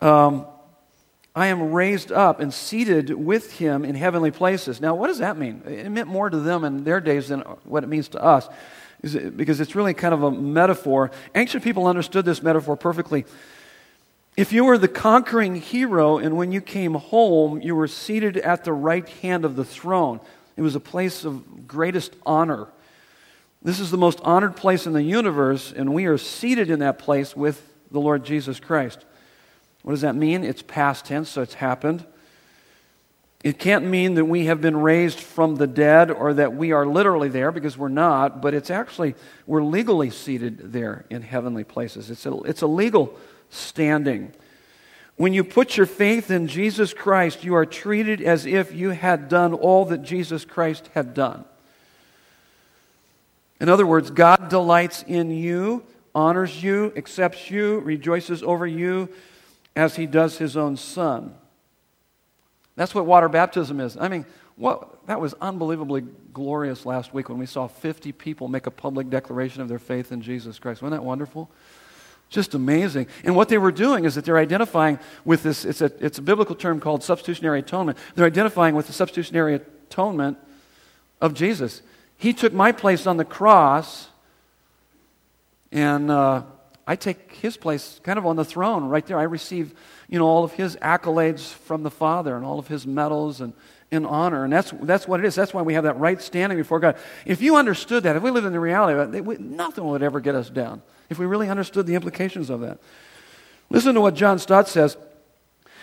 um, 0.00 0.46
I 1.34 1.46
am 1.46 1.72
raised 1.72 2.10
up 2.10 2.40
and 2.40 2.52
seated 2.52 3.10
with 3.10 3.58
him 3.58 3.84
in 3.84 3.94
heavenly 3.94 4.30
places. 4.30 4.80
Now, 4.80 4.94
what 4.94 5.06
does 5.06 5.18
that 5.18 5.36
mean? 5.36 5.62
It 5.64 5.90
meant 5.90 6.08
more 6.08 6.28
to 6.28 6.38
them 6.38 6.64
in 6.64 6.84
their 6.84 7.00
days 7.00 7.28
than 7.28 7.40
what 7.64 7.84
it 7.84 7.86
means 7.86 8.08
to 8.08 8.22
us, 8.22 8.48
because 9.00 9.60
it's 9.60 9.76
really 9.76 9.94
kind 9.94 10.12
of 10.12 10.24
a 10.24 10.30
metaphor. 10.30 11.10
Ancient 11.34 11.62
people 11.62 11.86
understood 11.86 12.24
this 12.24 12.42
metaphor 12.42 12.76
perfectly. 12.76 13.24
If 14.36 14.52
you 14.52 14.64
were 14.64 14.78
the 14.78 14.88
conquering 14.88 15.56
hero 15.56 16.18
and 16.18 16.36
when 16.36 16.52
you 16.52 16.60
came 16.60 16.94
home, 16.94 17.60
you 17.60 17.74
were 17.74 17.88
seated 17.88 18.36
at 18.36 18.64
the 18.64 18.72
right 18.72 19.08
hand 19.08 19.44
of 19.44 19.56
the 19.56 19.64
throne, 19.64 20.20
it 20.56 20.62
was 20.62 20.74
a 20.74 20.80
place 20.80 21.24
of 21.24 21.66
greatest 21.66 22.14
honor. 22.24 22.68
This 23.62 23.80
is 23.80 23.90
the 23.90 23.98
most 23.98 24.20
honored 24.22 24.56
place 24.56 24.86
in 24.86 24.94
the 24.94 25.02
universe, 25.02 25.72
and 25.74 25.92
we 25.92 26.06
are 26.06 26.16
seated 26.16 26.70
in 26.70 26.78
that 26.78 26.98
place 26.98 27.36
with 27.36 27.62
the 27.90 28.00
Lord 28.00 28.24
Jesus 28.24 28.58
Christ. 28.58 29.04
What 29.82 29.92
does 29.92 30.00
that 30.00 30.14
mean? 30.14 30.44
It's 30.44 30.62
past 30.62 31.04
tense, 31.06 31.28
so 31.28 31.42
it's 31.42 31.54
happened. 31.54 32.06
It 33.42 33.58
can't 33.58 33.86
mean 33.86 34.14
that 34.14 34.26
we 34.26 34.46
have 34.46 34.60
been 34.60 34.76
raised 34.76 35.18
from 35.18 35.56
the 35.56 35.66
dead 35.66 36.10
or 36.10 36.34
that 36.34 36.54
we 36.54 36.72
are 36.72 36.86
literally 36.86 37.30
there 37.30 37.50
because 37.50 37.76
we're 37.78 37.88
not, 37.88 38.42
but 38.42 38.52
it's 38.52 38.70
actually, 38.70 39.14
we're 39.46 39.62
legally 39.62 40.10
seated 40.10 40.72
there 40.72 41.06
in 41.08 41.22
heavenly 41.22 41.64
places. 41.64 42.10
It's 42.10 42.26
a, 42.26 42.34
it's 42.42 42.60
a 42.60 42.66
legal 42.66 43.18
standing. 43.50 44.32
When 45.16 45.34
you 45.34 45.44
put 45.44 45.76
your 45.76 45.86
faith 45.86 46.30
in 46.30 46.48
Jesus 46.48 46.94
Christ, 46.94 47.44
you 47.44 47.54
are 47.54 47.66
treated 47.66 48.22
as 48.22 48.46
if 48.46 48.72
you 48.72 48.90
had 48.90 49.28
done 49.28 49.52
all 49.52 49.84
that 49.86 50.02
Jesus 50.02 50.44
Christ 50.44 50.88
had 50.94 51.12
done. 51.12 51.44
In 53.60 53.68
other 53.68 53.86
words, 53.86 54.10
God 54.10 54.48
delights 54.48 55.04
in 55.06 55.30
you 55.30 55.84
honors 56.14 56.62
you, 56.62 56.92
accepts 56.96 57.50
you, 57.50 57.78
rejoices 57.80 58.42
over 58.42 58.66
you 58.66 59.08
as 59.76 59.96
he 59.96 60.06
does 60.06 60.38
his 60.38 60.56
own 60.56 60.76
son. 60.76 61.34
That's 62.76 62.94
what 62.94 63.06
water 63.06 63.28
baptism 63.28 63.80
is. 63.80 63.96
I 63.96 64.08
mean, 64.08 64.26
what, 64.56 65.06
that 65.06 65.20
was 65.20 65.34
unbelievably 65.40 66.04
glorious 66.32 66.84
last 66.84 67.12
week 67.14 67.28
when 67.28 67.38
we 67.38 67.46
saw 67.46 67.66
50 67.66 68.12
people 68.12 68.48
make 68.48 68.66
a 68.66 68.70
public 68.70 69.10
declaration 69.10 69.62
of 69.62 69.68
their 69.68 69.78
faith 69.78 70.12
in 70.12 70.22
Jesus 70.22 70.58
Christ. 70.58 70.82
Wasn't 70.82 70.98
that 70.98 71.04
wonderful? 71.04 71.50
Just 72.30 72.54
amazing. 72.54 73.08
And 73.24 73.34
what 73.34 73.48
they 73.48 73.58
were 73.58 73.72
doing 73.72 74.04
is 74.04 74.14
that 74.14 74.24
they're 74.24 74.38
identifying 74.38 75.00
with 75.24 75.42
this, 75.42 75.64
it's 75.64 75.80
a, 75.80 75.92
it's 75.98 76.18
a 76.18 76.22
biblical 76.22 76.54
term 76.54 76.78
called 76.78 77.02
substitutionary 77.02 77.58
atonement. 77.58 77.98
They're 78.14 78.26
identifying 78.26 78.76
with 78.76 78.86
the 78.86 78.92
substitutionary 78.92 79.56
atonement 79.56 80.38
of 81.20 81.34
Jesus. 81.34 81.82
He 82.16 82.32
took 82.32 82.52
my 82.52 82.70
place 82.70 83.06
on 83.08 83.16
the 83.16 83.24
cross, 83.24 84.08
and 85.72 86.08
uh, 86.08 86.44
I 86.86 86.94
take 86.94 87.32
his 87.34 87.56
place 87.56 88.00
kind 88.04 88.18
of 88.18 88.24
on 88.24 88.36
the 88.36 88.44
throne 88.44 88.84
right 88.84 89.04
there. 89.04 89.18
I 89.18 89.24
receive, 89.24 89.74
you 90.08 90.20
know, 90.20 90.26
all 90.26 90.44
of 90.44 90.52
his 90.52 90.76
accolades 90.76 91.52
from 91.52 91.82
the 91.82 91.90
Father 91.90 92.36
and 92.36 92.44
all 92.44 92.60
of 92.60 92.68
his 92.68 92.86
medals 92.86 93.40
and, 93.40 93.54
and 93.92 94.06
honor. 94.06 94.44
And 94.44 94.52
that's, 94.52 94.72
that's 94.82 95.08
what 95.08 95.20
it 95.20 95.26
is. 95.26 95.34
That's 95.34 95.52
why 95.52 95.62
we 95.62 95.74
have 95.74 95.84
that 95.84 95.98
right 95.98 96.20
standing 96.20 96.56
before 96.56 96.80
God. 96.80 96.96
If 97.24 97.42
you 97.42 97.56
understood 97.56 98.04
that, 98.04 98.16
if 98.16 98.22
we 98.22 98.30
lived 98.30 98.46
in 98.46 98.52
the 98.52 98.60
reality 98.60 98.98
of 98.98 99.14
it, 99.14 99.40
nothing 99.40 99.84
would 99.84 100.02
ever 100.02 100.20
get 100.20 100.34
us 100.34 100.48
down 100.50 100.82
if 101.08 101.18
we 101.18 101.26
really 101.26 101.48
understood 101.48 101.86
the 101.86 101.94
implications 101.94 102.50
of 102.50 102.60
that. 102.60 102.78
Listen 103.68 103.94
to 103.94 104.00
what 104.00 104.14
John 104.14 104.38
Stott 104.38 104.68
says. 104.68 104.96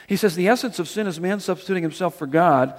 He 0.08 0.16
says, 0.16 0.36
The 0.36 0.48
essence 0.48 0.80
of 0.80 0.88
sin 0.88 1.08
is 1.08 1.20
man 1.20 1.40
substituting 1.40 1.84
himself 1.84 2.16
for 2.16 2.28
God, 2.28 2.74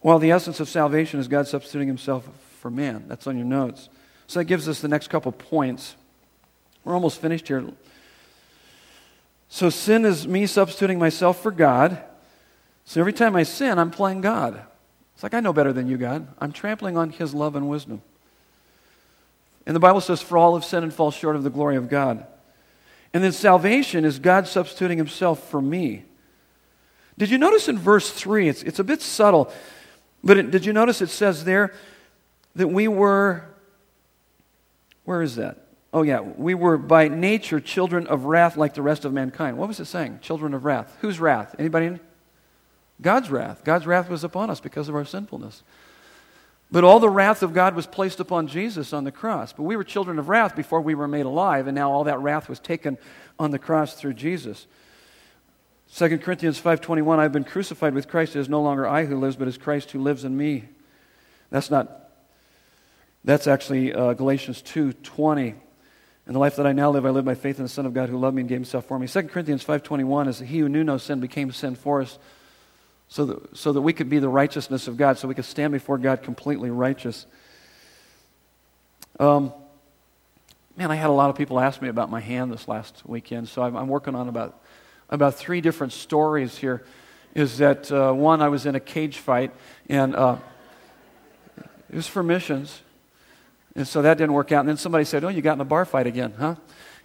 while 0.00 0.18
the 0.18 0.30
essence 0.30 0.60
of 0.60 0.68
salvation 0.68 1.20
is 1.20 1.28
God 1.28 1.46
substituting 1.46 1.88
himself 1.88 2.28
for 2.60 2.70
man. 2.70 3.04
That's 3.08 3.26
on 3.26 3.36
your 3.36 3.46
notes. 3.46 3.88
So 4.26 4.38
that 4.38 4.44
gives 4.44 4.68
us 4.68 4.80
the 4.80 4.88
next 4.88 5.08
couple 5.08 5.32
points. 5.32 5.96
We're 6.84 6.94
almost 6.94 7.20
finished 7.20 7.48
here. 7.48 7.64
So 9.48 9.70
sin 9.70 10.04
is 10.04 10.26
me 10.26 10.46
substituting 10.46 10.98
myself 10.98 11.42
for 11.42 11.50
God. 11.50 12.00
So 12.84 13.00
every 13.00 13.12
time 13.12 13.36
I 13.36 13.44
sin, 13.44 13.78
I'm 13.78 13.90
playing 13.90 14.20
God. 14.20 14.62
It's 15.14 15.22
like 15.22 15.34
I 15.34 15.40
know 15.40 15.52
better 15.52 15.72
than 15.72 15.86
you, 15.86 15.96
God. 15.96 16.26
I'm 16.38 16.52
trampling 16.52 16.96
on 16.96 17.10
his 17.10 17.34
love 17.34 17.54
and 17.54 17.68
wisdom. 17.68 18.02
And 19.66 19.76
the 19.76 19.80
Bible 19.80 20.00
says, 20.00 20.22
For 20.22 20.38
all 20.38 20.54
have 20.54 20.64
sinned 20.64 20.84
and 20.84 20.92
fall 20.92 21.10
short 21.10 21.36
of 21.36 21.44
the 21.44 21.50
glory 21.50 21.76
of 21.76 21.88
God. 21.88 22.26
And 23.12 23.22
then 23.22 23.32
salvation 23.32 24.04
is 24.04 24.18
God 24.18 24.46
substituting 24.46 24.98
himself 24.98 25.48
for 25.48 25.60
me. 25.60 26.04
Did 27.18 27.30
you 27.30 27.38
notice 27.38 27.68
in 27.68 27.78
verse 27.78 28.10
3? 28.10 28.48
It's, 28.48 28.62
it's 28.62 28.78
a 28.78 28.84
bit 28.84 29.02
subtle, 29.02 29.52
but 30.24 30.38
it, 30.38 30.50
did 30.50 30.64
you 30.64 30.72
notice 30.72 31.02
it 31.02 31.10
says 31.10 31.44
there 31.44 31.74
that 32.54 32.68
we 32.68 32.88
were, 32.88 33.44
where 35.04 35.20
is 35.20 35.36
that? 35.36 35.66
Oh, 35.92 36.02
yeah, 36.02 36.20
we 36.20 36.54
were 36.54 36.78
by 36.78 37.08
nature 37.08 37.60
children 37.60 38.06
of 38.06 38.24
wrath 38.24 38.56
like 38.56 38.74
the 38.74 38.82
rest 38.82 39.04
of 39.04 39.12
mankind. 39.12 39.58
What 39.58 39.68
was 39.68 39.80
it 39.80 39.86
saying? 39.86 40.20
Children 40.22 40.54
of 40.54 40.64
wrath. 40.64 40.96
Whose 41.00 41.20
wrath? 41.20 41.54
Anybody? 41.58 41.98
God's 43.00 43.30
wrath. 43.30 43.64
God's 43.64 43.86
wrath 43.86 44.08
was 44.08 44.24
upon 44.24 44.50
us 44.50 44.60
because 44.60 44.88
of 44.88 44.94
our 44.94 45.04
sinfulness. 45.04 45.62
But 46.72 46.84
all 46.84 47.00
the 47.00 47.10
wrath 47.10 47.42
of 47.42 47.52
God 47.52 47.74
was 47.74 47.86
placed 47.86 48.20
upon 48.20 48.46
Jesus 48.46 48.92
on 48.92 49.04
the 49.04 49.10
cross. 49.10 49.52
But 49.52 49.64
we 49.64 49.76
were 49.76 49.84
children 49.84 50.18
of 50.18 50.28
wrath 50.28 50.54
before 50.54 50.80
we 50.80 50.94
were 50.94 51.08
made 51.08 51.26
alive, 51.26 51.66
and 51.66 51.74
now 51.74 51.90
all 51.90 52.04
that 52.04 52.20
wrath 52.20 52.48
was 52.48 52.60
taken 52.60 52.96
on 53.38 53.50
the 53.50 53.58
cross 53.58 53.94
through 53.94 54.14
Jesus. 54.14 54.66
2 55.92 56.18
Corinthians 56.18 56.60
5:21 56.60 57.18
I've 57.18 57.32
been 57.32 57.42
crucified 57.42 57.94
with 57.94 58.06
Christ 58.06 58.36
it 58.36 58.40
is 58.40 58.48
no 58.48 58.62
longer 58.62 58.86
I 58.86 59.06
who 59.06 59.18
lives 59.18 59.34
but 59.34 59.48
is 59.48 59.58
Christ 59.58 59.90
who 59.90 60.00
lives 60.00 60.24
in 60.24 60.36
me. 60.36 60.68
That's 61.50 61.70
not 61.70 62.10
that's 63.24 63.48
actually 63.48 63.92
uh, 63.92 64.12
Galatians 64.14 64.62
2:20. 64.62 65.54
In 66.26 66.34
the 66.34 66.38
life 66.38 66.54
that 66.56 66.66
I 66.66 66.72
now 66.72 66.90
live 66.92 67.04
I 67.04 67.10
live 67.10 67.24
by 67.24 67.34
faith 67.34 67.58
in 67.58 67.64
the 67.64 67.68
Son 67.68 67.86
of 67.86 67.94
God 67.94 68.08
who 68.08 68.18
loved 68.18 68.36
me 68.36 68.42
and 68.42 68.48
gave 68.48 68.58
himself 68.58 68.84
for 68.84 69.00
me. 69.00 69.08
2 69.08 69.22
Corinthians 69.22 69.64
5:21 69.64 70.28
is 70.28 70.38
he 70.38 70.60
who 70.60 70.68
knew 70.68 70.84
no 70.84 70.96
sin 70.96 71.18
became 71.18 71.50
sin 71.50 71.74
for 71.74 72.00
us 72.00 72.20
so 73.10 73.26
that, 73.26 73.56
so 73.56 73.72
that 73.72 73.80
we 73.80 73.92
could 73.92 74.08
be 74.08 74.20
the 74.20 74.28
righteousness 74.28 74.86
of 74.86 74.96
God, 74.96 75.18
so 75.18 75.26
we 75.26 75.34
could 75.34 75.44
stand 75.44 75.72
before 75.72 75.98
God 75.98 76.22
completely 76.22 76.70
righteous. 76.70 77.26
Um, 79.18 79.52
man, 80.76 80.92
I 80.92 80.94
had 80.94 81.10
a 81.10 81.12
lot 81.12 81.28
of 81.28 81.36
people 81.36 81.58
ask 81.58 81.82
me 81.82 81.88
about 81.88 82.08
my 82.08 82.20
hand 82.20 82.52
this 82.52 82.68
last 82.68 83.02
weekend, 83.04 83.48
so 83.48 83.62
I'm, 83.62 83.76
I'm 83.76 83.88
working 83.88 84.14
on 84.14 84.28
about, 84.28 84.62
about 85.08 85.34
three 85.34 85.60
different 85.60 85.92
stories 85.92 86.56
here. 86.56 86.86
Is 87.34 87.58
that 87.58 87.90
uh, 87.90 88.12
one, 88.12 88.40
I 88.42 88.48
was 88.48 88.64
in 88.64 88.76
a 88.76 88.80
cage 88.80 89.18
fight, 89.18 89.52
and 89.88 90.14
uh, 90.14 90.36
it 91.58 91.96
was 91.96 92.06
for 92.06 92.22
missions. 92.22 92.80
And 93.74 93.88
so 93.88 94.02
that 94.02 94.18
didn't 94.18 94.34
work 94.34 94.52
out. 94.52 94.60
And 94.60 94.68
then 94.68 94.76
somebody 94.76 95.04
said, 95.04 95.22
Oh, 95.24 95.28
you 95.28 95.42
got 95.42 95.54
in 95.54 95.60
a 95.60 95.64
bar 95.64 95.84
fight 95.84 96.06
again, 96.06 96.34
huh? 96.38 96.56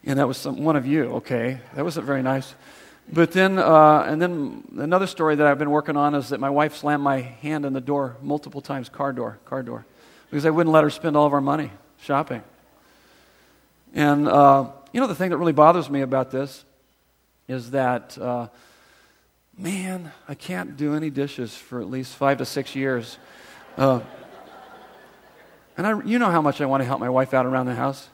And 0.04 0.20
that 0.20 0.28
was 0.28 0.38
some, 0.38 0.64
one 0.64 0.76
of 0.76 0.86
you. 0.86 1.06
Okay. 1.16 1.60
That 1.76 1.84
wasn't 1.84 2.08
very 2.08 2.24
nice. 2.24 2.56
But 3.12 3.32
then, 3.34 3.60
uh, 3.60 4.04
and 4.08 4.20
then 4.20 4.64
another 4.78 5.06
story 5.06 5.36
that 5.36 5.46
I've 5.46 5.60
been 5.60 5.70
working 5.70 5.96
on 5.96 6.16
is 6.16 6.30
that 6.30 6.40
my 6.40 6.50
wife 6.50 6.76
slammed 6.76 7.04
my 7.04 7.20
hand 7.20 7.66
in 7.66 7.74
the 7.74 7.82
door 7.82 8.18
multiple 8.22 8.62
times, 8.62 8.90
car 8.90 9.14
door, 9.14 9.38
car 9.46 9.62
door, 9.62 9.86
because 10.30 10.46
I 10.46 10.50
wouldn't 10.50 10.74
let 10.74 10.84
her 10.84 10.90
spend 10.90 11.16
all 11.16 11.28
of 11.28 11.34
our 11.34 11.42
money 11.42 11.72
shopping. 12.02 12.42
And, 13.94 14.28
uh, 14.28 14.72
you 14.92 15.00
know, 15.00 15.08
the 15.08 15.16
thing 15.16 15.30
that 15.30 15.38
really 15.38 15.54
bothers 15.54 15.90
me 15.90 16.02
about 16.02 16.32
this 16.32 16.66
is 17.48 17.72
that, 17.72 18.18
uh, 18.18 18.48
man, 19.56 20.12
I 20.28 20.34
can't 20.34 20.76
do 20.76 20.96
any 20.96 21.12
dishes 21.12 21.56
for 21.56 21.80
at 21.80 21.90
least 21.90 22.16
five 22.16 22.40
to 22.40 22.46
six 22.46 22.76
years. 22.76 23.20
Uh, 23.78 24.00
and 25.78 25.86
I, 25.86 26.02
you 26.04 26.18
know 26.18 26.32
how 26.32 26.42
much 26.42 26.60
I 26.60 26.66
want 26.66 26.82
to 26.82 26.86
help 26.86 27.00
my 27.00 27.10
wife 27.10 27.36
out 27.36 27.46
around 27.46 27.68
the 27.68 27.76
house. 27.76 28.10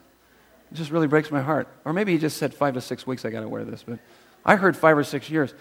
It 0.72 0.76
just 0.76 0.92
really 0.92 1.08
breaks 1.08 1.32
my 1.32 1.42
heart. 1.42 1.70
Or 1.86 1.94
maybe 1.94 2.12
he 2.12 2.18
just 2.18 2.38
said 2.38 2.54
five 2.54 2.74
to 2.74 2.82
six 2.82 3.08
weeks 3.08 3.24
I 3.24 3.30
got 3.30 3.42
to 3.42 3.50
wear 3.50 3.64
this, 3.64 3.84
but. 3.88 3.98
I 4.46 4.56
heard 4.56 4.76
five 4.76 4.98
or 4.98 5.04
six 5.04 5.30
years. 5.30 5.54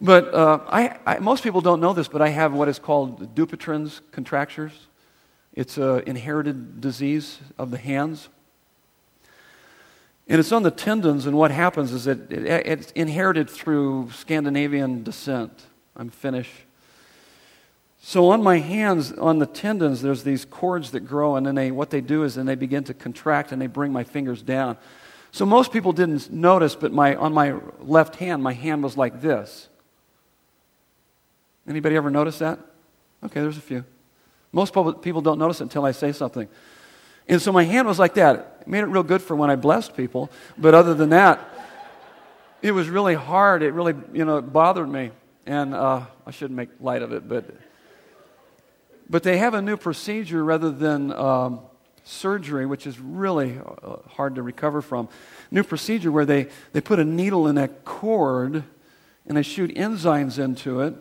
But 0.00 0.34
uh, 0.34 0.60
I, 0.68 0.98
I, 1.06 1.18
most 1.20 1.42
people 1.42 1.60
don't 1.60 1.80
know 1.80 1.92
this, 1.92 2.08
but 2.08 2.20
I 2.20 2.28
have 2.28 2.52
what 2.52 2.68
is 2.68 2.78
called 2.78 3.34
Dupuytren's 3.34 4.02
contractures. 4.12 4.72
It's 5.54 5.78
an 5.78 6.02
inherited 6.06 6.80
disease 6.80 7.38
of 7.56 7.70
the 7.70 7.78
hands. 7.78 8.28
And 10.28 10.40
it's 10.40 10.52
on 10.52 10.64
the 10.64 10.70
tendons, 10.70 11.26
and 11.26 11.36
what 11.36 11.50
happens 11.50 11.92
is 11.92 12.04
that 12.04 12.30
it, 12.30 12.66
it's 12.66 12.90
inherited 12.92 13.48
through 13.48 14.10
Scandinavian 14.10 15.02
descent. 15.02 15.52
I'm 15.96 16.10
Finnish. 16.10 16.50
So 18.02 18.28
on 18.28 18.42
my 18.42 18.58
hands, 18.58 19.12
on 19.12 19.38
the 19.38 19.46
tendons, 19.46 20.02
there's 20.02 20.24
these 20.24 20.44
cords 20.44 20.90
that 20.90 21.00
grow, 21.00 21.36
and 21.36 21.46
then 21.46 21.54
they, 21.54 21.70
what 21.70 21.90
they 21.90 22.00
do 22.00 22.22
is 22.22 22.34
then 22.34 22.46
they 22.46 22.54
begin 22.54 22.84
to 22.84 22.94
contract 22.94 23.50
and 23.50 23.62
they 23.62 23.66
bring 23.66 23.92
my 23.92 24.04
fingers 24.04 24.42
down. 24.42 24.76
So 25.36 25.44
most 25.44 25.70
people 25.70 25.92
didn't 25.92 26.32
notice, 26.32 26.74
but 26.74 26.94
my, 26.94 27.14
on 27.14 27.34
my 27.34 27.56
left 27.78 28.16
hand, 28.16 28.42
my 28.42 28.54
hand 28.54 28.82
was 28.82 28.96
like 28.96 29.20
this. 29.20 29.68
Anybody 31.68 31.94
ever 31.94 32.10
notice 32.10 32.38
that? 32.38 32.58
Okay, 33.22 33.42
there's 33.42 33.58
a 33.58 33.60
few. 33.60 33.84
Most 34.50 34.72
people 35.02 35.20
don't 35.20 35.38
notice 35.38 35.60
it 35.60 35.64
until 35.64 35.84
I 35.84 35.92
say 35.92 36.12
something. 36.12 36.48
And 37.28 37.42
so 37.42 37.52
my 37.52 37.64
hand 37.64 37.86
was 37.86 37.98
like 37.98 38.14
that. 38.14 38.60
It 38.62 38.66
made 38.66 38.78
it 38.78 38.86
real 38.86 39.02
good 39.02 39.20
for 39.20 39.36
when 39.36 39.50
I 39.50 39.56
blessed 39.56 39.94
people. 39.94 40.30
But 40.56 40.72
other 40.72 40.94
than 40.94 41.10
that, 41.10 41.38
it 42.62 42.72
was 42.72 42.88
really 42.88 43.12
hard. 43.12 43.62
It 43.62 43.72
really, 43.72 43.92
you 44.14 44.24
know, 44.24 44.38
it 44.38 44.50
bothered 44.54 44.88
me. 44.88 45.10
And 45.44 45.74
uh, 45.74 46.06
I 46.26 46.30
shouldn't 46.30 46.56
make 46.56 46.70
light 46.80 47.02
of 47.02 47.12
it, 47.12 47.28
but 47.28 47.44
but 49.10 49.22
they 49.22 49.36
have 49.36 49.52
a 49.52 49.60
new 49.60 49.76
procedure 49.76 50.42
rather 50.42 50.70
than 50.70 51.12
um, 51.12 51.60
surgery, 52.06 52.66
which 52.66 52.86
is 52.86 52.98
really 52.98 53.58
uh, 53.82 53.96
hard 54.10 54.36
to 54.36 54.42
recover 54.42 54.80
from. 54.80 55.08
New 55.50 55.64
procedure 55.64 56.12
where 56.12 56.24
they, 56.24 56.48
they 56.72 56.80
put 56.80 56.98
a 56.98 57.04
needle 57.04 57.48
in 57.48 57.56
that 57.56 57.84
cord 57.84 58.62
and 59.26 59.36
they 59.36 59.42
shoot 59.42 59.74
enzymes 59.74 60.38
into 60.38 60.80
it. 60.80 60.94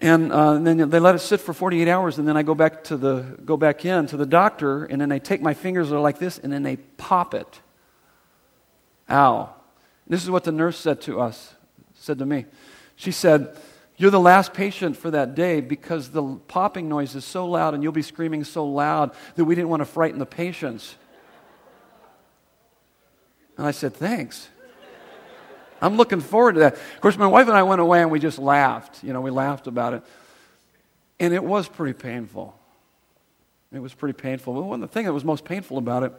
And, 0.00 0.32
uh, 0.32 0.52
and, 0.52 0.66
then 0.66 0.90
they 0.90 1.00
let 1.00 1.14
it 1.14 1.20
sit 1.20 1.40
for 1.40 1.52
48 1.52 1.88
hours, 1.88 2.18
and 2.18 2.28
then 2.28 2.36
I 2.36 2.44
go 2.44 2.54
back 2.54 2.84
to 2.84 2.96
the 2.96 3.36
go 3.44 3.56
back 3.56 3.84
in 3.84 4.06
to 4.08 4.16
the 4.16 4.26
doctor, 4.26 4.84
and 4.84 5.00
then 5.00 5.08
they 5.08 5.18
take 5.18 5.42
my 5.42 5.54
fingers 5.54 5.90
are 5.90 5.98
like 5.98 6.20
this, 6.20 6.38
and 6.38 6.52
then 6.52 6.62
they 6.62 6.76
pop 6.76 7.34
it. 7.34 7.60
Ow! 9.10 9.52
This 10.06 10.22
is 10.22 10.30
what 10.30 10.44
the 10.44 10.52
nurse 10.52 10.78
said 10.78 11.00
to 11.02 11.20
us. 11.20 11.54
Said 11.94 12.18
to 12.18 12.26
me, 12.26 12.46
she 12.94 13.10
said, 13.10 13.56
you're 13.98 14.12
the 14.12 14.20
last 14.20 14.54
patient 14.54 14.96
for 14.96 15.10
that 15.10 15.34
day 15.34 15.60
because 15.60 16.10
the 16.10 16.22
popping 16.46 16.88
noise 16.88 17.16
is 17.16 17.24
so 17.24 17.46
loud 17.46 17.74
and 17.74 17.82
you'll 17.82 17.92
be 17.92 18.02
screaming 18.02 18.44
so 18.44 18.64
loud 18.64 19.10
that 19.34 19.44
we 19.44 19.56
didn't 19.56 19.68
want 19.68 19.80
to 19.80 19.84
frighten 19.84 20.20
the 20.20 20.26
patients. 20.26 20.94
And 23.56 23.66
I 23.66 23.72
said, 23.72 23.94
Thanks. 23.94 24.48
I'm 25.80 25.96
looking 25.96 26.20
forward 26.20 26.54
to 26.54 26.60
that. 26.60 26.74
Of 26.74 27.00
course, 27.00 27.16
my 27.16 27.26
wife 27.26 27.46
and 27.46 27.56
I 27.56 27.62
went 27.62 27.80
away 27.80 28.00
and 28.00 28.10
we 28.10 28.18
just 28.18 28.38
laughed. 28.38 29.04
You 29.04 29.12
know, 29.12 29.20
we 29.20 29.30
laughed 29.30 29.66
about 29.66 29.94
it. 29.94 30.02
And 31.20 31.34
it 31.34 31.42
was 31.42 31.68
pretty 31.68 31.92
painful. 31.92 32.58
It 33.72 33.80
was 33.80 33.94
pretty 33.94 34.14
painful. 34.14 34.54
But 34.54 34.62
one 34.62 34.82
of 34.82 34.88
the 34.88 34.92
things 34.92 35.06
that 35.06 35.12
was 35.12 35.24
most 35.24 35.44
painful 35.44 35.78
about 35.78 36.02
it 36.04 36.12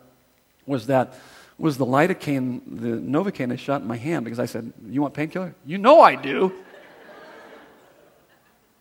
was 0.66 0.88
that 0.88 1.14
was 1.58 1.78
the 1.78 1.86
lidocaine, 1.86 2.62
the 2.66 2.88
Novocaine 2.88 3.50
they 3.50 3.58
shot 3.58 3.82
in 3.82 3.88
my 3.88 3.98
hand 3.98 4.24
because 4.24 4.40
I 4.40 4.46
said, 4.46 4.72
You 4.88 5.02
want 5.02 5.14
painkiller? 5.14 5.56
You 5.66 5.78
know 5.78 6.02
I 6.02 6.16
do. 6.16 6.54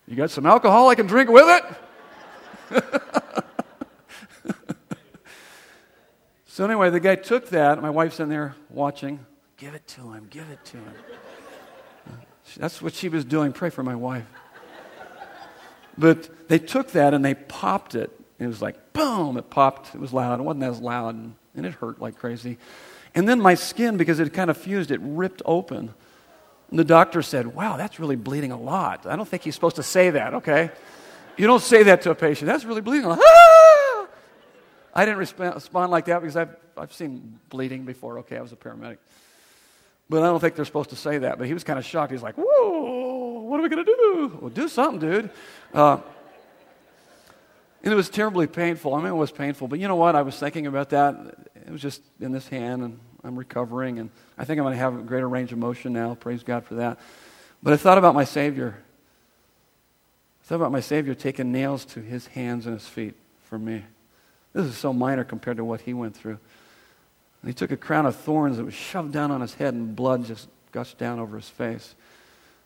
You 0.09 0.17
got 0.17 0.31
some 0.31 0.47
alcohol 0.47 0.89
I 0.89 0.95
can 0.95 1.07
drink 1.07 1.31
with 1.31 1.47
it? 2.73 2.83
So, 6.59 6.65
anyway, 6.65 6.91
the 6.91 6.99
guy 6.99 7.15
took 7.15 7.51
that. 7.51 7.81
My 7.81 7.91
wife's 7.91 8.19
in 8.19 8.29
there 8.29 8.57
watching. 8.69 9.25
Give 9.59 9.77
it 9.77 9.87
to 9.87 10.13
him, 10.13 10.27
give 10.29 10.51
it 10.51 10.65
to 10.65 10.79
him. 10.79 10.93
That's 12.57 12.83
what 12.83 12.95
she 12.95 13.09
was 13.09 13.25
doing. 13.25 13.53
Pray 13.53 13.71
for 13.71 13.85
my 13.85 13.95
wife. 13.95 14.27
But 15.97 16.49
they 16.49 16.59
took 16.59 16.91
that 16.91 17.15
and 17.15 17.25
they 17.25 17.35
popped 17.35 17.95
it. 17.95 18.11
It 18.41 18.49
was 18.49 18.61
like, 18.61 18.93
boom, 18.93 19.37
it 19.37 19.51
popped. 19.51 19.95
It 19.95 20.01
was 20.01 20.13
loud. 20.13 20.41
It 20.41 20.43
wasn't 20.43 20.65
as 20.65 20.81
loud, 20.81 21.15
and 21.15 21.37
it 21.55 21.75
hurt 21.75 22.01
like 22.01 22.19
crazy. 22.19 22.59
And 23.15 23.29
then 23.29 23.41
my 23.41 23.55
skin, 23.55 23.97
because 23.97 24.19
it 24.19 24.33
kind 24.33 24.51
of 24.51 24.57
fused, 24.57 24.91
it 24.91 24.99
ripped 25.01 25.43
open. 25.45 25.95
And 26.71 26.79
the 26.79 26.85
doctor 26.85 27.23
said, 27.23 27.47
Wow, 27.47 27.77
that's 27.77 27.99
really 27.99 28.17
bleeding 28.17 28.53
a 28.53 28.61
lot. 28.61 29.07
I 29.07 29.17
don't 29.17 29.29
think 29.29 29.43
he's 29.43 29.55
supposed 29.55 29.77
to 29.77 29.83
say 29.83 30.11
that, 30.11 30.35
okay? 30.35 30.71
You 31.37 31.47
don't 31.47 31.63
say 31.63 31.85
that 31.85 32.03
to 32.03 32.11
a 32.11 32.15
patient. 32.15 32.47
That's 32.47 32.65
really 32.65 32.81
bleeding 32.81 33.07
a 33.07 33.11
lot. 33.11 33.21
Ah! 33.23 34.07
I 34.95 35.05
didn't 35.05 35.19
respond 35.19 35.93
like 35.93 36.07
that 36.07 36.21
because 36.21 36.37
I've, 36.37 36.57
I've 36.77 36.93
seen 36.93 37.39
bleeding 37.49 37.85
before. 37.85 38.19
Okay, 38.21 38.37
I 38.37 38.43
was 38.43 38.53
a 38.53 38.57
paramedic. 38.57 38.99
But 40.11 40.23
I 40.23 40.27
don't 40.27 40.41
think 40.41 40.57
they're 40.57 40.65
supposed 40.65 40.91
to 40.91 40.97
say 40.97 41.19
that. 41.19 41.39
But 41.39 41.47
he 41.47 41.55
was 41.55 41.63
kind 41.65 41.79
of 41.79 41.85
shocked. 41.85 42.13
He's 42.13 42.23
like, 42.23 42.35
Whoa, 42.37 43.41
what 43.43 43.61
are 43.61 43.63
we 43.63 43.69
going 43.69 43.85
to 43.85 43.93
do? 43.93 44.39
Well, 44.41 44.51
do 44.51 44.69
something, 44.69 45.01
dude. 45.01 45.31
Uh, 45.73 45.99
and 47.83 47.93
it 47.93 47.97
was 47.97 48.09
terribly 48.09 48.47
painful. 48.47 48.95
I 48.95 48.99
mean, 48.99 49.13
it 49.13 49.17
was 49.17 49.31
painful. 49.31 49.69
But 49.69 49.79
you 49.79 49.87
know 49.87 49.97
what? 49.97 50.17
I 50.17 50.23
was 50.23 50.39
thinking 50.39 50.67
about 50.67 50.91
that. 50.91 51.15
It 51.55 51.71
was 51.71 51.81
just 51.81 52.03
in 52.21 52.33
this 52.33 52.49
hand, 52.49 52.83
and 52.83 52.99
I'm 53.29 53.39
recovering. 53.39 53.99
And 53.99 54.11
I 54.37 54.45
think 54.45 54.59
I'm 54.59 54.65
going 54.65 54.75
to 54.75 54.81
have 54.81 54.99
a 54.99 55.03
greater 55.03 55.29
range 55.29 55.53
of 55.53 55.59
motion 55.59 55.93
now. 55.93 56.15
Praise 56.15 56.43
God 56.43 56.65
for 56.65 56.77
that. 56.77 56.99
But 57.63 57.75
I 57.75 57.77
thought 57.77 57.99
about 57.99 58.15
my 58.15 58.25
Savior. 58.25 58.77
I 60.43 60.47
thought 60.47 60.57
about 60.57 60.73
my 60.73 60.81
Savior 60.81 61.15
taking 61.15 61.53
nails 61.53 61.85
to 61.87 62.01
his 62.01 62.29
hands 62.29 62.67
and 62.67 62.75
his 62.75 62.89
feet 62.89 63.15
for 63.45 63.59
me. 63.59 63.85
This 64.55 64.67
is 64.67 64.77
so 64.77 64.93
minor 64.93 65.25
compared 65.25 65.59
to 65.59 65.65
what 65.65 65.83
he 65.83 65.93
went 65.93 66.17
through. 66.17 66.39
And 67.43 67.49
he 67.49 67.53
took 67.53 67.71
a 67.71 67.77
crown 67.77 68.07
of 68.07 68.17
thorns 68.17 68.57
that 68.57 68.65
was 68.65 68.75
shoved 68.75 69.13
down 69.13 69.31
on 69.31 69.41
his 69.41 69.55
head, 69.55 69.75
and 69.75 69.95
blood 69.95 70.25
just 70.25 70.49
gushed 70.73 70.99
down 70.99 71.19
over 71.19 71.37
his 71.37 71.49
face. 71.49 71.95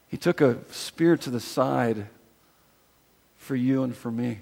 He 0.09 0.17
took 0.17 0.41
a 0.41 0.59
spear 0.71 1.17
to 1.19 1.31
the 1.31 1.41
side 1.41 2.07
for 3.37 3.57
you 3.57 3.83
and 3.83 3.95
for 3.95 4.11
me. 4.11 4.39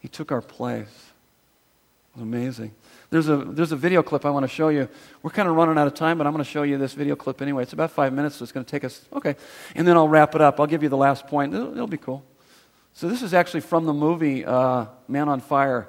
He 0.00 0.08
took 0.08 0.30
our 0.30 0.42
place. 0.42 0.86
It 0.86 2.16
was 2.16 2.22
amazing. 2.22 2.72
There's 3.14 3.28
a, 3.28 3.36
there's 3.36 3.70
a 3.70 3.76
video 3.76 4.02
clip 4.02 4.24
I 4.24 4.30
want 4.30 4.42
to 4.42 4.48
show 4.48 4.70
you. 4.70 4.88
We're 5.22 5.30
kind 5.30 5.48
of 5.48 5.54
running 5.54 5.78
out 5.78 5.86
of 5.86 5.94
time, 5.94 6.18
but 6.18 6.26
I'm 6.26 6.32
going 6.32 6.44
to 6.44 6.50
show 6.50 6.64
you 6.64 6.78
this 6.78 6.94
video 6.94 7.14
clip 7.14 7.40
anyway. 7.40 7.62
It's 7.62 7.72
about 7.72 7.92
five 7.92 8.12
minutes, 8.12 8.34
so 8.34 8.42
it's 8.42 8.50
going 8.50 8.66
to 8.66 8.68
take 8.68 8.82
us, 8.82 9.02
okay. 9.12 9.36
And 9.76 9.86
then 9.86 9.96
I'll 9.96 10.08
wrap 10.08 10.34
it 10.34 10.40
up. 10.40 10.58
I'll 10.58 10.66
give 10.66 10.82
you 10.82 10.88
the 10.88 10.96
last 10.96 11.28
point. 11.28 11.54
It'll, 11.54 11.70
it'll 11.70 11.86
be 11.86 11.96
cool. 11.96 12.24
So 12.92 13.08
this 13.08 13.22
is 13.22 13.32
actually 13.32 13.60
from 13.60 13.86
the 13.86 13.92
movie 13.92 14.44
uh, 14.44 14.86
Man 15.06 15.28
on 15.28 15.38
Fire. 15.38 15.86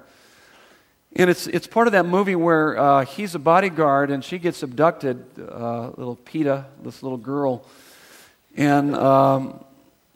And 1.15 1.27
it's, 1.27 1.47
it's 1.47 1.65
part 1.65 1.87
of 1.87 1.93
that 1.93 2.05
movie 2.05 2.35
where 2.35 2.77
uh, 2.77 3.05
he's 3.05 3.33
a 3.33 3.39
bodyguard 3.39 4.11
and 4.11 4.23
she 4.23 4.37
gets 4.37 4.61
abducted, 4.61 5.25
uh, 5.39 5.93
little 5.97 6.17
Pita, 6.25 6.67
this 6.83 7.01
little 7.01 7.17
girl. 7.17 7.65
And 8.55 8.93
um, 8.93 9.65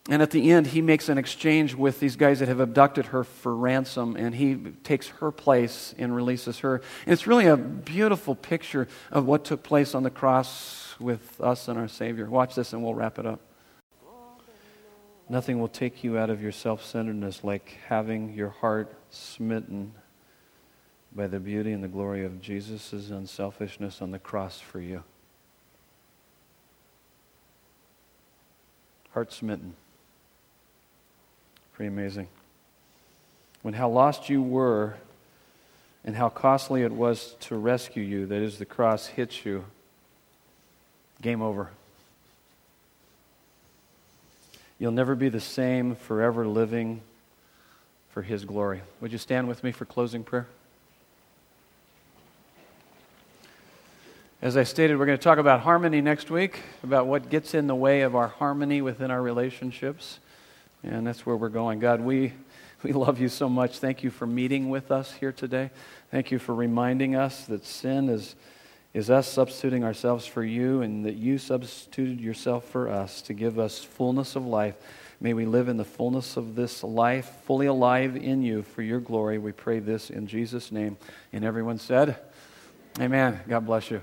and 0.07 0.21
at 0.21 0.31
the 0.31 0.51
end, 0.51 0.67
he 0.67 0.81
makes 0.81 1.09
an 1.09 1.17
exchange 1.17 1.75
with 1.75 1.99
these 1.99 2.15
guys 2.15 2.39
that 2.39 2.47
have 2.47 2.59
abducted 2.59 3.07
her 3.07 3.23
for 3.23 3.55
ransom, 3.55 4.15
and 4.15 4.33
he 4.33 4.55
takes 4.83 5.07
her 5.07 5.31
place 5.31 5.93
and 5.97 6.15
releases 6.15 6.59
her. 6.59 6.75
And 7.05 7.13
it's 7.13 7.27
really 7.27 7.45
a 7.45 7.57
beautiful 7.57 8.33
picture 8.35 8.87
of 9.11 9.25
what 9.25 9.43
took 9.43 9.61
place 9.61 9.93
on 9.93 10.03
the 10.03 10.09
cross 10.09 10.95
with 10.99 11.39
us 11.41 11.67
and 11.67 11.77
our 11.77 11.87
Savior. 11.87 12.29
Watch 12.29 12.55
this, 12.55 12.73
and 12.73 12.83
we'll 12.83 12.95
wrap 12.95 13.19
it 13.19 13.25
up. 13.25 13.41
Nothing 15.27 15.59
will 15.59 15.67
take 15.67 16.03
you 16.03 16.17
out 16.17 16.31
of 16.31 16.41
your 16.41 16.51
self 16.51 16.83
centeredness 16.83 17.43
like 17.43 17.77
having 17.87 18.33
your 18.33 18.49
heart 18.49 18.91
smitten 19.11 19.93
by 21.15 21.27
the 21.27 21.39
beauty 21.39 21.71
and 21.71 21.83
the 21.83 21.87
glory 21.87 22.25
of 22.25 22.41
Jesus' 22.41 22.93
unselfishness 23.11 24.01
on 24.01 24.09
the 24.09 24.19
cross 24.19 24.59
for 24.59 24.79
you. 24.79 25.03
Heart 29.11 29.33
smitten. 29.33 29.75
Pretty 31.79 31.93
amazing. 31.93 32.27
When 33.61 33.73
how 33.73 33.87
lost 33.87 34.27
you 34.27 34.41
were 34.41 34.95
and 36.03 36.13
how 36.13 36.27
costly 36.27 36.81
it 36.81 36.91
was 36.91 37.37
to 37.39 37.55
rescue 37.55 38.03
you, 38.03 38.25
that 38.25 38.41
is, 38.41 38.57
the 38.57 38.65
cross 38.65 39.07
hits 39.07 39.45
you, 39.45 39.63
game 41.21 41.41
over. 41.41 41.69
You'll 44.77 44.91
never 44.91 45.15
be 45.15 45.29
the 45.29 45.39
same 45.39 45.95
forever 45.95 46.45
living 46.45 46.99
for 48.09 48.23
His 48.23 48.43
glory. 48.43 48.81
Would 48.99 49.13
you 49.13 49.17
stand 49.17 49.47
with 49.47 49.63
me 49.63 49.71
for 49.71 49.85
closing 49.85 50.21
prayer? 50.21 50.47
As 54.41 54.57
I 54.57 54.63
stated, 54.63 54.99
we're 54.99 55.05
going 55.05 55.17
to 55.17 55.23
talk 55.23 55.37
about 55.37 55.61
harmony 55.61 56.01
next 56.01 56.29
week, 56.29 56.59
about 56.83 57.07
what 57.07 57.29
gets 57.29 57.53
in 57.53 57.67
the 57.67 57.75
way 57.75 58.01
of 58.01 58.17
our 58.17 58.27
harmony 58.27 58.81
within 58.81 59.11
our 59.11 59.21
relationships. 59.21 60.19
And 60.83 61.05
that's 61.05 61.25
where 61.25 61.35
we're 61.35 61.49
going. 61.49 61.79
God, 61.79 62.01
we, 62.01 62.33
we 62.83 62.93
love 62.93 63.19
you 63.19 63.29
so 63.29 63.49
much. 63.49 63.79
Thank 63.79 64.03
you 64.03 64.09
for 64.09 64.25
meeting 64.25 64.69
with 64.69 64.91
us 64.91 65.13
here 65.13 65.31
today. 65.31 65.71
Thank 66.11 66.31
you 66.31 66.39
for 66.39 66.55
reminding 66.55 67.15
us 67.15 67.45
that 67.45 67.65
sin 67.65 68.09
is, 68.09 68.35
is 68.93 69.09
us 69.09 69.27
substituting 69.27 69.83
ourselves 69.83 70.25
for 70.25 70.43
you 70.43 70.81
and 70.81 71.05
that 71.05 71.15
you 71.15 71.37
substituted 71.37 72.21
yourself 72.21 72.65
for 72.65 72.89
us 72.89 73.21
to 73.23 73.33
give 73.33 73.59
us 73.59 73.83
fullness 73.83 74.35
of 74.35 74.45
life. 74.45 74.75
May 75.21 75.33
we 75.33 75.45
live 75.45 75.67
in 75.67 75.75
the 75.75 75.85
fullness 75.85 76.37
of 76.37 76.55
this 76.55 76.81
life, 76.81 77.29
fully 77.43 77.65
alive 77.65 78.15
in 78.15 78.41
you 78.41 78.63
for 78.63 78.81
your 78.81 79.01
glory. 79.01 79.37
We 79.37 79.51
pray 79.51 79.79
this 79.79 80.09
in 80.09 80.27
Jesus' 80.27 80.71
name. 80.71 80.97
And 81.33 81.43
everyone 81.43 81.77
said, 81.77 82.17
Amen. 82.99 83.41
God 83.47 83.65
bless 83.65 83.91
you. 83.91 84.01